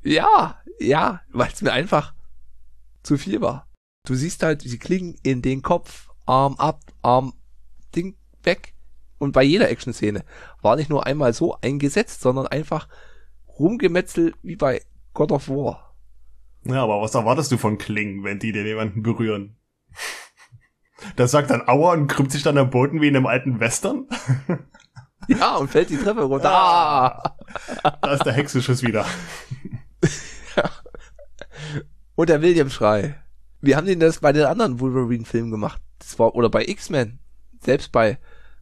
Ja, 0.04 0.60
ja, 0.80 1.22
weil 1.32 1.52
es 1.54 1.62
mir 1.62 1.72
einfach 1.72 2.16
zu 3.04 3.18
viel 3.20 3.40
war. 3.42 3.68
Du 4.08 4.16
siehst 4.16 4.42
halt, 4.42 4.64
sie 4.64 4.80
klingen 4.80 5.16
in 5.22 5.44
den 5.44 5.62
Kopf, 5.62 6.10
Arm 6.26 6.56
ab, 6.56 6.82
Arm, 7.04 7.34
Ding 7.96 8.18
weg. 8.42 8.74
Und 9.22 9.34
bei 9.34 9.44
jeder 9.44 9.70
Action-Szene 9.70 10.24
war 10.64 10.76
nicht 10.76 10.90
nur 10.90 11.06
einmal 11.06 11.34
so 11.34 11.56
eingesetzt, 11.62 12.22
sondern 12.22 12.48
einfach 12.48 12.88
rumgemetzelt 13.60 14.34
wie 14.42 14.56
bei 14.56 14.82
God 15.14 15.32
of 15.32 15.48
War. 15.48 15.96
Ja, 16.64 16.82
aber 16.82 17.04
was 17.04 17.14
erwartest 17.14 17.52
du 17.52 17.58
von 17.58 17.78
Klingen, 17.78 18.24
wenn 18.24 18.40
die 18.40 18.52
den 18.52 18.66
jemanden 18.66 19.04
berühren? 19.04 19.58
Das 21.16 21.30
sagt 21.30 21.52
dann 21.52 21.68
Aua 21.68 21.94
und 21.94 22.08
krümmt 22.08 22.32
sich 22.32 22.42
dann 22.42 22.58
am 22.58 22.72
Boden 22.72 23.00
wie 23.00 23.10
in 23.10 23.16
einem 23.16 23.28
alten 23.28 23.60
Western. 23.60 24.08
Ja, 25.28 25.58
und 25.58 25.70
fällt 25.70 25.92
die 25.92 25.98
Treppe 25.98 26.24
runter. 26.24 26.52
Ah! 26.52 27.36
Da 28.02 28.14
ist 28.14 28.26
der 28.26 28.34
Hexenschuss 28.34 28.82
wieder. 28.82 29.06
Und 32.16 32.28
der 32.28 32.42
William-Schrei. 32.42 33.22
Wie 33.62 33.76
haben 33.76 33.86
die 33.86 34.00
das 34.00 34.20
bei 34.20 34.34
den 34.34 34.46
anderen 34.46 34.80
Wolverine-Filmen 34.80 35.52
gemacht? 35.52 35.80
Das 36.00 36.18
war, 36.18 36.34
oder 36.34 36.50
bei 36.50 36.66
X-Men. 36.66 37.20
Selbst 37.64 37.92
bei, 37.92 38.18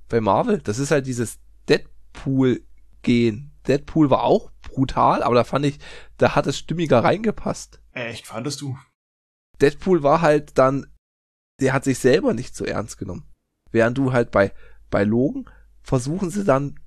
bei 0.09 0.21
Marvel. 0.21 0.59
Das 0.59 0.79
ist 0.79 0.91
halt 0.91 1.07
dieses 1.07 1.39
Deadpool-Gehen. 1.69 3.51
Deadpool 3.67 4.09
war 4.09 4.23
auch 4.23 4.51
brutal, 4.61 5.23
aber 5.23 5.35
da 5.35 5.43
fand 5.43 5.65
ich, 5.65 5.79
da 6.17 6.35
hat 6.35 6.47
es 6.47 6.57
stimmiger 6.57 7.03
reingepasst. 7.03 7.81
Echt, 7.93 8.27
fandest 8.27 8.61
du? 8.61 8.77
Deadpool 9.61 10.03
war 10.03 10.21
halt 10.21 10.57
dann, 10.57 10.87
der 11.59 11.73
hat 11.73 11.83
sich 11.83 11.99
selber 11.99 12.33
nicht 12.33 12.55
so 12.55 12.65
ernst 12.65 12.97
genommen. 12.97 13.25
Während 13.71 13.97
du 13.97 14.13
halt 14.13 14.31
bei, 14.31 14.53
bei 14.89 15.03
Logan 15.03 15.45
versuchen 15.83 16.29
sie 16.29 16.43
dann, 16.43 16.79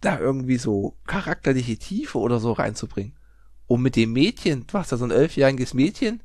da 0.00 0.18
irgendwie 0.18 0.56
so 0.56 0.96
charakterliche 1.06 1.76
Tiefe 1.76 2.18
oder 2.18 2.40
so 2.40 2.52
reinzubringen. 2.52 3.18
Und 3.66 3.82
mit 3.82 3.96
dem 3.96 4.12
Mädchen, 4.12 4.66
du 4.66 4.78
hast 4.78 4.92
da 4.92 4.96
so 4.96 5.04
ein 5.04 5.10
elfjähriges 5.10 5.74
Mädchen, 5.74 6.22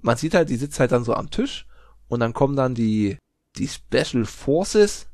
man 0.00 0.16
sieht 0.16 0.34
halt, 0.34 0.48
die 0.48 0.56
sitzt 0.56 0.80
halt 0.80 0.92
dann 0.92 1.04
so 1.04 1.14
am 1.14 1.30
Tisch 1.30 1.66
und 2.08 2.20
dann 2.20 2.32
kommen 2.32 2.56
dann 2.56 2.74
die, 2.74 3.18
die 3.56 3.68
Special 3.68 4.24
Forces, 4.24 5.06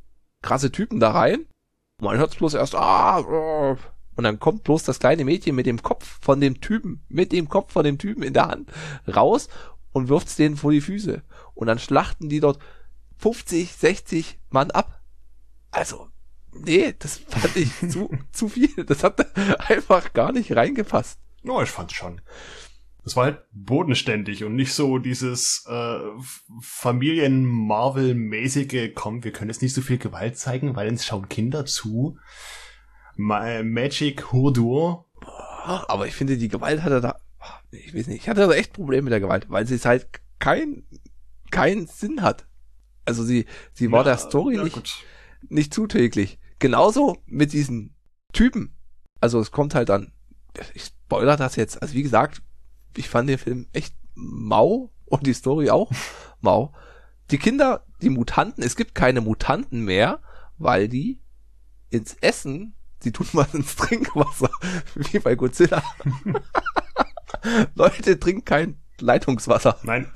krasse 0.47 0.73
Typen 0.73 1.01
da 1.01 1.11
rein. 1.11 1.47
Man 2.01 2.17
hört 2.19 2.39
bloß 2.39 2.55
erst, 2.55 2.75
ah, 2.75 3.19
ah, 3.19 3.77
und 4.17 4.25
dann 4.25 4.39
kommt 4.39 4.65
bloß 4.65 4.85
das 4.85 4.99
kleine 4.99 5.25
Mädchen 5.25 5.55
mit 5.55 5.67
dem 5.67 5.83
Kopf 5.83 6.19
von 6.23 6.41
dem 6.41 6.61
Typen, 6.61 7.03
mit 7.09 7.33
dem 7.33 7.49
Kopf 7.49 7.73
von 7.73 7.85
dem 7.85 7.99
Typen 7.99 8.23
in 8.23 8.33
der 8.33 8.49
Hand 8.49 8.73
raus 9.15 9.49
und 9.93 10.09
wirft's 10.09 10.37
denen 10.37 10.57
vor 10.57 10.73
die 10.73 10.81
Füße. 10.81 11.23
Und 11.55 11.67
dann 11.67 11.79
schlachten 11.79 12.29
die 12.29 12.41
dort 12.41 12.59
50, 13.19 13.73
60 13.73 14.39
Mann 14.51 14.71
ab. 14.71 15.01
Also, 15.71 16.09
nee, 16.53 16.95
das 16.99 17.19
fand 17.19 17.57
ich 17.57 17.73
zu, 17.91 18.11
zu 18.33 18.49
viel. 18.49 18.85
Das 18.85 19.05
hat 19.05 19.27
einfach 19.71 20.13
gar 20.13 20.33
nicht 20.33 20.55
reingepasst. 20.55 21.19
No, 21.43 21.63
ich 21.63 21.71
fand's 21.71 21.95
schon. 21.95 22.21
Das 23.07 23.15
war 23.15 23.25
halt 23.27 23.39
bodenständig 23.53 24.43
und 24.43 24.57
nicht 24.57 24.73
so 24.73 24.99
dieses 24.99 25.65
äh, 25.69 26.01
Familien-Marvel-mäßige, 26.61 28.91
komm, 28.97 29.23
wir 29.23 29.31
können 29.31 29.49
jetzt 29.49 29.63
nicht 29.63 29.75
so 29.75 29.81
viel 29.81 29.99
Gewalt 29.99 30.37
zeigen, 30.37 30.75
weil 30.75 30.89
uns 30.89 31.07
schauen 31.07 31.29
Kinder 31.29 31.67
zu. 31.67 32.19
Ma 33.15 33.63
Magic 33.63 34.33
Hurdur. 34.33 35.07
Aber 35.87 36.09
ich 36.09 36.15
finde, 36.15 36.37
die 36.37 36.49
Gewalt 36.49 36.83
hatte 36.83 37.01
da, 37.01 37.21
ich 37.71 37.95
weiß 37.95 38.09
nicht, 38.09 38.23
ich 38.23 38.29
hatte 38.29 38.41
da 38.41 38.51
echt 38.53 38.73
Probleme 38.73 39.03
mit 39.03 39.13
der 39.13 39.21
Gewalt, 39.21 39.47
weil 39.51 39.69
sie 39.69 39.77
es 39.77 39.85
halt 39.85 40.09
kein, 40.41 40.83
keinen 41.53 41.87
Sinn 41.87 42.23
hat. 42.23 42.49
Also 43.05 43.23
sie, 43.23 43.47
sie 43.73 43.93
war 43.93 44.03
der 44.03 44.19
Story 44.19 44.57
ja, 44.57 44.65
nicht, 44.65 44.75
gut. 44.75 45.05
nicht 45.49 45.73
zuträglich. 45.73 46.41
Genauso 46.59 47.23
mit 47.27 47.53
diesen 47.53 47.95
Typen. 48.33 48.77
Also 49.21 49.39
es 49.39 49.53
kommt 49.53 49.77
halt 49.77 49.91
dann, 49.91 50.11
ich 50.75 50.87
spoiler 50.87 51.37
das 51.37 51.55
jetzt, 51.55 51.81
also 51.81 51.95
wie 51.95 52.03
gesagt, 52.03 52.43
ich 52.97 53.09
fand 53.09 53.29
den 53.29 53.39
Film 53.39 53.67
echt 53.73 53.95
mau 54.15 54.93
und 55.05 55.27
die 55.27 55.35
Story 55.35 55.71
auch 55.71 55.91
mau. 56.41 56.73
Die 57.31 57.39
Kinder, 57.39 57.85
die 58.03 58.11
Mutanten, 58.11 58.63
es 58.63 58.77
gibt 58.77 58.95
keine 58.95 59.21
Mutanten 59.21 59.85
mehr, 59.85 60.21
weil 60.59 60.89
die 60.89 61.21
ins 61.91 62.15
Essen, 62.21 62.75
die 63.05 63.13
tun 63.13 63.27
was 63.33 63.55
ins 63.55 63.77
Trinkwasser, 63.77 64.51
wie 64.95 65.19
bei 65.19 65.35
Godzilla. 65.35 65.83
Leute, 67.75 68.19
trinkt 68.19 68.47
kein 68.47 68.81
Leitungswasser. 69.01 69.79
Nein. 69.83 70.11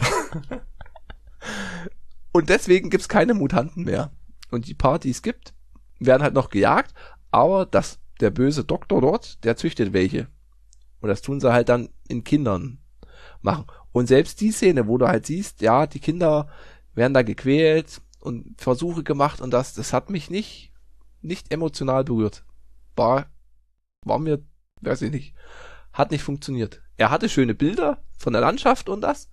Und 2.32 2.48
deswegen 2.48 2.90
gibt's 2.90 3.08
keine 3.08 3.34
Mutanten 3.34 3.84
mehr. 3.84 4.12
Und 4.50 4.66
die 4.66 4.74
paar, 4.74 4.98
die 4.98 5.10
es 5.10 5.22
gibt, 5.22 5.54
werden 5.98 6.22
halt 6.22 6.34
noch 6.34 6.50
gejagt, 6.50 6.94
aber 7.30 7.66
das, 7.66 8.00
der 8.20 8.30
böse 8.30 8.64
Doktor 8.64 9.00
dort, 9.00 9.44
der 9.44 9.56
züchtet 9.56 9.92
welche. 9.92 10.28
Und 11.00 11.08
das 11.08 11.22
tun 11.22 11.40
sie 11.40 11.52
halt 11.52 11.68
dann 11.68 11.88
in 12.08 12.24
Kindern 12.24 12.78
machen. 13.42 13.66
Und 13.92 14.06
selbst 14.06 14.40
die 14.40 14.52
Szene, 14.52 14.86
wo 14.86 14.98
du 14.98 15.08
halt 15.08 15.26
siehst, 15.26 15.60
ja, 15.62 15.86
die 15.86 16.00
Kinder 16.00 16.48
werden 16.94 17.14
da 17.14 17.22
gequält 17.22 18.00
und 18.20 18.60
Versuche 18.60 19.02
gemacht 19.02 19.40
und 19.40 19.50
das, 19.50 19.74
das 19.74 19.92
hat 19.92 20.10
mich 20.10 20.30
nicht, 20.30 20.72
nicht 21.22 21.52
emotional 21.52 22.04
berührt. 22.04 22.44
War, 22.96 23.26
war 24.04 24.18
mir, 24.18 24.44
weiß 24.82 25.02
ich 25.02 25.10
nicht, 25.10 25.34
hat 25.92 26.10
nicht 26.10 26.22
funktioniert. 26.22 26.82
Er 26.96 27.10
hatte 27.10 27.28
schöne 27.28 27.54
Bilder 27.54 28.02
von 28.18 28.32
der 28.32 28.42
Landschaft 28.42 28.88
und 28.88 29.00
das, 29.00 29.30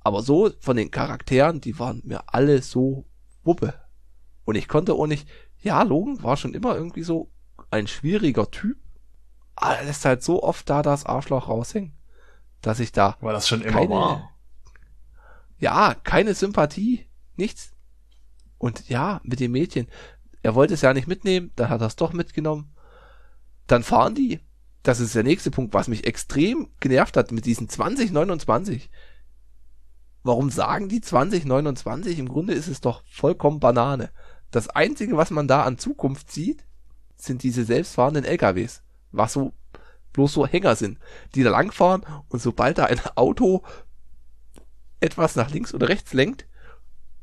aber 0.00 0.22
so 0.22 0.50
von 0.60 0.76
den 0.76 0.90
Charakteren, 0.90 1.60
die 1.60 1.78
waren 1.78 2.02
mir 2.04 2.34
alle 2.34 2.60
so 2.60 3.06
wuppe. 3.42 3.74
Und 4.44 4.56
ich 4.56 4.68
konnte 4.68 4.94
auch 4.94 5.06
nicht, 5.06 5.28
ja, 5.62 5.82
Logan 5.82 6.22
war 6.22 6.36
schon 6.36 6.54
immer 6.54 6.74
irgendwie 6.74 7.02
so 7.02 7.30
ein 7.70 7.86
schwieriger 7.86 8.50
Typ, 8.50 8.76
er 9.60 9.84
lässt 9.84 10.04
halt 10.04 10.22
so 10.22 10.42
oft 10.42 10.68
da 10.68 10.82
das 10.82 11.06
Arschloch 11.06 11.48
raushängen, 11.48 11.92
dass 12.60 12.80
ich 12.80 12.92
da, 12.92 13.16
Weil 13.20 13.34
das 13.34 13.48
schon 13.48 13.62
immer 13.62 13.72
Keine- 13.80 13.90
war. 13.90 14.30
ja, 15.58 15.94
keine 16.02 16.34
Sympathie, 16.34 17.06
nichts. 17.36 17.72
Und 18.58 18.88
ja, 18.88 19.20
mit 19.24 19.40
dem 19.40 19.52
Mädchen, 19.52 19.88
er 20.42 20.54
wollte 20.54 20.74
es 20.74 20.80
ja 20.82 20.92
nicht 20.94 21.08
mitnehmen, 21.08 21.52
dann 21.56 21.68
hat 21.68 21.80
er 21.80 21.86
es 21.86 21.96
doch 21.96 22.12
mitgenommen. 22.12 22.74
Dann 23.66 23.82
fahren 23.82 24.14
die. 24.14 24.40
Das 24.82 25.00
ist 25.00 25.14
der 25.14 25.22
nächste 25.22 25.50
Punkt, 25.50 25.72
was 25.72 25.88
mich 25.88 26.06
extrem 26.06 26.68
genervt 26.80 27.16
hat 27.16 27.32
mit 27.32 27.46
diesen 27.46 27.68
2029. 27.68 28.90
Warum 30.22 30.50
sagen 30.50 30.88
die 30.88 31.00
2029? 31.00 32.18
Im 32.18 32.28
Grunde 32.28 32.52
ist 32.54 32.68
es 32.68 32.80
doch 32.82 33.02
vollkommen 33.06 33.60
Banane. 33.60 34.10
Das 34.50 34.68
einzige, 34.68 35.16
was 35.16 35.30
man 35.30 35.48
da 35.48 35.62
an 35.64 35.78
Zukunft 35.78 36.30
sieht, 36.30 36.64
sind 37.16 37.42
diese 37.42 37.64
selbstfahrenden 37.64 38.24
LKWs. 38.24 38.82
Was 39.16 39.32
so 39.32 39.52
bloß 40.12 40.32
so 40.32 40.46
Hänger 40.46 40.76
sind, 40.76 40.98
die 41.34 41.42
da 41.42 41.50
langfahren 41.50 42.04
und 42.28 42.40
sobald 42.40 42.78
da 42.78 42.86
ein 42.86 43.00
Auto 43.16 43.62
etwas 45.00 45.36
nach 45.36 45.50
links 45.50 45.74
oder 45.74 45.88
rechts 45.88 46.12
lenkt, 46.14 46.46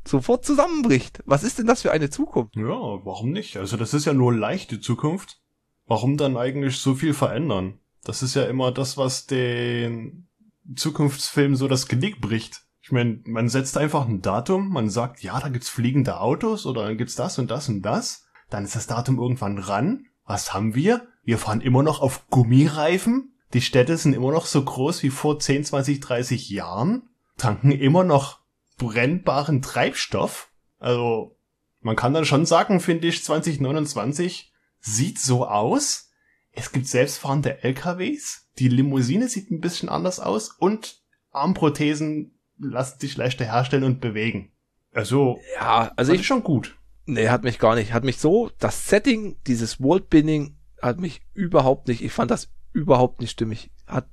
sofort 0.05 0.45
zusammenbricht. 0.45 1.23
Was 1.25 1.43
ist 1.43 1.57
denn 1.57 1.67
das 1.67 1.81
für 1.81 1.91
eine 1.91 2.09
Zukunft? 2.09 2.55
Ja, 2.55 2.65
warum 2.65 3.31
nicht? 3.31 3.57
Also 3.57 3.77
das 3.77 3.93
ist 3.93 4.05
ja 4.05 4.13
nur 4.13 4.33
leichte 4.33 4.79
Zukunft. 4.79 5.39
Warum 5.87 6.17
dann 6.17 6.37
eigentlich 6.37 6.77
so 6.77 6.95
viel 6.95 7.13
verändern? 7.13 7.79
Das 8.03 8.23
ist 8.23 8.35
ja 8.35 8.43
immer 8.43 8.71
das, 8.71 8.97
was 8.97 9.25
den 9.25 10.27
Zukunftsfilm 10.75 11.55
so 11.55 11.67
das 11.67 11.87
Genick 11.87 12.21
bricht. 12.21 12.61
Ich 12.81 12.91
meine, 12.91 13.21
man 13.25 13.49
setzt 13.49 13.77
einfach 13.77 14.07
ein 14.07 14.21
Datum, 14.21 14.69
man 14.69 14.89
sagt, 14.89 15.21
ja, 15.21 15.39
da 15.39 15.49
gibt's 15.49 15.69
fliegende 15.69 16.19
Autos 16.19 16.65
oder 16.65 16.85
dann 16.85 16.97
gibt's 16.97 17.15
das 17.15 17.37
und 17.39 17.51
das 17.51 17.69
und 17.69 17.81
das. 17.83 18.25
Dann 18.49 18.63
ist 18.63 18.75
das 18.75 18.87
Datum 18.87 19.19
irgendwann 19.19 19.57
ran. 19.57 20.05
Was 20.25 20.53
haben 20.53 20.75
wir? 20.75 21.07
Wir 21.23 21.37
fahren 21.37 21.61
immer 21.61 21.83
noch 21.83 22.01
auf 22.01 22.27
Gummireifen. 22.29 23.33
Die 23.53 23.61
Städte 23.61 23.97
sind 23.97 24.13
immer 24.13 24.31
noch 24.31 24.45
so 24.45 24.63
groß 24.63 25.03
wie 25.03 25.09
vor 25.09 25.39
10, 25.39 25.65
20, 25.65 25.99
30 25.99 26.49
Jahren. 26.49 27.09
Tanken 27.37 27.71
immer 27.71 28.03
noch 28.03 28.39
brennbaren 28.77 29.61
Treibstoff. 29.61 30.49
Also, 30.79 31.35
man 31.81 31.95
kann 31.95 32.13
dann 32.13 32.25
schon 32.25 32.45
sagen, 32.45 32.79
finde 32.79 33.07
ich, 33.07 33.23
2029 33.23 34.51
sieht 34.79 35.19
so 35.19 35.45
aus. 35.45 36.11
Es 36.51 36.71
gibt 36.71 36.87
selbstfahrende 36.87 37.63
LKWs. 37.63 38.47
Die 38.59 38.67
Limousine 38.67 39.27
sieht 39.27 39.51
ein 39.51 39.61
bisschen 39.61 39.89
anders 39.89 40.19
aus 40.19 40.49
und 40.49 41.01
Armprothesen 41.31 42.33
lassen 42.59 42.99
sich 42.99 43.15
leichter 43.17 43.45
herstellen 43.45 43.83
und 43.83 44.01
bewegen. 44.01 44.51
Also, 44.93 45.39
Ja, 45.55 45.91
also 45.95 46.13
ich, 46.13 46.21
ich 46.21 46.27
schon 46.27 46.43
gut. 46.43 46.77
nee, 47.05 47.29
hat 47.29 47.43
mich 47.43 47.59
gar 47.59 47.75
nicht, 47.75 47.93
hat 47.93 48.03
mich 48.03 48.17
so, 48.17 48.51
das 48.59 48.87
Setting, 48.89 49.37
dieses 49.47 49.81
Worldbinding 49.81 50.57
hat 50.81 50.99
mich 50.99 51.21
überhaupt 51.33 51.87
nicht, 51.87 52.03
ich 52.03 52.11
fand 52.11 52.31
das 52.31 52.49
überhaupt 52.73 53.21
nicht 53.21 53.31
stimmig. 53.31 53.71
Hat 53.85 54.07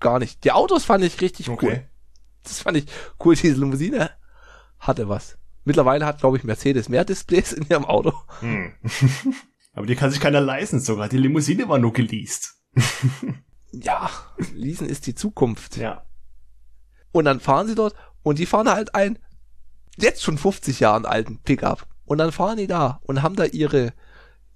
gar 0.00 0.18
nicht. 0.18 0.44
Die 0.44 0.52
Autos 0.52 0.84
fand 0.84 1.04
ich 1.04 1.20
richtig 1.20 1.48
cool. 1.48 1.88
Das 2.42 2.60
fand 2.60 2.76
ich 2.76 2.86
cool, 3.24 3.34
diese 3.34 3.58
Limousine 3.58 4.10
hatte 4.78 5.08
was. 5.08 5.38
Mittlerweile 5.64 6.06
hat, 6.06 6.20
glaube 6.20 6.36
ich, 6.36 6.44
Mercedes 6.44 6.88
mehr 6.88 7.04
Displays 7.04 7.52
in 7.52 7.66
ihrem 7.68 7.84
Auto. 7.84 8.12
Hm. 8.40 8.72
Aber 9.74 9.86
die 9.86 9.96
kann 9.96 10.10
sich 10.10 10.20
keiner 10.20 10.40
leisten 10.40 10.80
sogar. 10.80 11.08
Die 11.08 11.18
Limousine 11.18 11.68
war 11.68 11.78
nur 11.78 11.92
geleast. 11.92 12.54
Ja, 13.82 14.10
Leasen 14.54 14.88
ist 14.88 15.06
die 15.06 15.14
Zukunft. 15.14 15.76
Ja. 15.76 16.06
Und 17.12 17.26
dann 17.26 17.40
fahren 17.40 17.66
sie 17.66 17.74
dort 17.74 17.94
und 18.22 18.38
die 18.38 18.46
fahren 18.46 18.70
halt 18.70 18.94
ein 18.94 19.18
jetzt 19.96 20.22
schon 20.22 20.38
50 20.38 20.80
Jahren 20.80 21.04
alten 21.04 21.38
Pickup. 21.42 21.86
Und 22.04 22.18
dann 22.18 22.32
fahren 22.32 22.58
die 22.58 22.66
da 22.66 23.00
und 23.02 23.22
haben 23.22 23.36
da 23.36 23.44
ihre, 23.44 23.92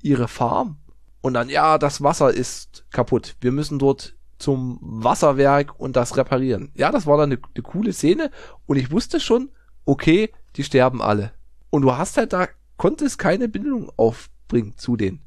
ihre 0.01 0.29
Farm. 0.29 0.80
Und 1.21 1.35
dann, 1.35 1.49
ja, 1.49 1.79
das 1.79 2.03
Wasser 2.03 2.33
ist 2.33 2.85
kaputt. 2.91 3.37
Wir 3.41 3.53
müssen 3.53 3.79
dort 3.79 4.15
zum 4.39 4.79
Wasserwerk 4.81 5.79
und 5.79 5.97
das 5.97 6.17
reparieren. 6.17 6.73
Ja, 6.75 6.91
das 6.91 7.07
war 7.07 7.19
dann 7.19 7.33
eine, 7.33 7.41
eine 7.55 7.63
coole 7.63 7.93
Szene. 7.93 8.31
Und 8.67 8.77
ich 8.77 8.91
wusste 8.91 9.21
schon, 9.21 9.51
okay, 9.85 10.33
die 10.57 10.65
sterben 10.65 11.03
alle. 11.03 11.33
Und 11.69 11.83
du 11.83 11.97
hast 11.97 12.17
halt 12.17 12.33
da, 12.33 12.49
konntest 12.77 13.19
keine 13.19 13.49
Bindung 13.49 13.91
aufbringen 13.97 14.77
zu 14.77 14.97
denen. 14.97 15.23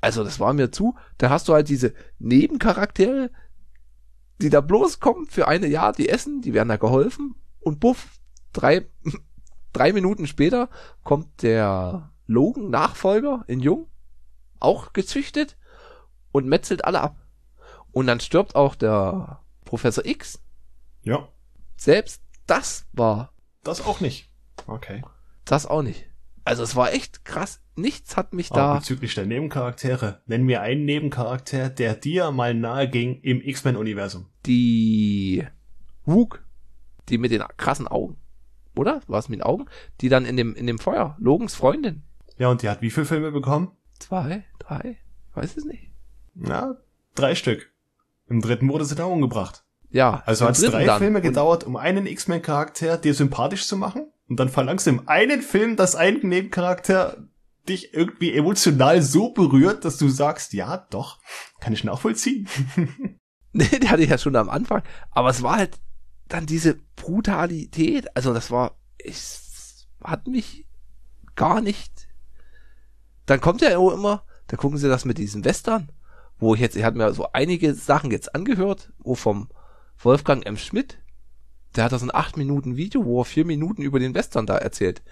Also 0.00 0.22
das 0.22 0.38
war 0.38 0.52
mir 0.52 0.70
zu. 0.70 0.94
Da 1.18 1.30
hast 1.30 1.48
du 1.48 1.54
halt 1.54 1.68
diese 1.68 1.94
Nebencharaktere, 2.18 3.30
die 4.40 4.50
da 4.50 4.60
bloß 4.60 5.00
kommen 5.00 5.26
für 5.26 5.48
eine, 5.48 5.66
ja, 5.66 5.92
die 5.92 6.08
essen, 6.08 6.42
die 6.42 6.54
werden 6.54 6.68
da 6.68 6.76
geholfen 6.76 7.34
und 7.60 7.80
buff, 7.80 8.20
drei, 8.52 8.86
drei 9.72 9.92
Minuten 9.92 10.26
später 10.26 10.68
kommt 11.02 11.42
der 11.42 12.12
Logan-Nachfolger 12.26 13.44
in 13.46 13.60
Jung, 13.60 13.88
auch 14.60 14.92
gezüchtet 14.92 15.56
und 16.32 16.46
metzelt 16.46 16.84
alle 16.84 17.00
ab. 17.00 17.16
Und 17.92 18.06
dann 18.06 18.20
stirbt 18.20 18.54
auch 18.56 18.74
der 18.74 19.40
Professor 19.64 20.04
X. 20.04 20.40
Ja. 21.02 21.28
Selbst 21.76 22.22
das 22.46 22.86
war 22.92 23.32
Das 23.62 23.80
auch 23.84 24.00
nicht. 24.00 24.30
Okay. 24.66 25.02
das 25.44 25.66
auch 25.66 25.82
nicht. 25.82 26.06
Also 26.44 26.62
es 26.62 26.76
war 26.76 26.92
echt 26.92 27.24
krass. 27.24 27.60
Nichts 27.76 28.16
hat 28.16 28.32
mich 28.34 28.50
Aber 28.52 28.60
da. 28.60 28.74
bezüglich 28.78 29.14
der 29.14 29.26
Nebencharaktere, 29.26 30.20
nenn 30.26 30.44
mir 30.44 30.60
einen 30.60 30.84
Nebencharakter, 30.84 31.70
der 31.70 31.94
dir 31.94 32.30
mal 32.30 32.54
nahe 32.54 32.88
ging 32.88 33.20
im 33.22 33.40
X-Men-Universum. 33.40 34.26
die 34.46 35.46
Wook, 36.04 36.44
die 37.08 37.16
mit 37.18 37.30
den 37.32 37.42
krassen 37.56 37.88
Augen, 37.88 38.16
oder? 38.76 39.00
War 39.06 39.18
es 39.18 39.28
mit 39.30 39.38
den 39.40 39.42
Augen? 39.46 39.64
Die 40.02 40.08
dann 40.10 40.26
in 40.26 40.36
dem, 40.36 40.54
in 40.54 40.66
dem 40.66 40.78
Feuer, 40.78 41.16
Logans 41.18 41.54
Freundin. 41.54 42.02
Ja, 42.36 42.48
und 42.48 42.60
die 42.62 42.68
hat 42.68 42.82
wie 42.82 42.90
viele 42.90 43.06
Filme 43.06 43.32
bekommen? 43.32 43.72
Zwei, 44.04 44.44
drei, 44.58 44.98
weiß 45.34 45.56
es 45.56 45.64
nicht. 45.64 45.90
Na, 46.34 46.76
drei 47.14 47.34
Stück. 47.34 47.72
Im 48.28 48.40
dritten 48.40 48.68
wurde 48.68 48.84
sie 48.84 48.94
da 48.94 49.04
umgebracht. 49.04 49.64
Ja, 49.90 50.22
Also 50.26 50.46
hat 50.46 50.56
es 50.58 50.62
drei 50.70 50.84
dann. 50.84 50.98
Filme 50.98 51.20
gedauert, 51.22 51.64
um 51.64 51.76
einen 51.76 52.06
X-Men-Charakter 52.06 52.98
dir 52.98 53.14
sympathisch 53.14 53.66
zu 53.66 53.76
machen? 53.76 54.10
Und 54.28 54.38
dann 54.40 54.48
verlangst 54.48 54.86
du 54.86 54.90
im 54.90 55.08
einen 55.08 55.40
Film, 55.40 55.76
dass 55.76 55.94
ein 55.94 56.18
Nebencharakter 56.22 57.28
dich 57.68 57.94
irgendwie 57.94 58.34
emotional 58.34 59.00
so 59.00 59.30
berührt, 59.32 59.84
dass 59.86 59.96
du 59.96 60.08
sagst, 60.08 60.52
ja, 60.52 60.86
doch, 60.90 61.18
kann 61.60 61.72
ich 61.72 61.84
nachvollziehen. 61.84 62.48
Nee, 63.56 63.78
der 63.78 63.90
hatte 63.90 64.02
ich 64.02 64.10
ja 64.10 64.18
schon 64.18 64.34
am 64.34 64.50
Anfang. 64.50 64.82
Aber 65.12 65.30
es 65.30 65.40
war 65.44 65.58
halt 65.58 65.78
dann 66.26 66.44
diese 66.44 66.74
Brutalität. 66.96 68.16
Also 68.16 68.34
das 68.34 68.50
war, 68.50 68.76
es 68.98 69.86
hat 70.02 70.26
mich 70.26 70.66
gar 71.36 71.60
nicht. 71.60 71.92
Dann 73.26 73.40
kommt 73.40 73.62
ja 73.62 73.70
immer, 73.70 74.24
da 74.46 74.56
gucken 74.56 74.78
sie 74.78 74.88
das 74.88 75.04
mit 75.04 75.18
diesem 75.18 75.44
Western, 75.44 75.90
wo 76.38 76.54
ich 76.54 76.60
jetzt, 76.60 76.76
ich 76.76 76.84
hatte 76.84 76.98
mir 76.98 77.12
so 77.12 77.28
einige 77.32 77.74
Sachen 77.74 78.10
jetzt 78.10 78.34
angehört, 78.34 78.92
wo 78.98 79.14
vom 79.14 79.48
Wolfgang 79.98 80.44
M. 80.46 80.56
Schmidt, 80.56 80.98
der 81.76 81.84
hat 81.84 81.92
da 81.92 81.98
so 81.98 82.06
ein 82.06 82.14
8 82.14 82.36
Minuten 82.36 82.76
Video, 82.76 83.04
wo 83.04 83.20
er 83.22 83.24
vier 83.24 83.44
Minuten 83.44 83.82
über 83.82 83.98
den 83.98 84.14
Western 84.14 84.46
da 84.46 84.56
erzählt, 84.56 85.02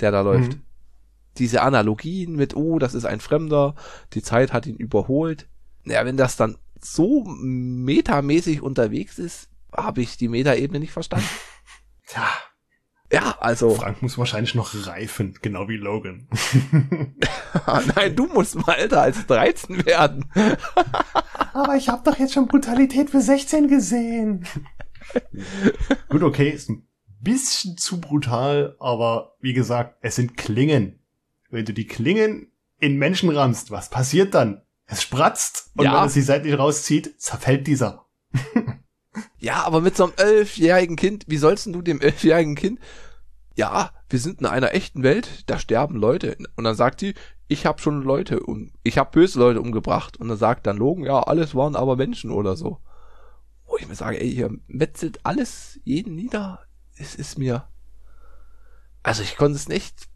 der 0.00 0.10
da 0.10 0.20
läuft. 0.20 0.54
Mhm. 0.54 0.62
Diese 1.38 1.62
Analogien 1.62 2.36
mit, 2.36 2.54
oh, 2.54 2.78
das 2.78 2.94
ist 2.94 3.06
ein 3.06 3.20
Fremder, 3.20 3.74
die 4.12 4.22
Zeit 4.22 4.52
hat 4.52 4.66
ihn 4.66 4.76
überholt. 4.76 5.48
Naja, 5.84 6.04
wenn 6.04 6.16
das 6.16 6.36
dann 6.36 6.58
so 6.80 7.24
metamäßig 7.24 8.60
unterwegs 8.60 9.18
ist, 9.18 9.48
habe 9.74 10.02
ich 10.02 10.16
die 10.16 10.28
Metaebene 10.28 10.78
nicht 10.78 10.92
verstanden. 10.92 11.28
Tja, 12.06 12.28
Ja, 13.12 13.36
also, 13.40 13.74
Frank 13.74 14.00
muss 14.00 14.16
wahrscheinlich 14.16 14.54
noch 14.54 14.74
reifen, 14.86 15.38
genau 15.42 15.68
wie 15.68 15.76
Logan. 15.76 16.28
nein, 17.94 18.16
du 18.16 18.26
musst 18.26 18.54
mal 18.54 18.72
älter 18.72 19.02
als 19.02 19.26
13 19.26 19.84
werden. 19.84 20.24
Aber 21.52 21.76
ich 21.76 21.90
habe 21.90 22.02
doch 22.04 22.18
jetzt 22.18 22.32
schon 22.32 22.48
Brutalität 22.48 23.10
für 23.10 23.20
16 23.20 23.68
gesehen. 23.68 24.46
Gut, 26.08 26.22
okay, 26.22 26.48
ist 26.48 26.70
ein 26.70 26.86
bisschen 27.20 27.76
zu 27.76 28.00
brutal, 28.00 28.76
aber 28.80 29.36
wie 29.40 29.52
gesagt, 29.52 29.98
es 30.00 30.16
sind 30.16 30.36
Klingen. 30.36 31.00
Wenn 31.50 31.64
du 31.66 31.74
die 31.74 31.86
Klingen 31.86 32.50
in 32.78 32.96
Menschen 32.96 33.28
rammst, 33.30 33.70
was 33.70 33.90
passiert 33.90 34.34
dann? 34.34 34.62
Es 34.86 35.02
spratzt 35.02 35.70
und 35.76 35.84
Ja. 35.84 36.00
wenn 36.00 36.06
es 36.06 36.14
sie 36.14 36.22
seitlich 36.22 36.58
rauszieht, 36.58 37.20
zerfällt 37.20 37.66
dieser. 37.66 38.06
Ja, 39.38 39.64
aber 39.64 39.80
mit 39.80 39.96
so 39.96 40.04
einem 40.04 40.12
elfjährigen 40.16 40.96
Kind, 40.96 41.24
wie 41.28 41.36
sollst 41.36 41.66
denn 41.66 41.72
du 41.72 41.82
dem 41.82 42.00
elfjährigen 42.00 42.54
Kind, 42.54 42.80
ja, 43.54 43.90
wir 44.08 44.18
sind 44.18 44.40
in 44.40 44.46
einer 44.46 44.72
echten 44.74 45.02
Welt, 45.02 45.44
da 45.50 45.58
sterben 45.58 45.96
Leute. 45.96 46.36
Und 46.56 46.64
dann 46.64 46.74
sagt 46.74 47.02
die, 47.02 47.14
ich 47.48 47.66
habe 47.66 47.80
schon 47.82 48.02
Leute 48.02 48.40
um, 48.40 48.72
ich 48.82 48.96
habe 48.96 49.10
böse 49.10 49.38
Leute 49.38 49.60
umgebracht. 49.60 50.16
Und 50.16 50.28
dann 50.28 50.38
sagt 50.38 50.66
dann 50.66 50.78
Logan, 50.78 51.04
ja, 51.04 51.20
alles 51.20 51.54
waren 51.54 51.76
aber 51.76 51.96
Menschen 51.96 52.30
oder 52.30 52.56
so. 52.56 52.78
Wo 53.66 53.76
ich 53.76 53.86
mir 53.88 53.94
sage, 53.94 54.20
ey, 54.20 54.28
ihr 54.30 54.50
metzelt 54.68 55.20
alles, 55.24 55.78
jeden 55.84 56.14
nieder. 56.14 56.60
Es 56.96 57.14
ist 57.14 57.38
mir, 57.38 57.68
also 59.02 59.22
ich 59.22 59.36
konnte 59.36 59.56
es 59.56 59.68
nicht, 59.68 60.08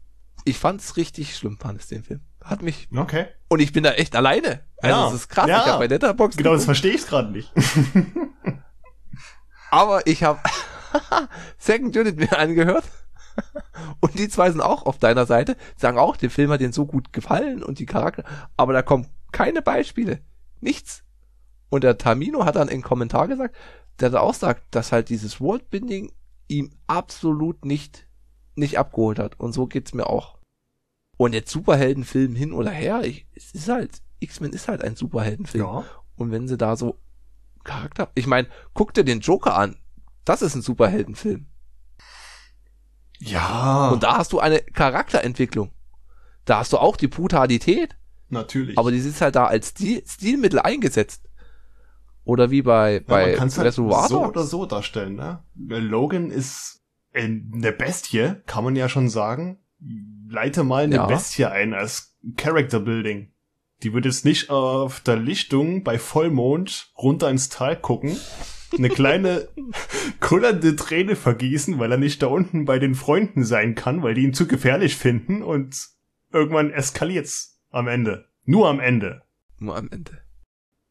ich 0.45 0.57
fand 0.57 0.81
es 0.81 0.95
richtig 0.97 1.35
schlimm, 1.35 1.57
fand 1.59 1.79
es 1.79 1.87
den 1.87 2.03
Film. 2.03 2.21
Hat 2.43 2.61
mich, 2.61 2.87
Okay. 2.95 3.25
und 3.49 3.59
ich 3.59 3.73
bin 3.73 3.83
da 3.83 3.91
echt 3.91 4.15
alleine. 4.15 4.61
Also 4.81 4.95
Ja. 4.99 5.07
es 5.09 5.13
ist 5.15 5.29
krass, 5.29 5.47
Ja. 5.47 5.59
ich 5.61 5.65
habe 5.67 5.79
bei 5.79 5.87
Letterboxd 5.87 6.37
Genau, 6.37 6.53
das 6.53 6.65
verstehe 6.65 6.93
ich 6.93 7.05
gerade 7.05 7.31
nicht. 7.31 7.51
Aber 9.71 10.05
ich 10.07 10.23
habe 10.23 10.39
Second 11.57 11.95
Unit 11.95 12.17
mir 12.17 12.37
angehört. 12.37 12.85
Und 13.99 14.17
die 14.17 14.29
zwei 14.29 14.49
sind 14.49 14.61
auch 14.61 14.85
auf 14.85 14.97
deiner 14.97 15.25
Seite, 15.25 15.57
sagen 15.75 15.99
auch, 15.99 16.17
der 16.17 16.31
Film 16.31 16.49
hat 16.49 16.61
denen 16.61 16.73
so 16.73 16.85
gut 16.85 17.13
gefallen 17.13 17.63
und 17.63 17.77
die 17.79 17.85
Charakter, 17.85 18.23
aber 18.55 18.73
da 18.73 18.81
kommen 18.81 19.07
keine 19.31 19.61
Beispiele. 19.61 20.21
Nichts. 20.59 21.03
Und 21.69 21.83
der 21.83 21.97
Tamino 21.97 22.45
hat 22.45 22.55
dann 22.55 22.69
einen 22.69 22.81
Kommentar 22.81 23.27
gesagt, 23.27 23.55
der 23.99 24.09
da 24.09 24.21
auch 24.21 24.33
sagt, 24.33 24.63
dass 24.71 24.91
halt 24.91 25.09
dieses 25.09 25.39
Worldbinding 25.39 26.11
ihm 26.47 26.71
absolut 26.87 27.65
nicht, 27.65 28.07
nicht 28.55 28.79
abgeholt 28.79 29.19
hat. 29.19 29.39
Und 29.39 29.53
so 29.53 29.67
geht's 29.67 29.93
mir 29.93 30.07
auch. 30.07 30.37
Und 31.17 31.33
jetzt 31.33 31.51
Superheldenfilm 31.51 32.35
hin 32.35 32.53
oder 32.53 32.71
her, 32.71 33.03
ich, 33.03 33.27
es 33.35 33.53
ist 33.53 33.69
halt, 33.69 34.01
X-Men 34.19 34.53
ist 34.53 34.67
halt 34.67 34.83
ein 34.83 34.95
Superheldenfilm. 34.95 35.63
ja. 35.63 35.83
Und 36.15 36.31
wenn 36.31 36.47
sie 36.47 36.57
da 36.57 36.75
so 36.75 36.99
Charakter, 37.67 38.09
ich 38.15 38.25
meine, 38.25 38.47
guck 38.73 38.93
dir 38.93 39.03
den 39.03 39.19
Joker 39.19 39.55
an. 39.55 39.75
Das 40.25 40.41
ist 40.41 40.55
ein 40.55 40.61
Superheldenfilm. 40.63 41.45
Ja, 43.19 43.89
Und 43.89 44.03
da 44.03 44.17
hast 44.17 44.33
du 44.33 44.39
eine 44.39 44.59
Charakterentwicklung. 44.61 45.71
Da 46.45 46.59
hast 46.59 46.73
du 46.73 46.77
auch 46.77 46.95
die 46.97 47.07
Brutalität, 47.07 47.95
natürlich. 48.29 48.77
aber 48.77 48.91
die 48.91 48.97
ist 48.97 49.21
halt 49.21 49.35
da 49.35 49.45
als 49.45 49.69
Stil, 49.69 50.03
Stilmittel 50.07 50.59
eingesetzt. 50.59 51.23
Oder 52.23 52.51
wie 52.51 52.61
bei, 52.61 52.99
bei 52.99 53.21
ja, 53.21 53.27
man 53.29 53.35
kann's 53.37 53.57
halt 53.57 53.67
Reservoir 53.67 54.07
so 54.07 54.25
oder 54.25 54.43
so 54.43 54.65
darstellen, 54.65 55.15
ne? 55.15 55.43
Logan 55.55 56.29
ist 56.29 56.81
eine 57.13 57.71
Bestie, 57.71 58.35
kann 58.45 58.63
man 58.63 58.75
ja 58.75 58.89
schon 58.89 59.09
sagen. 59.09 59.59
Leite 60.29 60.63
mal 60.63 60.83
eine 60.83 60.95
Ja. 60.95 61.05
Bestie 61.05 61.45
ein 61.45 61.73
als 61.73 62.15
Character 62.35 62.79
Building. 62.79 63.31
Die 63.83 63.93
wird 63.93 64.05
jetzt 64.05 64.25
nicht 64.25 64.49
auf 64.49 64.99
der 65.01 65.17
Lichtung 65.17 65.83
bei 65.83 65.99
Vollmond 65.99 66.91
runter 66.97 67.29
ins 67.29 67.49
Tal 67.49 67.79
gucken, 67.79 68.17
eine 68.75 68.89
kleine 68.89 69.49
kullernde 70.19 70.75
Träne 70.75 71.15
vergießen, 71.15 71.77
weil 71.77 71.91
er 71.91 71.97
nicht 71.97 72.21
da 72.21 72.27
unten 72.27 72.65
bei 72.65 72.79
den 72.79 72.95
Freunden 72.95 73.43
sein 73.43 73.75
kann, 73.75 74.01
weil 74.01 74.15
die 74.15 74.23
ihn 74.23 74.33
zu 74.33 74.47
gefährlich 74.47 74.95
finden 74.95 75.43
und 75.43 75.89
irgendwann 76.31 76.71
eskaliert's 76.71 77.61
am 77.69 77.87
Ende. 77.87 78.25
Nur 78.45 78.67
am 78.67 78.79
Ende. 78.79 79.21
Nur 79.59 79.75
am 79.75 79.89
Ende. 79.91 80.21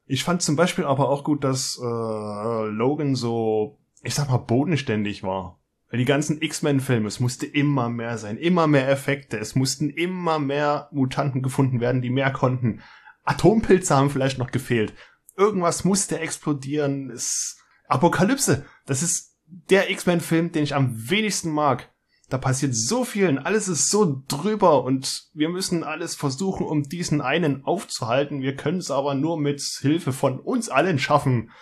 Ich 0.05 0.22
fand 0.22 0.43
zum 0.43 0.55
Beispiel 0.55 0.84
aber 0.84 1.09
auch 1.09 1.24
gut, 1.24 1.43
dass 1.43 1.78
äh, 1.82 2.66
Logan 2.68 3.16
so, 3.16 3.78
ich 4.03 4.14
sag 4.14 4.28
mal, 4.28 4.39
bodenständig 4.39 5.24
war. 5.24 5.59
Weil 5.91 5.99
die 5.99 6.05
ganzen 6.05 6.43
X-Men-Filme, 6.43 7.07
es 7.07 7.20
musste 7.20 7.47
immer 7.47 7.89
mehr 7.89 8.18
sein, 8.18 8.39
immer 8.39 8.66
mehr 8.66 8.89
Effekte, 8.89 9.39
es 9.39 9.55
mussten 9.55 9.91
immer 9.91 10.39
mehr 10.39 10.89
Mutanten 10.93 11.43
gefunden 11.43 11.80
werden, 11.80 12.03
die 12.03 12.11
mehr 12.11 12.32
konnten. 12.32 12.82
Atompilze 13.24 13.95
haben 13.95 14.11
vielleicht 14.11 14.39
noch 14.39 14.51
gefehlt. 14.51 14.95
Irgendwas 15.37 15.84
musste 15.84 16.18
explodieren. 16.18 17.11
Es 17.11 17.59
Apokalypse, 17.89 18.64
das 18.87 19.03
ist 19.03 19.37
der 19.47 19.91
X-Men-Film, 19.91 20.53
den 20.53 20.64
ich 20.64 20.74
am 20.74 21.09
wenigsten 21.11 21.51
mag. 21.51 21.93
Da 22.28 22.39
passiert 22.39 22.74
so 22.74 23.05
viel 23.05 23.28
und 23.28 23.39
alles 23.39 23.68
ist 23.68 23.89
so 23.89 24.24
drüber 24.26 24.82
und 24.82 25.28
wir 25.32 25.49
müssen 25.49 25.84
alles 25.84 26.16
versuchen, 26.16 26.66
um 26.66 26.82
diesen 26.82 27.20
einen 27.20 27.64
aufzuhalten. 27.64 28.43
Wir 28.43 28.57
können 28.57 28.78
es 28.78 28.91
aber 28.91 29.14
nur 29.14 29.39
mit 29.39 29.61
Hilfe 29.61 30.12
von 30.12 30.41
uns 30.41 30.68
allen 30.68 30.99
schaffen. 30.99 31.53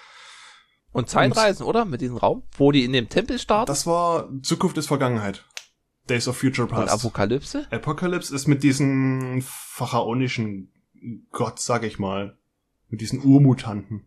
Und 0.95 1.11
Zeitreisen, 1.11 1.66
oder? 1.66 1.84
Mit 1.84 2.01
diesem 2.01 2.16
Raum, 2.16 2.45
wo 2.57 2.70
die 2.70 2.84
in 2.84 2.92
dem 2.92 3.09
Tempel 3.09 3.40
starten. 3.40 3.66
Das 3.66 3.84
war 3.84 4.30
Zukunft 4.42 4.78
ist 4.78 4.86
Vergangenheit. 4.86 5.45
Days 6.09 6.28
of 6.28 6.36
Future 6.36 6.68
und 6.68 6.74
Past. 6.74 6.92
Apokalypse. 6.92 7.66
Apocalypse 7.70 8.32
ist 8.32 8.47
mit 8.47 8.62
diesem 8.62 9.42
pharaonischen 9.42 10.72
Gott, 11.32 11.59
sag 11.59 11.82
ich 11.82 11.99
mal. 11.99 12.38
Mit 12.88 13.01
diesen 13.01 13.24
Urmutanten. 13.24 14.07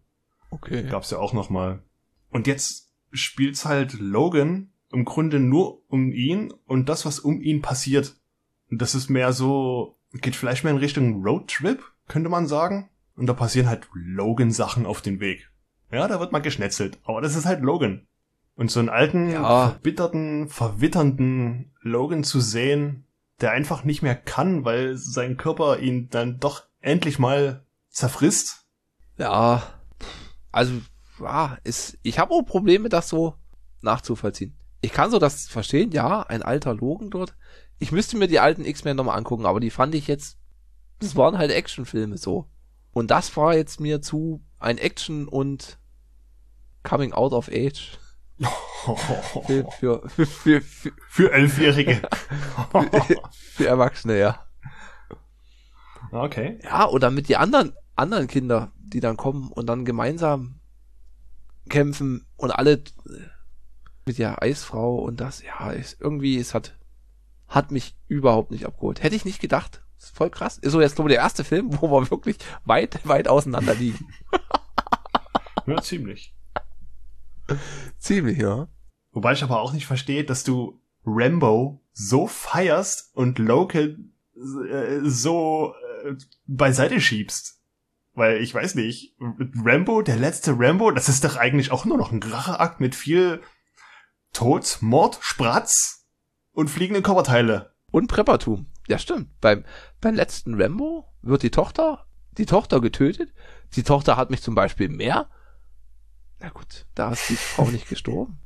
Okay. 0.49 0.87
Gab's 0.89 1.11
ja 1.11 1.17
auch 1.17 1.33
noch 1.33 1.49
mal. 1.49 1.83
Und 2.29 2.47
jetzt 2.47 2.93
spielt's 3.11 3.65
halt 3.65 3.99
Logan 3.99 4.71
im 4.93 5.03
Grunde 5.03 5.41
nur 5.41 5.83
um 5.89 6.13
ihn 6.13 6.53
und 6.65 6.87
das, 6.87 7.05
was 7.05 7.19
um 7.19 7.41
ihn 7.41 7.61
passiert. 7.61 8.15
Und 8.71 8.81
das 8.81 8.95
ist 8.95 9.09
mehr 9.09 9.33
so, 9.33 9.99
geht 10.13 10.37
vielleicht 10.37 10.63
mehr 10.63 10.71
in 10.71 10.79
Richtung 10.79 11.21
Roadtrip, 11.21 11.83
könnte 12.07 12.29
man 12.29 12.47
sagen. 12.47 12.89
Und 13.17 13.25
da 13.25 13.33
passieren 13.33 13.67
halt 13.67 13.89
Logan-Sachen 13.93 14.85
auf 14.85 15.01
dem 15.01 15.19
Weg. 15.19 15.49
Ja, 15.91 16.07
da 16.07 16.19
wird 16.19 16.31
mal 16.31 16.39
geschnetzelt. 16.39 16.97
Aber 17.05 17.21
das 17.21 17.35
ist 17.35 17.45
halt 17.45 17.61
Logan. 17.61 18.07
Und 18.55 18.71
so 18.71 18.79
einen 18.79 18.89
alten, 18.89 19.29
Ja. 19.31 19.69
verbitterten, 19.69 20.49
verwitternden 20.49 21.71
Logan 21.81 22.23
zu 22.23 22.39
sehen, 22.39 23.05
der 23.39 23.51
einfach 23.51 23.83
nicht 23.83 24.01
mehr 24.01 24.15
kann, 24.15 24.65
weil 24.65 24.97
sein 24.97 25.37
Körper 25.37 25.79
ihn 25.79 26.09
dann 26.09 26.39
doch 26.39 26.63
endlich 26.81 27.19
mal 27.19 27.65
zerfrisst. 27.89 28.65
Ja. 29.17 29.61
Also, 30.51 30.73
ja, 31.19 31.57
ist, 31.63 31.97
ich 32.01 32.17
habe 32.19 32.33
auch 32.33 32.41
Probleme, 32.43 32.89
das 32.89 33.09
so 33.09 33.35
nachzuvollziehen. 33.81 34.57
Ich 34.81 34.91
kann 34.91 35.11
so 35.11 35.19
das 35.19 35.47
verstehen, 35.47 35.91
ja, 35.91 36.21
ein 36.23 36.41
alter 36.41 36.73
Logan 36.73 37.09
dort. 37.09 37.35
Ich 37.79 37.91
müsste 37.91 38.17
mir 38.17 38.27
die 38.27 38.39
alten 38.39 38.65
X-Men 38.65 38.97
nochmal 38.97 39.17
angucken, 39.17 39.45
aber 39.45 39.59
die 39.59 39.69
fand 39.69 39.93
ich 39.95 40.07
jetzt, 40.07 40.37
das 40.99 41.15
waren 41.15 41.37
halt 41.37 41.51
Actionfilme 41.51 42.17
so. 42.17 42.47
Und 42.97 43.11
das 43.11 43.37
war 43.37 43.53
jetzt 43.53 43.79
mir 43.79 44.01
zu 44.01 44.43
ein 44.57 44.79
Action 44.79 45.27
und 45.27 45.77
Coming 46.81 47.13
Out 47.13 47.31
of 47.31 47.47
Age 47.47 47.99
für, 49.45 49.69
für, 49.69 50.09
für, 50.09 50.25
für, 50.25 50.91
Für 51.07 51.31
Elfjährige. 51.31 52.01
für 53.29 53.67
Erwachsene, 53.67 54.17
ja. 54.17 54.47
okay. 56.11 56.57
Ja, 56.63 56.87
oder 56.87 57.11
mit 57.11 57.29
die 57.29 57.37
anderen, 57.37 57.73
anderen 57.95 58.25
Kinder, 58.25 58.71
die 58.79 58.99
dann 58.99 59.15
kommen 59.15 59.51
und 59.51 59.67
dann 59.67 59.85
gemeinsam 59.85 60.59
kämpfen 61.69 62.25
und 62.35 62.49
alle 62.49 62.83
mit 64.07 64.17
der 64.17 64.41
Eisfrau 64.41 64.97
und 65.03 65.21
das, 65.21 65.43
ja, 65.43 65.69
ist, 65.69 66.01
irgendwie, 66.01 66.39
es 66.39 66.55
hat, 66.55 66.75
hat 67.47 67.69
mich 67.69 67.95
überhaupt 68.07 68.49
nicht 68.49 68.65
abgeholt. 68.65 69.03
Hätte 69.03 69.15
ich 69.15 69.23
nicht 69.23 69.39
gedacht. 69.39 69.83
Ist 70.07 70.15
voll 70.15 70.29
krass. 70.29 70.57
Ist 70.57 70.71
so 70.71 70.79
jetzt, 70.79 70.95
glaube 70.95 71.09
ich, 71.09 71.15
der 71.15 71.23
erste 71.23 71.43
Film, 71.43 71.81
wo 71.81 71.91
wir 71.91 72.09
wirklich 72.09 72.37
weit, 72.63 73.05
weit 73.05 73.27
auseinander 73.27 73.75
liegen. 73.75 74.07
Ja, 75.65 75.81
ziemlich. 75.81 76.33
Ziemlich, 77.97 78.37
ja. 78.37 78.69
Wobei 79.11 79.33
ich 79.33 79.43
aber 79.43 79.59
auch 79.59 79.73
nicht 79.73 79.85
verstehe, 79.85 80.23
dass 80.23 80.45
du 80.45 80.81
Rambo 81.05 81.83
so 81.91 82.25
feierst 82.25 83.13
und 83.15 83.37
Local 83.37 83.97
äh, 84.71 84.99
so 85.03 85.73
äh, 86.05 86.13
beiseite 86.45 87.01
schiebst. 87.01 87.61
Weil 88.13 88.41
ich 88.41 88.53
weiß 88.55 88.75
nicht, 88.75 89.17
Rambo, 89.19 90.01
der 90.01 90.15
letzte 90.15 90.57
Rambo, 90.57 90.91
das 90.91 91.09
ist 91.09 91.25
doch 91.25 91.35
eigentlich 91.35 91.71
auch 91.71 91.83
nur 91.83 91.97
noch 91.97 92.13
ein 92.13 92.23
Racheakt 92.23 92.79
mit 92.79 92.95
viel 92.95 93.41
Tod, 94.31 94.77
Mord, 94.79 95.19
Spratz 95.19 96.07
und 96.53 96.69
fliegende 96.69 97.01
Körperteile. 97.01 97.73
Und 97.91 98.07
Preppertum. 98.07 98.67
Ja, 98.87 98.97
stimmt. 98.97 99.39
Beim, 99.41 99.63
beim 100.01 100.15
letzten 100.15 100.59
Rambo 100.61 101.05
wird 101.21 101.43
die 101.43 101.51
Tochter, 101.51 102.05
die 102.37 102.45
Tochter 102.45 102.79
getötet. 102.81 103.33
Die 103.75 103.83
Tochter 103.83 104.15
hat 104.17 104.29
mich 104.29 104.41
zum 104.41 104.55
Beispiel 104.55 104.89
mehr. 104.89 105.29
Na 106.39 106.49
gut, 106.49 106.85
da 106.95 107.11
ist 107.11 107.29
die 107.29 107.35
Frau 107.35 107.65
nicht 107.65 107.89
gestorben. 107.89 108.39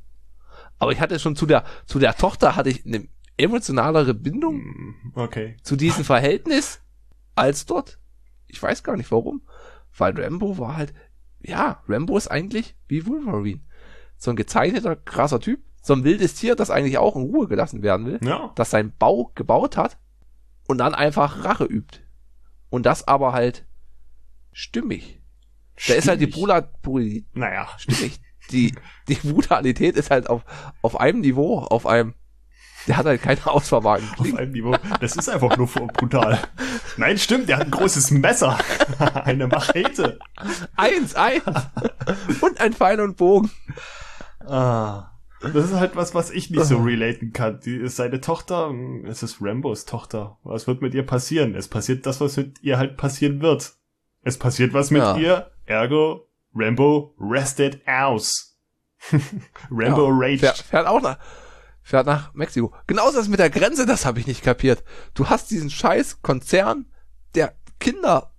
Aber 0.78 0.92
ich 0.92 1.00
hatte 1.00 1.18
schon 1.18 1.36
zu 1.36 1.46
der, 1.46 1.64
zu 1.86 1.98
der 1.98 2.16
Tochter 2.16 2.56
hatte 2.56 2.70
ich 2.70 2.84
eine 2.84 3.06
emotionalere 3.36 4.14
Bindung 4.14 4.54
Hm, 4.60 5.12
Okay. 5.14 5.56
zu 5.62 5.76
diesem 5.76 6.04
Verhältnis 6.04 6.80
als 7.34 7.66
dort. 7.66 7.98
Ich 8.46 8.60
weiß 8.62 8.82
gar 8.82 8.96
nicht 8.96 9.10
warum. 9.10 9.42
Weil 9.96 10.18
Rambo 10.20 10.58
war 10.58 10.76
halt, 10.76 10.92
ja, 11.40 11.82
Rambo 11.88 12.16
ist 12.16 12.28
eigentlich 12.28 12.76
wie 12.88 13.06
Wolverine. 13.06 13.60
So 14.16 14.30
ein 14.30 14.36
gezeichneter, 14.36 14.96
krasser 14.96 15.40
Typ. 15.40 15.60
So 15.82 15.92
ein 15.94 16.04
wildes 16.04 16.34
Tier, 16.34 16.54
das 16.56 16.70
eigentlich 16.70 16.98
auch 16.98 17.16
in 17.16 17.22
Ruhe 17.22 17.48
gelassen 17.48 17.82
werden 17.82 18.06
will 18.06 18.18
Ja. 18.22 18.52
das 18.54 18.70
sein 18.70 18.92
Bau 18.98 19.32
gebaut 19.34 19.76
hat 19.76 19.98
und 20.72 20.78
dann 20.78 20.94
einfach 20.94 21.44
Rache 21.44 21.64
übt. 21.64 22.00
Und 22.70 22.86
das 22.86 23.06
aber 23.06 23.34
halt 23.34 23.66
stimmig. 24.52 25.20
Da 25.86 25.92
ist 25.92 26.08
halt 26.08 26.20
die 26.22 26.32
Stimmig. 26.32 26.62
Bruli, 26.80 27.26
Naja. 27.34 27.68
stimmig. 27.76 28.18
Die, 28.50 28.74
die 29.06 29.16
Brutalität 29.16 29.96
ist 29.96 30.10
halt 30.10 30.30
auf, 30.30 30.44
auf 30.80 30.98
einem 30.98 31.20
Niveau, 31.20 31.58
auf 31.58 31.86
einem, 31.86 32.14
der 32.86 32.96
hat 32.96 33.04
halt 33.04 33.20
keine 33.20 33.46
ausfahrbaren 33.46 34.02
Auf 34.16 34.34
einem 34.34 34.52
Niveau. 34.52 34.74
Das 35.00 35.14
ist 35.14 35.28
einfach 35.28 35.54
nur 35.58 35.66
brutal. 35.66 36.38
Nein, 36.96 37.18
stimmt, 37.18 37.50
der 37.50 37.58
hat 37.58 37.66
ein 37.66 37.70
großes 37.70 38.10
Messer. 38.12 38.58
Eine 39.14 39.46
Machete. 39.48 40.18
Eins, 40.76 41.14
eins. 41.14 41.42
Und 42.40 42.60
ein 42.62 42.72
Pfeil 42.72 42.98
und 43.00 43.18
Bogen. 43.18 43.50
Ah. 44.40 45.10
Das 45.42 45.64
ist 45.66 45.74
halt 45.74 45.96
was, 45.96 46.14
was 46.14 46.30
ich 46.30 46.50
nicht 46.50 46.64
so 46.64 46.78
relaten 46.78 47.32
kann. 47.32 47.60
Die 47.60 47.76
ist 47.76 47.96
seine 47.96 48.20
Tochter, 48.20 48.68
hm, 48.68 49.04
es 49.06 49.22
ist 49.22 49.38
Rambos 49.40 49.84
Tochter. 49.84 50.38
Was 50.44 50.66
wird 50.66 50.82
mit 50.82 50.94
ihr 50.94 51.04
passieren? 51.04 51.54
Es 51.54 51.68
passiert 51.68 52.06
das, 52.06 52.20
was 52.20 52.36
mit 52.36 52.62
ihr 52.62 52.78
halt 52.78 52.96
passieren 52.96 53.40
wird. 53.42 53.72
Es 54.22 54.38
passiert 54.38 54.72
was 54.72 54.90
mit 54.90 55.02
Ja. 55.02 55.16
ihr, 55.16 55.50
ergo 55.66 56.28
Rambo 56.54 57.14
rested 57.18 57.82
aus. 57.86 58.58
Rambo 59.70 60.08
Ja, 60.08 60.16
raged. 60.16 60.40
Fährt, 60.40 60.58
fährt 60.58 60.86
auch 60.86 61.00
nach, 61.02 61.18
fährt 61.82 62.06
nach 62.06 62.32
Mexiko. 62.34 62.72
Genauso 62.86 63.16
das 63.18 63.28
mit 63.28 63.40
der 63.40 63.50
Grenze, 63.50 63.84
das 63.86 64.06
habe 64.06 64.20
ich 64.20 64.26
nicht 64.26 64.42
kapiert. 64.44 64.84
Du 65.14 65.28
hast 65.28 65.50
diesen 65.50 65.70
scheiß 65.70 66.22
Konzern, 66.22 66.86
der 67.34 67.54
Kinder 67.80 68.31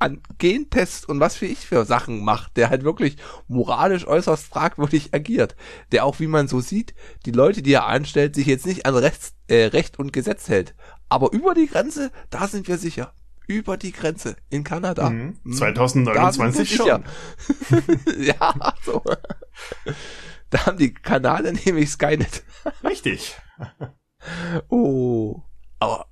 an 0.00 0.22
Gentests 0.38 1.04
und 1.04 1.20
was 1.20 1.36
für 1.36 1.46
ich 1.46 1.66
für 1.66 1.84
Sachen 1.84 2.24
macht, 2.24 2.56
der 2.56 2.70
halt 2.70 2.82
wirklich 2.84 3.16
moralisch 3.48 4.06
äußerst 4.06 4.46
fragwürdig 4.46 5.14
agiert. 5.14 5.56
Der 5.92 6.04
auch, 6.04 6.20
wie 6.20 6.26
man 6.26 6.48
so 6.48 6.60
sieht, 6.60 6.94
die 7.26 7.32
Leute, 7.32 7.62
die 7.62 7.72
er 7.72 7.86
anstellt, 7.86 8.34
sich 8.34 8.46
jetzt 8.46 8.66
nicht 8.66 8.86
an 8.86 8.96
Rechts, 8.96 9.34
äh, 9.48 9.64
Recht 9.66 9.98
und 9.98 10.12
Gesetz 10.12 10.48
hält. 10.48 10.74
Aber 11.08 11.32
über 11.32 11.54
die 11.54 11.66
Grenze, 11.66 12.10
da 12.30 12.48
sind 12.48 12.66
wir 12.66 12.78
sicher. 12.78 13.14
Über 13.46 13.76
die 13.76 13.92
Grenze 13.92 14.36
in 14.48 14.64
Kanada. 14.64 15.10
Mhm. 15.10 15.38
Mhm. 15.42 15.52
2029 15.52 16.76
Da 16.78 16.84
schon. 16.84 17.04
ja, 18.22 18.74
so. 18.82 19.02
Da 20.50 20.66
haben 20.66 20.78
die 20.78 20.94
Kanale 20.94 21.52
nämlich 21.64 21.90
Skynet. 21.90 22.42
Richtig. 22.82 23.36
Oh. 24.68 25.42
Aber 25.78 26.06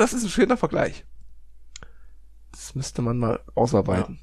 das 0.00 0.12
ist 0.12 0.24
ein 0.24 0.30
schöner 0.30 0.56
Vergleich. 0.56 1.06
Das 2.66 2.74
müsste 2.74 3.00
man 3.00 3.16
mal 3.16 3.38
ausarbeiten. 3.54 4.18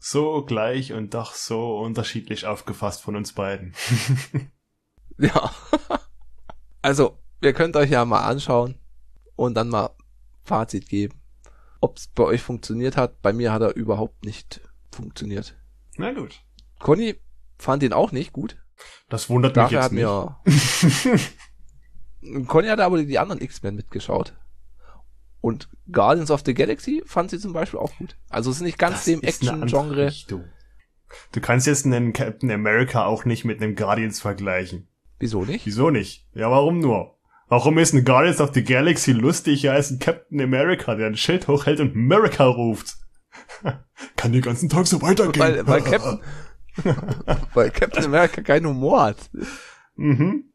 So 0.00 0.44
gleich 0.44 0.92
und 0.92 1.14
doch 1.14 1.32
so 1.32 1.78
unterschiedlich 1.78 2.44
aufgefasst 2.44 3.00
von 3.00 3.14
uns 3.16 3.32
beiden. 3.32 3.72
Ja. 5.16 5.52
also, 6.82 7.16
ihr 7.40 7.52
könnt 7.52 7.76
euch 7.76 7.88
ja 7.88 8.04
mal 8.04 8.24
anschauen 8.24 8.80
und 9.36 9.54
dann 9.54 9.68
mal 9.68 9.90
Fazit 10.42 10.88
geben. 10.88 11.22
Ob 11.80 11.98
es 11.98 12.08
bei 12.08 12.24
euch 12.24 12.42
funktioniert 12.42 12.96
hat. 12.96 13.22
Bei 13.22 13.32
mir 13.32 13.52
hat 13.52 13.62
er 13.62 13.76
überhaupt 13.76 14.24
nicht 14.24 14.60
funktioniert. 14.90 15.56
Na 15.96 16.12
gut. 16.12 16.42
Conny 16.80 17.14
fand 17.58 17.84
den 17.84 17.92
auch 17.92 18.10
nicht 18.10 18.32
gut. 18.32 18.60
Das 19.08 19.30
wundert 19.30 19.54
mich 19.54 19.70
Dafür 19.70 19.78
jetzt 19.78 19.84
hat 19.84 21.04
nicht. 21.04 21.20
mir 22.24 22.44
Conny 22.48 22.66
hat 22.66 22.80
aber 22.80 23.00
die 23.04 23.20
anderen 23.20 23.40
X-Men 23.40 23.76
mitgeschaut. 23.76 24.34
Und 25.44 25.68
Guardians 25.92 26.30
of 26.30 26.42
the 26.46 26.54
Galaxy 26.54 27.02
fand 27.04 27.28
sie 27.28 27.38
zum 27.38 27.52
Beispiel 27.52 27.78
auch 27.78 27.94
gut. 27.98 28.16
Also 28.30 28.48
es 28.48 28.56
ist 28.56 28.62
nicht 28.62 28.78
ganz 28.78 28.94
Das 28.94 29.04
dem 29.04 29.20
Action-Genre. 29.20 30.10
Du 30.26 31.40
kannst 31.42 31.66
jetzt 31.66 31.84
einen 31.84 32.14
Captain 32.14 32.50
America 32.50 33.04
auch 33.04 33.26
nicht 33.26 33.44
mit 33.44 33.60
einem 33.60 33.76
Guardians 33.76 34.22
vergleichen. 34.22 34.88
Wieso 35.18 35.44
nicht? 35.44 35.66
Wieso 35.66 35.90
nicht? 35.90 36.26
Ja, 36.32 36.50
warum 36.50 36.78
nur? 36.78 37.18
Warum 37.48 37.76
ist 37.76 37.92
ein 37.92 38.06
Guardians 38.06 38.40
of 38.40 38.54
the 38.54 38.64
Galaxy 38.64 39.12
lustiger 39.12 39.74
als 39.74 39.90
ein 39.90 39.98
Captain 39.98 40.40
America, 40.40 40.94
der 40.94 41.08
ein 41.08 41.16
Schild 41.16 41.46
hochhält 41.46 41.78
und 41.78 41.94
America 41.94 42.46
ruft? 42.46 42.96
Kann 44.16 44.32
den 44.32 44.40
ganzen 44.40 44.70
Tag 44.70 44.86
so 44.86 45.02
weitergehen. 45.02 45.42
Weil, 45.42 45.66
weil, 45.66 45.82
Captain, 45.82 46.20
weil 47.52 47.70
Captain 47.70 48.06
America 48.06 48.40
keinen 48.40 48.68
Humor 48.68 49.02
hat. 49.02 49.30
mhm. 49.96 50.53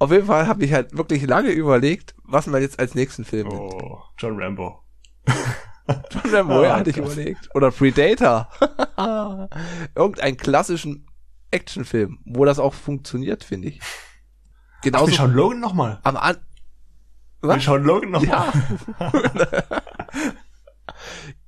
Auf 0.00 0.12
jeden 0.12 0.26
Fall 0.26 0.46
habe 0.46 0.64
ich 0.64 0.72
halt 0.72 0.96
wirklich 0.96 1.26
lange 1.26 1.50
überlegt, 1.50 2.14
was 2.24 2.46
man 2.46 2.62
jetzt 2.62 2.78
als 2.78 2.94
nächsten 2.94 3.24
Film 3.24 3.48
nimmt. 3.48 3.60
Oh, 3.60 4.00
John 4.16 4.40
Rambo. 4.40 4.82
John 6.10 6.34
Rambo, 6.34 6.62
ja, 6.62 6.74
Oh 6.74 6.78
hatte 6.78 6.90
ich 6.90 6.96
überlegt. 6.98 7.48
Oder 7.54 7.70
Predator. 7.70 8.48
Irgendeinen 9.94 10.36
klassischen 10.36 11.06
Actionfilm, 11.50 12.18
wo 12.26 12.44
das 12.44 12.58
auch 12.58 12.74
funktioniert, 12.74 13.42
finde 13.42 13.68
ich. 13.68 13.80
Ach, 13.82 14.80
Genauso 14.82 15.08
wir 15.08 15.14
schauen 15.14 15.32
Logan 15.32 15.60
nochmal. 15.60 15.98
am 16.04 16.16
An 16.16 16.36
Wir 17.40 17.48
Was? 17.48 17.62
schauen 17.64 17.82
Logan 17.84 18.10
nochmal. 18.10 18.52
Ja. 19.00 19.10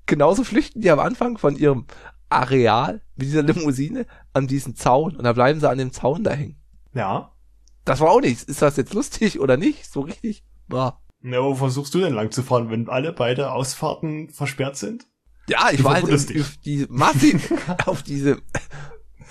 Genauso 0.07 0.43
flüchten 0.43 0.81
die 0.81 0.91
am 0.91 0.99
Anfang 0.99 1.39
von 1.39 1.55
ihrem 1.57 1.87
Areal 2.29 3.03
mit 3.17 3.27
dieser 3.29 3.43
Limousine 3.43 4.07
an 4.33 4.47
diesen 4.49 4.75
Zaun 4.75 5.15
und 5.17 5.25
da 5.25 5.33
bleiben 5.33 5.61
sie 5.61 5.69
an 5.69 5.79
dem 5.79 5.93
Zaun 5.93 6.25
da 6.25 6.33
hängen. 6.33 6.61
Ja. 6.95 7.33
Das 7.91 7.99
war 7.99 8.11
auch 8.11 8.21
nichts. 8.21 8.45
Ist 8.45 8.63
das 8.63 8.77
jetzt 8.77 8.95
lustig 8.95 9.41
oder 9.41 9.57
nicht? 9.57 9.93
So 9.93 10.03
richtig? 10.03 10.45
Ja, 10.73 11.01
Na, 11.23 11.43
wo 11.43 11.57
versuchst 11.57 11.93
du 11.93 11.99
denn 11.99 12.15
lang 12.15 12.31
zu 12.31 12.45
fahren, 12.45 12.71
wenn 12.71 12.89
alle 12.89 13.13
beide 13.13 13.51
Ausfahrten 13.51 14.31
versperrt 14.31 14.77
sind? 14.77 15.09
ja 15.49 15.71
ich 15.73 15.83
war 15.83 15.95
halt 15.95 16.05
auf 16.05 16.57
die 16.65 16.87
massiv 16.89 17.53
auf 17.87 18.05
diese 18.05 18.41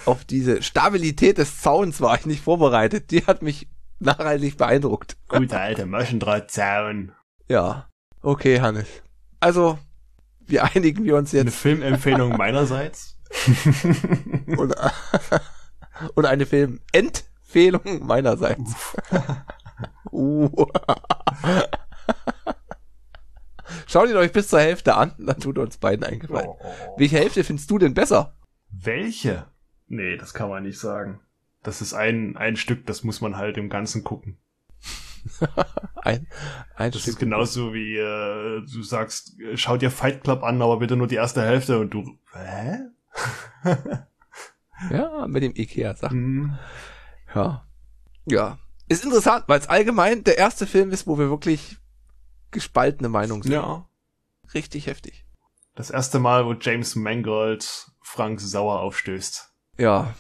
auf 0.06 0.26
diese 0.26 0.62
Stabilität 0.62 1.38
des 1.38 1.62
Zauns 1.62 2.02
war 2.02 2.20
ich 2.20 2.26
nicht 2.26 2.44
vorbereitet. 2.44 3.12
Die 3.12 3.26
hat 3.26 3.42
mich 3.42 3.70
nachhaltig 4.00 4.58
beeindruckt. 4.58 5.16
Gute 5.30 5.58
alte 5.58 5.86
Maschendrahtzaun. 5.86 7.14
Ja. 7.48 7.88
Okay, 8.22 8.60
Hannes. 8.60 8.88
Also, 9.40 9.80
wie 10.48 10.60
einigen 10.60 11.06
wir 11.06 11.16
uns 11.16 11.34
Eine 11.34 11.46
jetzt 11.46 11.56
Filmempfehlung 11.60 12.32
meinerseits. 12.38 13.18
und, 14.48 14.76
und 16.16 16.26
eine 16.26 16.46
Filmentfehlung 17.50 18.06
meinerseits. 18.06 18.96
Uh. 20.12 20.50
Schaut 23.88 24.10
ihn 24.10 24.18
euch 24.18 24.34
bis 24.34 24.50
zur 24.50 24.60
Hälfte 24.60 24.96
an, 24.96 25.14
dann 25.18 25.40
tut 25.40 25.58
uns 25.58 25.78
beiden 25.78 26.04
eingefallen. 26.04 26.50
Oh. 26.50 26.96
Welche 26.98 27.18
Hälfte 27.18 27.46
findest 27.46 27.72
du 27.72 27.78
denn 27.78 27.94
besser? 27.94 28.36
Welche? 28.72 29.46
Nee, 29.88 30.18
das 30.18 30.34
kann 30.34 30.50
man 30.50 30.64
nicht 30.64 30.80
sagen. 30.80 31.22
Das 31.64 31.82
ist 31.82 31.94
ein, 31.94 32.36
ein 32.36 32.58
Stück, 32.58 32.86
das 32.88 33.06
muss 33.06 33.22
man 33.22 33.38
halt 33.38 33.58
im 33.58 33.70
Ganzen 33.70 34.04
gucken. 34.04 34.38
Ein, 35.96 36.28
ein 36.76 36.92
Das 36.92 37.02
Stück. 37.02 37.14
ist 37.14 37.20
genauso 37.20 37.74
wie 37.74 37.98
äh, 37.98 38.62
du 38.66 38.84
sagst, 38.84 39.40
äh, 39.40 39.56
schau 39.58 39.78
dir 39.78 39.92
Fight 39.92 40.24
Club 40.24 40.44
an, 40.44 40.62
aber 40.62 40.78
bitte 40.80 40.96
nur 40.96 41.08
die 41.08 41.16
erste 41.16 41.42
Hälfte 41.42 41.80
und 41.80 41.94
du. 41.94 42.18
Hä? 42.34 42.80
Ja, 44.92 45.28
mit 45.28 45.44
dem 45.44 45.54
Ikea-Sachen. 45.56 46.18
Hm. 46.18 46.58
Ja. 47.36 47.68
Ja. 48.26 48.58
Ist 48.88 49.04
interessant, 49.04 49.44
weil 49.48 49.60
es 49.60 49.68
allgemein 49.68 50.24
der 50.24 50.38
erste 50.38 50.66
Film 50.66 50.92
ist, 50.92 51.06
wo 51.08 51.18
wir 51.20 51.30
wirklich 51.30 51.78
gespaltene 52.52 53.10
Meinungen 53.10 53.44
sind. 53.44 53.52
Ja. 53.52 53.88
Richtig 54.54 54.88
heftig. 54.88 55.26
Das 55.76 55.90
erste 55.92 56.20
Mal, 56.20 56.46
wo 56.46 56.54
James 56.54 56.96
Mangold 56.96 57.92
Frank 58.02 58.42
sauer 58.42 58.80
aufstößt. 58.82 59.54
Ja. 59.78 60.14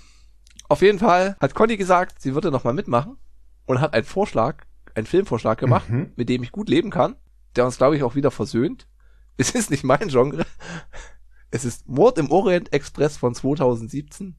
Auf 0.70 0.82
jeden 0.84 1.00
Fall 1.00 1.36
hat 1.42 1.56
Conny 1.56 1.78
gesagt, 1.78 2.22
sie 2.22 2.36
würde 2.36 2.52
nochmal 2.52 2.74
mitmachen 2.74 3.18
und 3.66 3.82
hat 3.82 3.94
einen 3.94 4.06
Vorschlag, 4.06 4.66
einen 4.94 5.08
Filmvorschlag 5.08 5.58
gemacht, 5.58 5.90
Mhm. 5.90 6.14
mit 6.16 6.30
dem 6.30 6.44
ich 6.44 6.52
gut 6.52 6.70
leben 6.70 6.92
kann, 6.92 7.16
der 7.56 7.66
uns, 7.66 7.78
glaube 7.78 7.96
ich, 7.98 8.04
auch 8.04 8.16
wieder 8.16 8.32
versöhnt. 8.32 8.88
Es 9.38 9.52
ist 9.52 9.72
nicht 9.72 9.84
mein 9.86 10.10
Genre. 10.10 10.46
Es 11.50 11.64
ist 11.66 11.88
Mord 11.88 12.18
im 12.18 12.30
Orient 12.30 12.74
Express 12.74 13.16
von 13.18 13.34
2017 13.34 14.36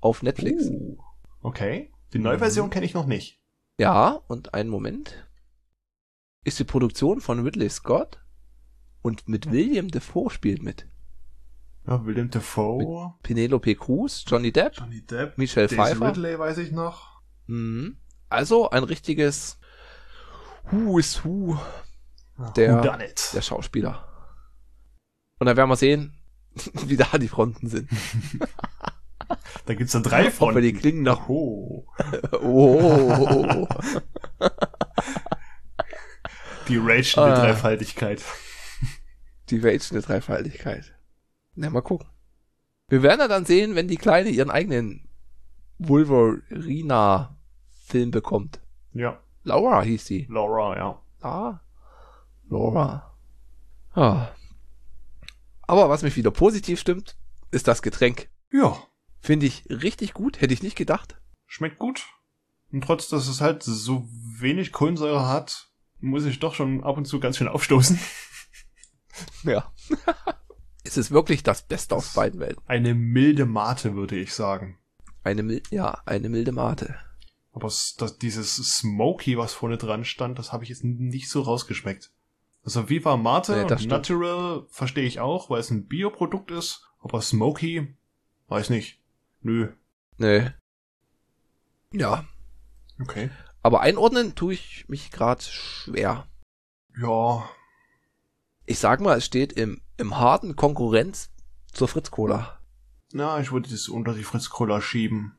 auf 0.00 0.22
Netflix. 0.22 0.66
Uh. 0.68 0.96
Okay. 1.42 1.92
Die 2.14 2.18
Neuversion 2.20 2.70
kenne 2.70 2.86
ich 2.86 2.94
noch 2.94 3.06
nicht. 3.06 3.40
Ja, 3.78 4.20
und 4.28 4.54
einen 4.54 4.70
Moment. 4.70 5.26
Ist 6.44 6.58
die 6.58 6.64
Produktion 6.64 7.20
von 7.20 7.40
Ridley 7.42 7.68
Scott 7.68 8.20
und 9.02 9.28
mit 9.28 9.50
William 9.50 9.88
Defoe 9.88 10.30
spielt 10.30 10.62
mit. 10.62 10.86
Ja, 11.86 12.04
William 12.06 12.30
Dafoe, 12.30 13.14
Penelope 13.22 13.74
Cruz, 13.74 14.24
Johnny 14.26 14.52
Depp, 14.52 14.74
Johnny 14.78 15.02
Depp, 15.02 15.36
Michelle 15.36 15.66
Daisy 15.66 15.76
Pfeiffer. 15.76 16.08
Ridley 16.08 16.38
weiß 16.38 16.58
ich 16.58 16.72
noch. 16.72 17.20
Mhm. 17.46 17.98
Also 18.30 18.70
ein 18.70 18.84
richtiges 18.84 19.58
Who 20.70 20.98
is 20.98 21.24
Who 21.24 21.58
Der- 22.56 23.00
it? 23.00 23.30
der 23.34 23.42
Schauspieler. 23.42 24.08
Und 25.40 25.46
dann 25.46 25.56
werden 25.56 25.68
wir 25.68 25.76
sehen, 25.76 26.14
wie 26.86 26.96
da 26.96 27.18
die 27.18 27.28
Fronten 27.28 27.68
sind. 27.68 27.90
Da 29.66 29.74
gibt's 29.74 29.92
dann 29.92 30.02
drei 30.02 30.30
von. 30.30 30.54
wir 30.54 30.62
die 30.62 30.72
klingen 30.72 31.02
nach 31.02 31.28
Oh. 31.28 31.86
Oh. 32.42 33.66
Die 36.68 36.76
ragende 36.78 37.16
Ah. 37.16 37.34
Dreifaltigkeit. 37.40 38.22
Die 39.50 39.58
ragende 39.58 40.00
Dreifaltigkeit. 40.02 40.94
Na, 41.54 41.70
mal 41.70 41.82
gucken. 41.82 42.08
Wir 42.88 43.02
werden 43.02 43.20
ja 43.20 43.28
dann 43.28 43.44
sehen, 43.44 43.74
wenn 43.74 43.88
die 43.88 43.96
Kleine 43.96 44.30
ihren 44.30 44.50
eigenen 44.50 45.08
Wolverina-Film 45.78 48.10
bekommt. 48.10 48.60
Ja, 48.92 49.20
Laura 49.42 49.82
hieß 49.82 50.06
sie. 50.06 50.26
Laura, 50.30 50.76
ja. 50.76 51.02
Ah, 51.22 51.60
Laura. 52.48 53.14
Ah. 53.92 54.28
Aber 55.62 55.88
was 55.88 56.02
mich 56.02 56.16
wieder 56.16 56.30
positiv 56.30 56.80
stimmt, 56.80 57.16
ist 57.50 57.68
das 57.68 57.82
Getränk. 57.82 58.28
Ja, 58.52 58.76
Finde 59.24 59.46
ich 59.46 59.64
richtig 59.70 60.12
gut, 60.12 60.42
hätte 60.42 60.52
ich 60.52 60.62
nicht 60.62 60.76
gedacht. 60.76 61.16
schmeckt 61.46 61.78
gut. 61.78 62.04
Und 62.70 62.84
trotz, 62.84 63.08
dass 63.08 63.26
es 63.26 63.40
halt 63.40 63.62
so 63.62 64.06
wenig 64.38 64.70
Kohlensäure 64.70 65.26
hat, 65.26 65.70
muss 65.98 66.26
ich 66.26 66.40
doch 66.40 66.54
schon 66.54 66.84
ab 66.84 66.98
und 66.98 67.06
zu 67.06 67.20
ganz 67.20 67.38
schön 67.38 67.48
aufstoßen. 67.48 67.98
Ja. 69.44 69.72
es 70.84 70.96
ist 70.96 71.12
wirklich 71.12 71.44
das 71.44 71.62
Beste 71.66 71.94
aus 71.94 72.14
beiden 72.14 72.40
Welten. 72.40 72.60
Eine 72.66 72.94
milde 72.94 73.46
Mate, 73.46 73.94
würde 73.94 74.16
ich 74.16 74.34
sagen. 74.34 74.76
Eine, 75.22 75.44
mil 75.44 75.62
ja, 75.70 76.02
eine 76.04 76.28
milde 76.28 76.50
Mate. 76.50 76.96
Aber 77.52 77.68
das, 77.68 78.18
dieses 78.20 78.56
Smoky, 78.56 79.38
was 79.38 79.54
vorne 79.54 79.78
dran 79.78 80.04
stand, 80.04 80.38
das 80.38 80.52
habe 80.52 80.64
ich 80.64 80.70
jetzt 80.70 80.82
nicht 80.82 81.30
so 81.30 81.42
rausgeschmeckt. 81.42 82.10
Also 82.64 82.88
Viva 82.88 83.16
Mate 83.16 83.54
Nee, 83.54 83.72
und. 83.72 83.86
Natural 83.86 84.66
verstehe 84.68 85.06
ich 85.06 85.20
auch, 85.20 85.48
weil 85.48 85.60
es 85.60 85.70
ein 85.70 85.86
Bioprodukt 85.86 86.50
ist. 86.50 86.82
Aber 86.98 87.22
Smoky, 87.22 87.96
weiß 88.48 88.68
nicht. 88.70 89.03
Nö. 89.44 89.68
Nee. 90.18 90.50
Ja. 91.92 92.24
Okay. 93.00 93.30
Aber 93.62 93.80
einordnen 93.82 94.34
tue 94.34 94.54
ich 94.54 94.88
mich 94.88 95.10
gerade 95.12 95.42
schwer. 95.42 96.26
Ja, 97.00 97.48
Ich 98.66 98.78
sag 98.78 99.00
mal, 99.00 99.18
es 99.18 99.24
steht 99.26 99.52
im, 99.52 99.80
im 99.96 100.16
harten 100.18 100.56
Konkurrenz 100.56 101.30
zur 101.72 101.86
Fritz 101.88 102.10
Cola. 102.10 102.58
na, 103.12 103.38
ich 103.40 103.52
würde 103.52 103.68
das 103.68 103.88
unter 103.88 104.14
die 104.14 104.24
Fritz 104.24 104.48
Cola 104.50 104.80
schieben. 104.80 105.36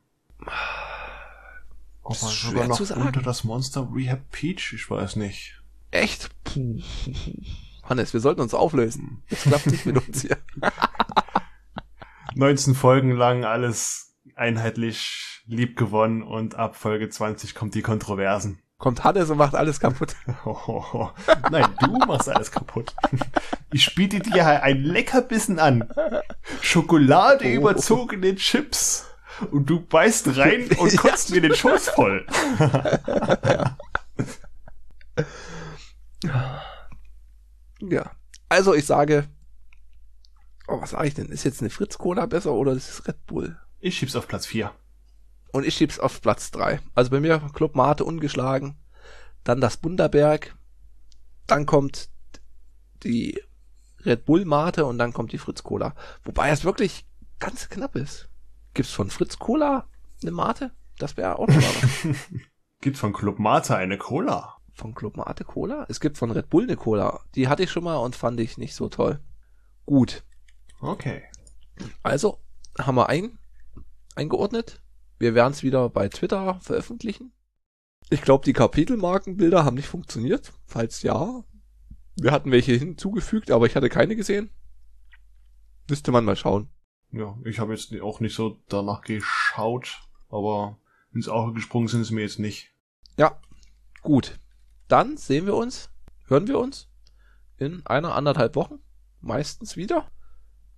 Das 2.08 2.18
ist 2.18 2.22
Aber 2.22 2.30
schwer 2.32 2.50
sogar 2.52 2.68
noch 2.68 2.76
zu 2.76 2.84
sagen. 2.84 3.02
unter 3.02 3.22
das 3.22 3.42
Monster 3.44 3.88
Rehab 3.94 4.30
Peach, 4.30 4.72
ich 4.72 4.88
weiß 4.88 5.16
nicht. 5.16 5.60
Echt? 5.90 6.30
Puh. 6.44 6.80
Hannes, 7.84 8.12
wir 8.12 8.20
sollten 8.20 8.40
uns 8.42 8.54
auflösen. 8.54 9.22
Das 9.30 9.42
klappt 9.42 9.66
nicht 9.66 9.86
mit 9.86 9.96
uns 10.06 10.22
hier. 10.22 10.36
19 12.36 12.74
Folgen 12.74 13.12
lang 13.12 13.44
alles 13.46 14.14
einheitlich 14.34 15.42
lieb 15.46 15.76
gewonnen 15.78 16.22
und 16.22 16.54
ab 16.54 16.76
Folge 16.76 17.08
20 17.08 17.54
kommt 17.54 17.74
die 17.74 17.80
Kontroversen. 17.80 18.60
Kommt 18.76 19.04
Hannes 19.04 19.30
und 19.30 19.38
macht 19.38 19.54
alles 19.54 19.80
kaputt. 19.80 20.14
Nein, 21.50 21.64
du 21.80 21.92
machst 22.06 22.28
alles 22.28 22.50
kaputt. 22.50 22.94
Ich 23.72 23.94
biete 23.94 24.18
dir 24.20 24.44
ein 24.62 24.82
Leckerbissen 24.82 25.58
an. 25.58 25.88
Schokolade 26.60 27.46
Oh. 27.46 27.52
überzogene 27.54 28.34
Chips. 28.36 29.06
Und 29.50 29.70
du 29.70 29.80
beißt 29.80 30.36
rein 30.36 30.68
und 30.78 30.94
kotzt 30.98 31.30
mir 31.30 31.40
den 31.40 31.54
Schoß 31.54 31.88
voll. 31.88 32.26
Ja. 37.80 38.10
Also 38.48 38.74
ich 38.74 38.86
sage, 38.86 39.28
oh, 40.68 40.80
was 40.80 40.90
sage 40.90 41.08
ich 41.08 41.14
denn? 41.14 41.28
Ist 41.28 41.44
jetzt 41.44 41.60
eine 41.60 41.70
Fritz 41.70 41.98
Cola 41.98 42.26
besser 42.26 42.52
oder 42.52 42.72
ist 42.72 42.88
es 42.88 43.08
Red 43.08 43.24
Bull? 43.26 43.58
Ich 43.80 43.96
schieb's 43.96 44.16
auf 44.16 44.28
Platz 44.28 44.46
4. 44.46 44.72
Und 45.52 45.66
ich 45.66 45.74
schieb's 45.74 45.98
auf 45.98 46.20
Platz 46.20 46.50
drei. 46.50 46.80
Also 46.94 47.10
bei 47.10 47.20
mir 47.20 47.40
Club 47.54 47.74
Mate 47.76 48.04
ungeschlagen, 48.04 48.76
dann 49.44 49.60
das 49.60 49.76
Bunderberg, 49.76 50.56
dann 51.46 51.66
kommt 51.66 52.10
die 53.02 53.40
Red 54.04 54.24
Bull 54.24 54.44
Mate 54.44 54.84
und 54.84 54.98
dann 54.98 55.12
kommt 55.12 55.32
die 55.32 55.38
Fritz 55.38 55.62
Cola. 55.62 55.94
Wobei 56.24 56.50
es 56.50 56.64
wirklich 56.64 57.06
ganz 57.38 57.68
knapp 57.68 57.96
ist. 57.96 58.28
Gibt's 58.74 58.92
von 58.92 59.10
Fritz 59.10 59.38
Cola 59.38 59.88
eine 60.22 60.30
Mate? 60.30 60.72
Das 60.98 61.16
wäre 61.16 61.38
auch 61.38 61.46
noch 61.46 61.54
mal. 61.54 62.14
Gibt 62.80 62.98
von 62.98 63.12
Club 63.12 63.38
Mate 63.38 63.76
eine 63.76 63.98
Cola. 63.98 64.56
Von 64.72 64.94
Club 64.94 65.16
Mate 65.16 65.44
Cola? 65.44 65.86
Es 65.88 66.00
gibt 66.00 66.18
von 66.18 66.30
Red 66.30 66.50
Bull 66.50 66.64
eine 66.64 66.76
Cola. 66.76 67.20
Die 67.34 67.48
hatte 67.48 67.62
ich 67.62 67.70
schon 67.70 67.84
mal 67.84 67.96
und 67.96 68.14
fand 68.14 68.38
ich 68.40 68.58
nicht 68.58 68.74
so 68.74 68.88
toll. 68.88 69.20
Gut. 69.86 70.24
Okay. 70.80 71.24
Also 72.02 72.38
haben 72.78 72.96
wir 72.96 73.08
ein, 73.08 73.38
eingeordnet. 74.14 74.82
Wir 75.18 75.34
werden 75.34 75.52
es 75.52 75.62
wieder 75.62 75.88
bei 75.88 76.08
Twitter 76.08 76.60
veröffentlichen. 76.60 77.32
Ich 78.10 78.22
glaube, 78.22 78.44
die 78.44 78.52
Kapitelmarkenbilder 78.52 79.64
haben 79.64 79.76
nicht 79.76 79.88
funktioniert. 79.88 80.52
Falls 80.66 81.02
ja, 81.02 81.42
wir 82.16 82.32
hatten 82.32 82.50
welche 82.50 82.72
hinzugefügt, 82.72 83.50
aber 83.50 83.66
ich 83.66 83.76
hatte 83.76 83.88
keine 83.88 84.16
gesehen. 84.16 84.50
Müsste 85.88 86.12
man 86.12 86.24
mal 86.24 86.36
schauen. 86.36 86.68
Ja, 87.12 87.36
ich 87.44 87.58
habe 87.58 87.72
jetzt 87.72 87.98
auch 88.00 88.20
nicht 88.20 88.34
so 88.34 88.62
danach 88.68 89.02
geschaut, 89.02 90.00
aber 90.28 90.78
ins 91.12 91.28
Auge 91.28 91.54
gesprungen 91.54 91.88
sind 91.88 92.02
es 92.02 92.10
mir 92.10 92.22
jetzt 92.22 92.38
nicht. 92.38 92.74
Ja, 93.16 93.40
gut. 94.02 94.38
Dann 94.88 95.16
sehen 95.16 95.46
wir 95.46 95.54
uns, 95.54 95.90
hören 96.26 96.46
wir 96.46 96.58
uns 96.58 96.90
in 97.56 97.84
einer 97.86 98.14
anderthalb 98.14 98.54
Wochen, 98.54 98.78
meistens 99.20 99.76
wieder, 99.76 100.10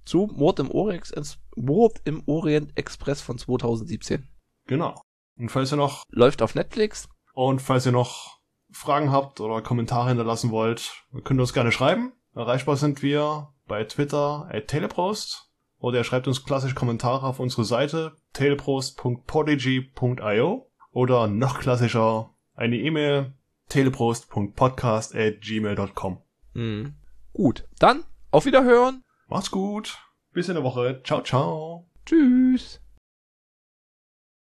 zu 0.09 0.29
Mord 0.35 0.59
im, 0.59 0.71
Orient, 0.71 1.39
Mord 1.55 2.01
im 2.05 2.23
Orient 2.27 2.77
Express 2.77 3.21
von 3.21 3.39
2017. 3.39 4.27
Genau. 4.67 5.01
Und 5.39 5.51
falls 5.51 5.73
ihr 5.73 5.77
noch 5.77 6.03
Läuft 6.11 6.43
auf 6.43 6.55
Netflix. 6.55 7.09
und 7.35 7.61
falls 7.63 7.87
ihr 7.87 7.93
noch 7.93 8.39
Fragen 8.71 9.11
habt 9.13 9.41
oder 9.41 9.63
Kommentare 9.63 10.09
hinterlassen 10.09 10.51
wollt, 10.51 11.05
könnt 11.25 11.39
ihr 11.39 11.43
uns 11.43 11.53
gerne 11.53 11.71
schreiben. 11.73 12.13
Erreichbar 12.35 12.77
sind 12.77 13.03
wir 13.03 13.53
bei 13.67 13.85
Twitter 13.85 14.49
at 14.51 14.69
Teleprost 14.69 15.51
oder 15.79 15.99
ihr 15.99 16.05
schreibt 16.05 16.27
uns 16.27 16.45
klassisch 16.45 16.75
Kommentare 16.75 17.27
auf 17.27 17.39
unsere 17.39 17.65
Seite 17.65 18.17
teleprost.podigy.io 18.33 20.71
oder 20.91 21.27
noch 21.29 21.61
klassischer 21.61 22.35
eine 22.55 22.77
E-Mail 22.77 23.35
teleprost.podcast 23.69 25.15
at 25.15 25.43
gmail.com. 25.43 26.23
Mhm. 26.55 26.95
Gut, 27.33 27.69
dann 27.79 28.05
auf 28.31 28.47
Wiederhören. 28.47 29.03
Macht's 29.29 29.51
gut. 29.51 29.99
Bis 30.33 30.49
in 30.49 30.55
der 30.55 30.65
Woche. 30.65 31.03
Ciao, 31.05 31.23
ciao. 31.23 31.87
Tschüss. 32.07 32.81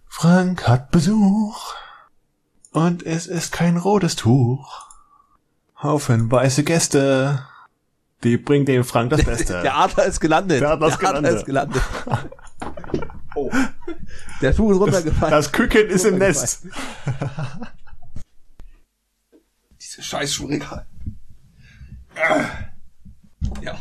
Frank 0.07 0.65
hat 0.67 0.91
Besuch. 0.91 1.73
Und 2.71 3.03
es 3.03 3.27
ist 3.27 3.51
kein 3.51 3.75
rotes 3.75 4.15
Tuch. 4.15 4.87
Haufen 5.81 6.31
weiße 6.31 6.63
Gäste. 6.63 7.45
Die 8.23 8.37
bringen 8.37 8.65
dem 8.65 8.85
Frank 8.85 9.09
das 9.09 9.25
Beste. 9.25 9.61
Der 9.63 9.75
Adler 9.75 10.05
ist 10.05 10.21
gelandet. 10.21 10.61
Der 10.61 10.71
Adler 10.71 10.87
ist 10.87 10.99
gelandet. 10.99 11.35
ist 11.35 11.45
gelandet. 11.45 11.81
oh. 13.35 13.51
Der 14.41 14.55
Tuch 14.55 14.71
ist 14.71 14.79
runtergefallen. 14.79 15.31
Das 15.31 15.51
Küken 15.51 15.87
ist 15.87 16.05
im 16.05 16.17
Nest. 16.17 16.65
Diese 19.81 20.01
scheiß 20.01 20.33
Schuhregal. 20.33 20.85
Ja. 23.61 23.77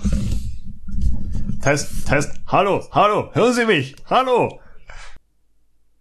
Test, 1.62 2.06
Test. 2.06 2.30
Hallo, 2.46 2.88
hallo. 2.90 3.30
Hören 3.34 3.52
Sie 3.52 3.66
mich? 3.66 3.94
Hallo. 4.06 4.60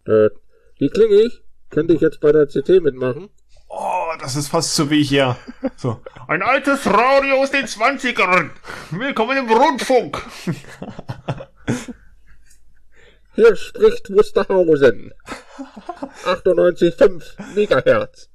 Äh, 0.08 0.30
wie 0.78 0.88
klinge 0.88 1.16
ich? 1.16 1.44
Könnte 1.70 1.94
ich 1.94 2.00
jetzt 2.00 2.22
bei 2.22 2.32
der 2.32 2.48
CT 2.48 2.82
mitmachen? 2.82 3.30
Oh, 3.68 4.14
das 4.22 4.38
ist 4.38 4.48
fast 4.48 4.74
so 4.74 4.90
wie 4.90 5.04
hier. 5.04 5.36
So. 5.76 6.02
Ein 6.30 6.44
altes 6.44 6.86
Radio 6.88 7.42
aus 7.42 7.52
den 7.52 7.66
20ern. 7.66 8.52
Willkommen 8.92 9.38
im 9.38 9.50
Rundfunk. 9.52 10.26
Hier 13.36 13.56
spricht 13.58 14.10
Wusterhausen. 14.12 15.14
98,5 16.26 17.56
Megahertz. 17.56 18.30